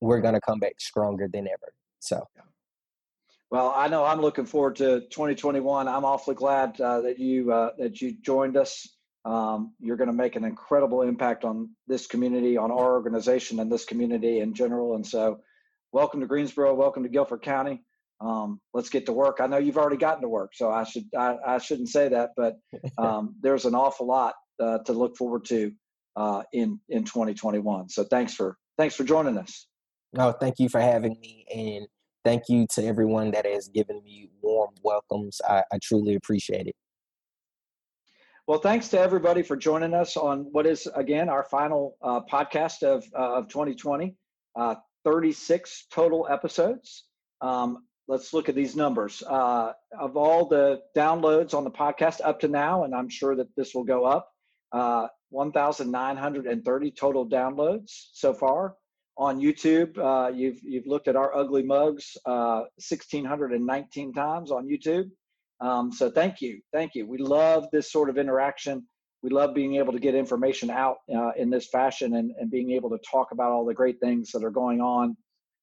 we're 0.00 0.20
going 0.20 0.34
to 0.34 0.40
come 0.40 0.58
back 0.58 0.80
stronger 0.80 1.28
than 1.32 1.46
ever. 1.46 1.72
So. 2.00 2.26
Well, 3.50 3.72
I 3.76 3.88
know 3.88 4.04
I'm 4.04 4.20
looking 4.20 4.46
forward 4.46 4.76
to 4.76 5.00
2021. 5.00 5.88
I'm 5.88 6.04
awfully 6.04 6.36
glad 6.36 6.80
uh, 6.80 7.00
that 7.00 7.18
you 7.18 7.52
uh, 7.52 7.70
that 7.78 8.00
you 8.00 8.14
joined 8.22 8.56
us. 8.56 8.88
Um, 9.24 9.74
you're 9.80 9.96
going 9.96 10.10
to 10.10 10.16
make 10.16 10.36
an 10.36 10.44
incredible 10.44 11.02
impact 11.02 11.44
on 11.44 11.70
this 11.86 12.06
community, 12.06 12.56
on 12.56 12.70
our 12.70 12.92
organization, 12.92 13.60
and 13.60 13.70
this 13.70 13.84
community 13.84 14.40
in 14.40 14.54
general. 14.54 14.94
And 14.94 15.06
so, 15.06 15.40
welcome 15.92 16.20
to 16.20 16.26
Greensboro. 16.26 16.74
Welcome 16.74 17.02
to 17.02 17.08
Guilford 17.08 17.42
County. 17.42 17.82
Um, 18.20 18.60
let's 18.74 18.90
get 18.90 19.06
to 19.06 19.12
work. 19.12 19.38
I 19.40 19.46
know 19.46 19.58
you've 19.58 19.78
already 19.78 19.96
gotten 19.96 20.22
to 20.22 20.28
work, 20.28 20.52
so 20.54 20.70
I 20.70 20.84
should 20.84 21.04
I, 21.16 21.36
I 21.46 21.58
shouldn't 21.58 21.88
say 21.88 22.08
that, 22.08 22.30
but 22.36 22.56
um, 22.98 23.34
there's 23.40 23.64
an 23.64 23.74
awful 23.74 24.06
lot 24.06 24.34
uh, 24.62 24.78
to 24.78 24.92
look 24.92 25.16
forward 25.16 25.44
to 25.46 25.72
uh, 26.16 26.42
in 26.52 26.80
in 26.88 27.04
2021. 27.04 27.88
So 27.88 28.04
thanks 28.04 28.34
for 28.34 28.56
thanks 28.76 28.94
for 28.94 29.04
joining 29.04 29.38
us. 29.38 29.66
No, 30.12 30.32
thank 30.32 30.58
you 30.58 30.68
for 30.68 30.80
having 30.80 31.18
me 31.20 31.46
and 31.54 31.86
thank 32.24 32.44
you 32.48 32.66
to 32.74 32.84
everyone 32.84 33.30
that 33.30 33.46
has 33.46 33.68
given 33.68 34.02
me 34.02 34.28
warm 34.42 34.70
welcomes. 34.82 35.40
I, 35.48 35.62
I 35.72 35.78
truly 35.82 36.14
appreciate 36.14 36.66
it. 36.66 36.74
Well, 38.50 38.58
thanks 38.58 38.88
to 38.88 38.98
everybody 38.98 39.44
for 39.44 39.56
joining 39.56 39.94
us 39.94 40.16
on 40.16 40.40
what 40.50 40.66
is 40.66 40.88
again 40.96 41.28
our 41.28 41.44
final 41.44 41.96
uh, 42.02 42.22
podcast 42.28 42.82
of 42.82 43.04
uh, 43.16 43.38
of 43.38 43.46
2020. 43.46 44.16
Uh, 44.58 44.74
36 45.04 45.86
total 45.92 46.26
episodes. 46.28 47.04
Um, 47.42 47.84
let's 48.08 48.34
look 48.34 48.48
at 48.48 48.56
these 48.56 48.74
numbers 48.74 49.22
uh, 49.22 49.70
of 49.96 50.16
all 50.16 50.48
the 50.48 50.80
downloads 50.96 51.54
on 51.54 51.62
the 51.62 51.70
podcast 51.70 52.22
up 52.24 52.40
to 52.40 52.48
now, 52.48 52.82
and 52.82 52.92
I'm 52.92 53.08
sure 53.08 53.36
that 53.36 53.46
this 53.56 53.72
will 53.72 53.84
go 53.84 54.04
up. 54.04 54.28
Uh, 54.72 55.06
1,930 55.28 56.90
total 56.90 57.28
downloads 57.28 58.08
so 58.14 58.34
far 58.34 58.74
on 59.16 59.40
YouTube. 59.40 59.96
Uh, 59.96 60.32
you've 60.32 60.58
you've 60.64 60.88
looked 60.88 61.06
at 61.06 61.14
our 61.14 61.32
ugly 61.36 61.62
mugs 61.62 62.16
uh, 62.26 62.66
1,619 62.90 64.12
times 64.12 64.50
on 64.50 64.66
YouTube. 64.66 65.08
Um, 65.60 65.92
so 65.92 66.10
thank 66.10 66.40
you, 66.40 66.60
thank 66.72 66.94
you. 66.94 67.06
We 67.06 67.18
love 67.18 67.66
this 67.72 67.92
sort 67.92 68.08
of 68.08 68.18
interaction. 68.18 68.86
We 69.22 69.30
love 69.30 69.54
being 69.54 69.76
able 69.76 69.92
to 69.92 69.98
get 69.98 70.14
information 70.14 70.70
out 70.70 70.96
uh, 71.14 71.32
in 71.36 71.50
this 71.50 71.68
fashion 71.68 72.16
and, 72.16 72.32
and 72.38 72.50
being 72.50 72.70
able 72.70 72.88
to 72.90 72.98
talk 73.10 73.32
about 73.32 73.52
all 73.52 73.66
the 73.66 73.74
great 73.74 74.00
things 74.00 74.30
that 74.32 74.42
are 74.42 74.50
going 74.50 74.80
on 74.80 75.16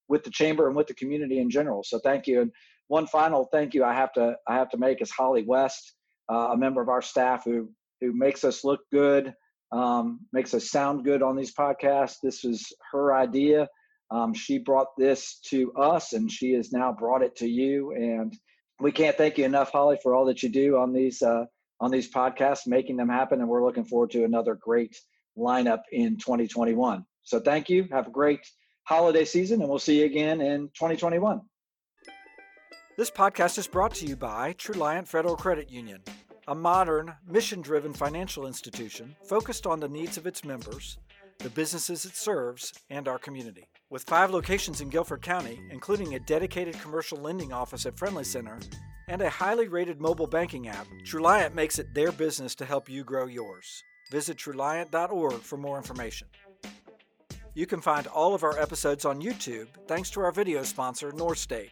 with 0.07 0.23
the 0.23 0.29
chamber 0.29 0.67
and 0.67 0.75
with 0.75 0.87
the 0.87 0.93
community 0.93 1.39
in 1.39 1.49
general. 1.49 1.83
So 1.83 1.99
thank 1.99 2.27
you. 2.27 2.41
And 2.41 2.51
one 2.87 3.07
final 3.07 3.49
thank 3.51 3.73
you 3.73 3.83
I 3.83 3.93
have 3.93 4.13
to 4.13 4.35
I 4.47 4.55
have 4.55 4.69
to 4.69 4.77
make 4.77 5.01
is 5.01 5.11
Holly 5.11 5.43
West, 5.45 5.95
uh, 6.31 6.49
a 6.51 6.57
member 6.57 6.81
of 6.81 6.89
our 6.89 7.01
staff 7.01 7.43
who 7.43 7.69
who 7.99 8.13
makes 8.13 8.43
us 8.43 8.63
look 8.63 8.81
good 8.91 9.33
um, 9.71 10.19
makes 10.31 10.53
us 10.53 10.69
sound 10.69 11.03
good 11.03 11.21
on 11.21 11.35
these 11.35 11.53
podcasts. 11.53 12.17
This 12.23 12.43
was 12.43 12.65
her 12.91 13.15
idea. 13.15 13.67
Um, 14.11 14.33
she 14.33 14.59
brought 14.59 14.95
this 14.97 15.39
to 15.49 15.73
us, 15.73 16.13
and 16.13 16.31
she 16.31 16.53
has 16.53 16.71
now 16.71 16.93
brought 16.93 17.21
it 17.21 17.35
to 17.37 17.47
you. 17.47 17.91
And 17.91 18.33
we 18.79 18.91
can't 18.91 19.17
thank 19.17 19.37
you 19.37 19.45
enough, 19.45 19.71
Holly, 19.71 19.97
for 20.01 20.13
all 20.13 20.25
that 20.25 20.43
you 20.43 20.49
do 20.49 20.77
on 20.77 20.93
these 20.93 21.21
uh, 21.21 21.45
on 21.79 21.91
these 21.91 22.11
podcasts, 22.11 22.67
making 22.67 22.97
them 22.97 23.09
happen. 23.09 23.39
And 23.39 23.49
we're 23.49 23.63
looking 23.63 23.85
forward 23.85 24.11
to 24.11 24.23
another 24.23 24.55
great 24.55 24.99
lineup 25.37 25.81
in 25.91 26.17
2021. 26.17 27.05
So 27.23 27.39
thank 27.39 27.69
you. 27.69 27.87
Have 27.91 28.07
a 28.07 28.11
great 28.11 28.41
holiday 28.83 29.25
season, 29.25 29.61
and 29.61 29.69
we'll 29.69 29.79
see 29.79 29.99
you 29.99 30.05
again 30.05 30.41
in 30.41 30.69
2021. 30.69 31.41
This 32.97 33.11
podcast 33.11 33.59
is 33.59 33.67
brought 33.67 33.93
to 33.95 34.05
you 34.07 34.15
by 34.15 34.53
Truliant 34.53 35.07
Federal 35.07 35.35
Credit 35.35 35.69
Union 35.69 36.01
a 36.49 36.55
modern, 36.55 37.13
mission 37.27 37.61
driven 37.61 37.91
financial 37.91 38.47
institution 38.47 39.13
focused 39.25 39.67
on 39.67 39.81
the 39.81 39.89
needs 39.89 40.15
of 40.17 40.25
its 40.25 40.45
members, 40.45 40.97
the 41.39 41.49
businesses 41.49 42.05
it 42.05 42.15
serves, 42.15 42.73
and 42.89 43.07
our 43.07 43.19
community. 43.19 43.67
With 43.89 44.03
five 44.03 44.31
locations 44.31 44.81
in 44.81 44.89
Guilford 44.89 45.21
County, 45.21 45.61
including 45.71 46.15
a 46.15 46.19
dedicated 46.19 46.79
commercial 46.81 47.17
lending 47.17 47.53
office 47.53 47.85
at 47.85 47.97
Friendly 47.97 48.23
Center 48.23 48.59
and 49.07 49.21
a 49.21 49.29
highly 49.29 49.67
rated 49.67 50.01
mobile 50.01 50.27
banking 50.27 50.67
app, 50.67 50.87
Truliant 51.05 51.53
makes 51.53 51.79
it 51.79 51.93
their 51.93 52.11
business 52.11 52.55
to 52.55 52.65
help 52.65 52.89
you 52.89 53.03
grow 53.03 53.27
yours. 53.27 53.83
Visit 54.11 54.37
Truliant.org 54.37 55.41
for 55.41 55.57
more 55.57 55.77
information. 55.77 56.27
You 57.53 57.65
can 57.65 57.81
find 57.81 58.07
all 58.07 58.35
of 58.35 58.43
our 58.43 58.59
episodes 58.59 59.05
on 59.05 59.21
YouTube 59.21 59.67
thanks 59.87 60.09
to 60.11 60.21
our 60.21 60.31
video 60.31 60.63
sponsor, 60.63 61.11
North 61.11 61.39
State. 61.39 61.71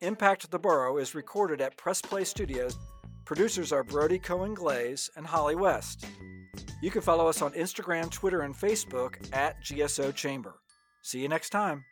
Impact 0.00 0.50
the 0.50 0.58
Boro 0.58 0.98
is 0.98 1.14
recorded 1.14 1.60
at 1.60 1.76
Press 1.76 2.00
Play 2.00 2.24
Studios. 2.24 2.76
Producers 3.24 3.72
are 3.72 3.82
Brody 3.82 4.18
Cohen 4.18 4.54
Glaze 4.54 5.10
and 5.16 5.26
Holly 5.26 5.56
West. 5.56 6.06
You 6.82 6.90
can 6.90 7.02
follow 7.02 7.28
us 7.28 7.42
on 7.42 7.52
Instagram, 7.52 8.10
Twitter, 8.10 8.42
and 8.42 8.54
Facebook 8.54 9.16
at 9.32 9.62
GSO 9.62 10.14
Chamber. 10.14 10.60
See 11.02 11.20
you 11.20 11.28
next 11.28 11.50
time. 11.50 11.84